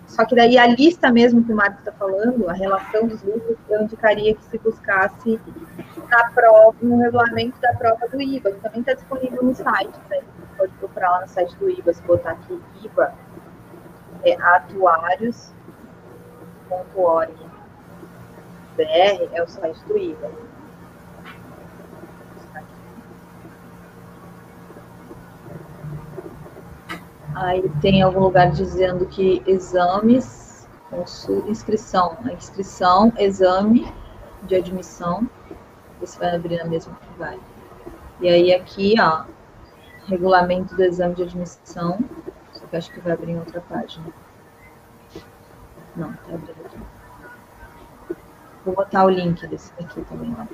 só 0.08 0.26
que 0.26 0.36
daí 0.36 0.58
a 0.58 0.68
lista 0.68 1.12
mesmo 1.12 1.44
que 1.44 1.52
o 1.52 1.56
Marcos 1.56 1.80
está 1.80 1.92
falando, 1.92 2.50
a 2.50 2.54
relação 2.54 3.08
dos 3.08 3.22
livros, 3.22 3.58
eu 3.70 3.82
indicaria 3.82 4.34
que 4.34 4.44
se 4.46 4.58
buscasse 4.58 5.40
na 6.10 6.30
prova, 6.32 6.76
no 6.82 6.98
regulamento 6.98 7.60
da 7.60 7.74
prova 7.74 8.08
do 8.08 8.22
IBA, 8.22 8.52
que 8.52 8.62
também 8.62 8.80
está 8.82 8.94
disponível 8.94 9.44
no 9.44 9.54
site, 9.54 10.00
né? 10.10 10.22
pode 10.58 10.72
procurar 10.74 11.12
lá 11.12 11.22
no 11.22 11.28
site 11.28 11.56
do 11.58 11.70
IBA, 11.70 11.94
se 11.94 12.02
botar 12.04 12.32
aqui 12.32 12.62
IBA, 12.84 13.14
é 14.24 14.34
atuários.org. 14.42 15.56
BR 18.76 19.30
é 19.34 19.44
o 19.44 19.48
site 19.48 19.80
do 19.86 19.98
IBA. 19.98 20.32
Aí 27.36 27.70
tem 27.82 28.02
algum 28.02 28.22
lugar 28.22 28.50
dizendo 28.52 29.06
que 29.06 29.44
exames, 29.46 30.66
inscrição, 31.48 32.18
inscrição, 32.32 33.12
exame 33.18 33.94
de 34.44 34.56
admissão, 34.56 35.30
você 36.00 36.20
vai 36.20 36.36
abrir 36.36 36.58
na 36.58 36.66
mesma 36.66 36.96
que 36.96 37.20
vai. 37.20 37.40
E 38.22 38.30
aí 38.30 38.54
aqui, 38.54 38.96
ó, 39.00 39.26
regulamento 40.08 40.76
do 40.76 40.84
exame 40.84 41.16
de 41.16 41.24
admissão, 41.24 42.00
só 42.54 42.66
que 42.68 42.76
acho 42.76 42.92
que 42.92 43.00
vai 43.00 43.14
abrir 43.14 43.32
em 43.32 43.40
outra 43.40 43.62
página. 43.62 44.06
Não, 45.96 46.14
tá 46.14 46.34
abrindo 46.34 46.66
aqui. 46.66 46.78
Vou 48.66 48.76
botar 48.76 49.06
o 49.06 49.10
link 49.10 49.46
desse 49.48 49.72
aqui 49.80 50.04
também 50.06 50.34
lá 50.34 50.48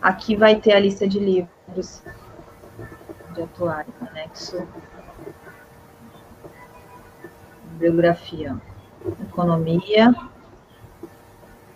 Aqui 0.00 0.36
vai 0.36 0.56
ter 0.56 0.72
a 0.72 0.80
lista 0.80 1.06
de 1.06 1.18
livros 1.18 2.02
de 3.34 3.42
atuário, 3.42 3.92
anexo, 4.00 4.66
bibliografia, 7.72 8.56
economia, 9.28 10.14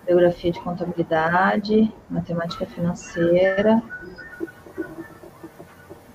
biografia 0.06 0.52
de 0.52 0.60
contabilidade, 0.60 1.93
matemática 2.10 2.66
financeira, 2.66 3.82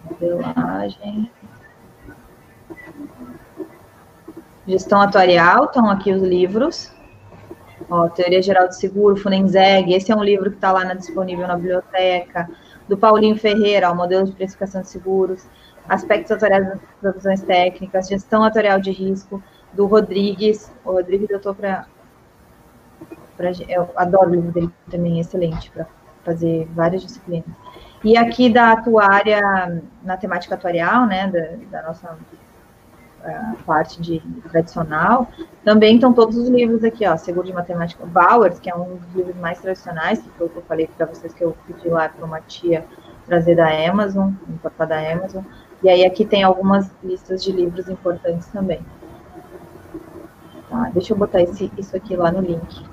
modelagem, 0.03 1.31
gestão 4.67 5.01
atuarial, 5.01 5.65
estão 5.65 5.89
aqui 5.89 6.13
os 6.13 6.21
livros. 6.21 6.93
Ó, 7.89 8.07
Teoria 8.09 8.41
Geral 8.41 8.67
do 8.67 8.75
Seguro, 8.75 9.15
Funenzeg, 9.15 9.93
esse 9.93 10.11
é 10.11 10.15
um 10.15 10.23
livro 10.23 10.51
que 10.51 10.57
está 10.57 10.71
lá 10.71 10.85
na, 10.85 10.93
disponível 10.93 11.47
na 11.47 11.55
biblioteca. 11.55 12.49
Do 12.87 12.97
Paulinho 12.97 13.37
Ferreira, 13.37 13.91
o 13.91 13.95
modelo 13.95 14.25
de 14.25 14.31
precificação 14.31 14.81
de 14.81 14.89
seguros, 14.89 15.47
aspectos 15.87 16.31
atuariais 16.31 16.67
das 16.67 16.79
provisões 17.01 17.41
técnicas, 17.41 18.07
gestão 18.07 18.43
atuarial 18.43 18.79
de 18.79 18.91
risco, 18.91 19.41
do 19.73 19.85
Rodrigues. 19.85 20.71
O 20.85 20.91
Rodrigues 20.91 21.29
eu 21.29 21.37
estou 21.37 21.55
para 21.55 21.87
Pra, 23.39 23.51
eu 23.69 23.89
adoro 23.95 24.31
o 24.31 24.35
livro 24.35 24.51
dele 24.51 24.69
também, 24.91 25.17
é 25.17 25.21
excelente 25.21 25.71
para 25.71 25.87
fazer 26.25 26.67
várias 26.75 27.03
disciplinas. 27.03 27.47
E 28.03 28.17
aqui 28.17 28.49
da 28.51 28.73
atuária, 28.73 29.81
na 30.03 30.17
temática 30.17 30.55
atuarial, 30.55 31.05
né, 31.05 31.25
da, 31.27 31.79
da 31.79 31.87
nossa 31.87 32.17
uh, 33.23 33.63
parte 33.63 34.01
de 34.01 34.19
tradicional, 34.49 35.29
também 35.63 35.95
estão 35.95 36.11
todos 36.11 36.35
os 36.35 36.49
livros 36.49 36.83
aqui, 36.83 37.07
ó, 37.07 37.15
Seguro 37.15 37.47
de 37.47 37.53
Matemática 37.53 38.05
Bowers, 38.05 38.59
que 38.59 38.69
é 38.69 38.75
um 38.75 38.97
dos 38.97 39.15
livros 39.15 39.37
mais 39.37 39.61
tradicionais, 39.61 40.19
que 40.19 40.29
que 40.29 40.41
eu 40.41 40.63
falei 40.67 40.89
para 40.97 41.05
vocês 41.05 41.33
que 41.33 41.41
eu 41.41 41.55
pedi 41.65 41.87
lá 41.87 42.09
para 42.09 42.25
uma 42.25 42.41
tia 42.41 42.85
trazer 43.25 43.55
da 43.55 43.69
Amazon, 43.89 44.33
importar 44.49 44.83
da 44.83 44.99
Amazon. 44.99 45.45
E 45.81 45.87
aí 45.87 46.03
aqui 46.03 46.25
tem 46.25 46.43
algumas 46.43 46.91
listas 47.01 47.41
de 47.41 47.53
livros 47.53 47.87
importantes 47.87 48.47
também. 48.47 48.81
Tá, 50.69 50.91
deixa 50.93 51.13
eu 51.13 51.17
botar 51.17 51.41
esse, 51.41 51.71
isso 51.77 51.95
aqui 51.95 52.17
lá 52.17 52.33
no 52.33 52.41
link. 52.41 52.88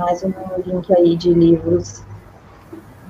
Mais 0.00 0.24
um 0.24 0.32
link 0.64 0.90
aí 0.94 1.14
de 1.14 1.30
livros 1.30 2.02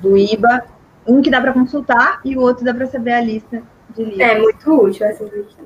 do 0.02 0.18
IBA. 0.18 0.64
Um 1.06 1.22
que 1.22 1.30
dá 1.30 1.40
para 1.40 1.52
consultar 1.52 2.20
e 2.24 2.36
o 2.36 2.40
outro 2.40 2.64
dá 2.64 2.74
para 2.74 2.86
saber 2.88 3.12
a 3.12 3.20
lista 3.20 3.62
de 3.94 4.02
livros. 4.02 4.20
É 4.20 4.38
muito 4.38 4.74
útil 4.74 5.06
essa 5.06 5.22
lista. 5.22 5.62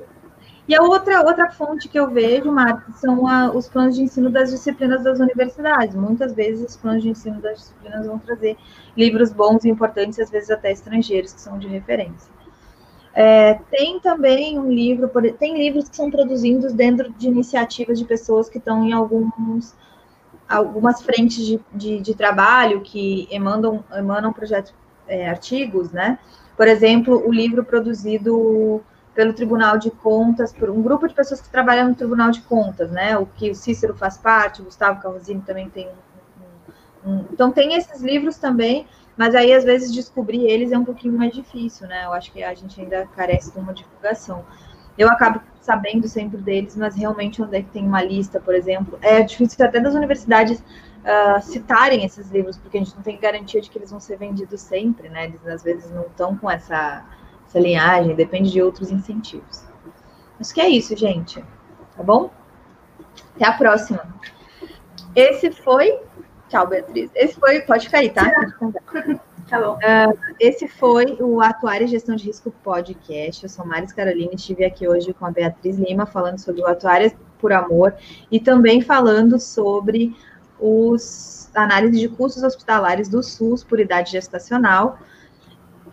E 0.67 0.75
a 0.75 0.83
outra, 0.83 1.21
outra 1.23 1.51
fonte 1.51 1.89
que 1.89 1.97
eu 1.97 2.11
vejo, 2.11 2.51
Marcos, 2.51 2.95
são 2.97 3.27
a, 3.27 3.51
os 3.51 3.67
planos 3.67 3.95
de 3.95 4.03
ensino 4.03 4.29
das 4.29 4.51
disciplinas 4.51 5.03
das 5.03 5.19
universidades. 5.19 5.95
Muitas 5.95 6.33
vezes 6.33 6.69
os 6.69 6.77
planos 6.77 7.01
de 7.01 7.09
ensino 7.09 7.41
das 7.41 7.57
disciplinas 7.57 8.05
vão 8.05 8.19
trazer 8.19 8.55
livros 8.95 9.31
bons 9.31 9.65
e 9.65 9.69
importantes, 9.69 10.19
às 10.19 10.29
vezes 10.29 10.51
até 10.51 10.71
estrangeiros, 10.71 11.33
que 11.33 11.41
são 11.41 11.57
de 11.57 11.67
referência. 11.67 12.31
É, 13.15 13.55
tem 13.71 13.99
também 13.99 14.59
um 14.59 14.71
livro, 14.71 15.09
tem 15.39 15.57
livros 15.57 15.89
que 15.89 15.95
são 15.95 16.11
produzidos 16.11 16.73
dentro 16.73 17.11
de 17.13 17.27
iniciativas 17.27 17.97
de 17.97 18.05
pessoas 18.05 18.47
que 18.47 18.59
estão 18.59 18.85
em 18.85 18.93
alguns, 18.93 19.73
algumas 20.47 21.01
frentes 21.01 21.45
de, 21.45 21.59
de, 21.73 21.99
de 21.99 22.15
trabalho 22.15 22.81
que 22.81 23.27
emanam, 23.31 23.83
emanam 23.91 24.31
projetos, 24.31 24.73
é, 25.07 25.29
artigos, 25.29 25.91
né? 25.91 26.19
Por 26.55 26.67
exemplo, 26.67 27.27
o 27.27 27.31
livro 27.31 27.63
produzido 27.63 28.81
pelo 29.13 29.33
Tribunal 29.33 29.77
de 29.77 29.89
Contas, 29.89 30.51
por 30.51 30.69
um 30.69 30.81
grupo 30.81 31.07
de 31.07 31.13
pessoas 31.13 31.41
que 31.41 31.49
trabalham 31.49 31.89
no 31.89 31.95
Tribunal 31.95 32.31
de 32.31 32.41
Contas, 32.41 32.91
né? 32.91 33.17
O 33.17 33.25
que 33.25 33.49
o 33.49 33.55
Cícero 33.55 33.95
faz 33.95 34.17
parte, 34.17 34.61
o 34.61 34.65
Gustavo 34.65 35.01
Carrosini 35.01 35.41
também 35.41 35.69
tem 35.69 35.87
um, 37.05 37.11
um, 37.11 37.25
então 37.31 37.51
tem 37.51 37.75
esses 37.75 38.01
livros 38.01 38.37
também, 38.37 38.87
mas 39.15 39.33
aí 39.33 39.53
às 39.53 39.63
vezes 39.63 39.93
descobrir 39.93 40.43
eles 40.45 40.71
é 40.71 40.77
um 40.77 40.83
pouquinho 40.83 41.17
mais 41.17 41.33
difícil, 41.33 41.87
né? 41.87 42.05
Eu 42.05 42.13
acho 42.13 42.31
que 42.31 42.43
a 42.43 42.53
gente 42.53 42.79
ainda 42.79 43.07
carece 43.15 43.51
de 43.51 43.59
uma 43.59 43.73
divulgação. 43.73 44.43
Eu 44.97 45.09
acabo 45.09 45.41
sabendo 45.65 46.07
sempre 46.07 46.37
deles, 46.37 46.75
mas 46.75 46.95
realmente 46.95 47.41
onde 47.41 47.57
é 47.57 47.61
que 47.61 47.69
tem 47.69 47.85
uma 47.85 48.03
lista, 48.03 48.39
por 48.39 48.53
exemplo, 48.53 48.97
é 49.01 49.21
difícil 49.21 49.65
até 49.65 49.79
das 49.79 49.95
universidades 49.95 50.59
uh, 50.59 51.41
citarem 51.41 52.05
esses 52.05 52.29
livros, 52.29 52.57
porque 52.57 52.77
a 52.77 52.79
gente 52.81 52.95
não 52.95 53.01
tem 53.01 53.19
garantia 53.19 53.59
de 53.59 53.69
que 53.69 53.77
eles 53.77 53.89
vão 53.89 53.99
ser 53.99 54.17
vendidos 54.17 54.61
sempre, 54.61 55.09
né? 55.09 55.25
Eles 55.25 55.45
às 55.47 55.63
vezes 55.63 55.91
não 55.91 56.03
estão 56.03 56.37
com 56.37 56.49
essa 56.49 57.03
essa 57.47 57.59
linhagem, 57.59 58.15
depende 58.15 58.51
de 58.51 58.61
outros 58.61 58.91
incentivos. 58.91 59.63
Acho 60.39 60.53
que 60.53 60.61
é 60.61 60.67
isso, 60.67 60.95
gente. 60.97 61.43
Tá 61.95 62.03
bom? 62.03 62.29
Até 63.35 63.47
a 63.47 63.53
próxima. 63.53 64.05
Esse 65.15 65.51
foi. 65.51 65.97
Tchau, 66.49 66.67
Beatriz. 66.67 67.09
Esse 67.15 67.39
foi. 67.39 67.61
Pode 67.61 67.85
ficar 67.85 67.99
aí, 67.99 68.09
tá? 68.09 68.29
Tá 69.47 69.61
bom. 69.61 69.75
Uh, 69.75 70.35
esse 70.39 70.67
foi 70.67 71.17
o 71.19 71.39
Atuária 71.39 71.87
Gestão 71.87 72.15
de 72.15 72.25
Risco 72.25 72.51
Podcast. 72.63 73.43
Eu 73.43 73.49
sou 73.49 73.65
Maris 73.65 73.93
Carolina 73.93 74.31
e 74.31 74.35
estive 74.35 74.65
aqui 74.65 74.87
hoje 74.87 75.13
com 75.13 75.25
a 75.25 75.31
Beatriz 75.31 75.77
Lima 75.77 76.05
falando 76.05 76.39
sobre 76.39 76.61
o 76.61 76.67
Atuária 76.67 77.15
por 77.39 77.53
Amor 77.53 77.93
e 78.31 78.39
também 78.39 78.81
falando 78.81 79.39
sobre 79.39 80.15
os 80.59 81.49
análise 81.53 81.99
de 81.99 82.09
custos 82.09 82.43
hospitalares 82.43 83.07
do 83.07 83.21
SUS 83.21 83.63
por 83.63 83.79
idade 83.79 84.11
gestacional 84.11 84.97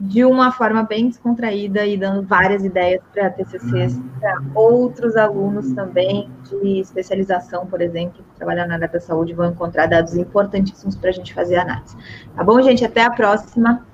de 0.05 0.25
uma 0.25 0.51
forma 0.51 0.83
bem 0.83 1.09
descontraída 1.09 1.87
e 1.87 1.97
dando 1.97 2.27
várias 2.27 2.65
ideias 2.65 3.01
para 3.13 3.31
TCCs, 3.31 4.01
para 4.19 4.41
uhum. 4.41 4.51
outros 4.53 5.15
alunos 5.15 5.73
também 5.75 6.29
de 6.51 6.81
especialização, 6.81 7.67
por 7.67 7.81
exemplo, 7.81 8.21
que 8.21 8.37
trabalham 8.37 8.67
na 8.67 8.75
área 8.75 8.89
da 8.89 8.99
saúde, 8.99 9.33
vão 9.33 9.53
encontrar 9.53 9.87
dados 9.87 10.17
importantíssimos 10.17 10.97
para 10.97 11.11
a 11.11 11.13
gente 11.13 11.33
fazer 11.33 11.57
análise. 11.57 11.97
Tá 12.35 12.43
bom, 12.43 12.61
gente? 12.61 12.85
Até 12.85 13.05
a 13.05 13.11
próxima. 13.11 13.87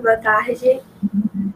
Boa 0.00 0.16
tarde. 0.18 0.80
Uhum. 1.12 1.52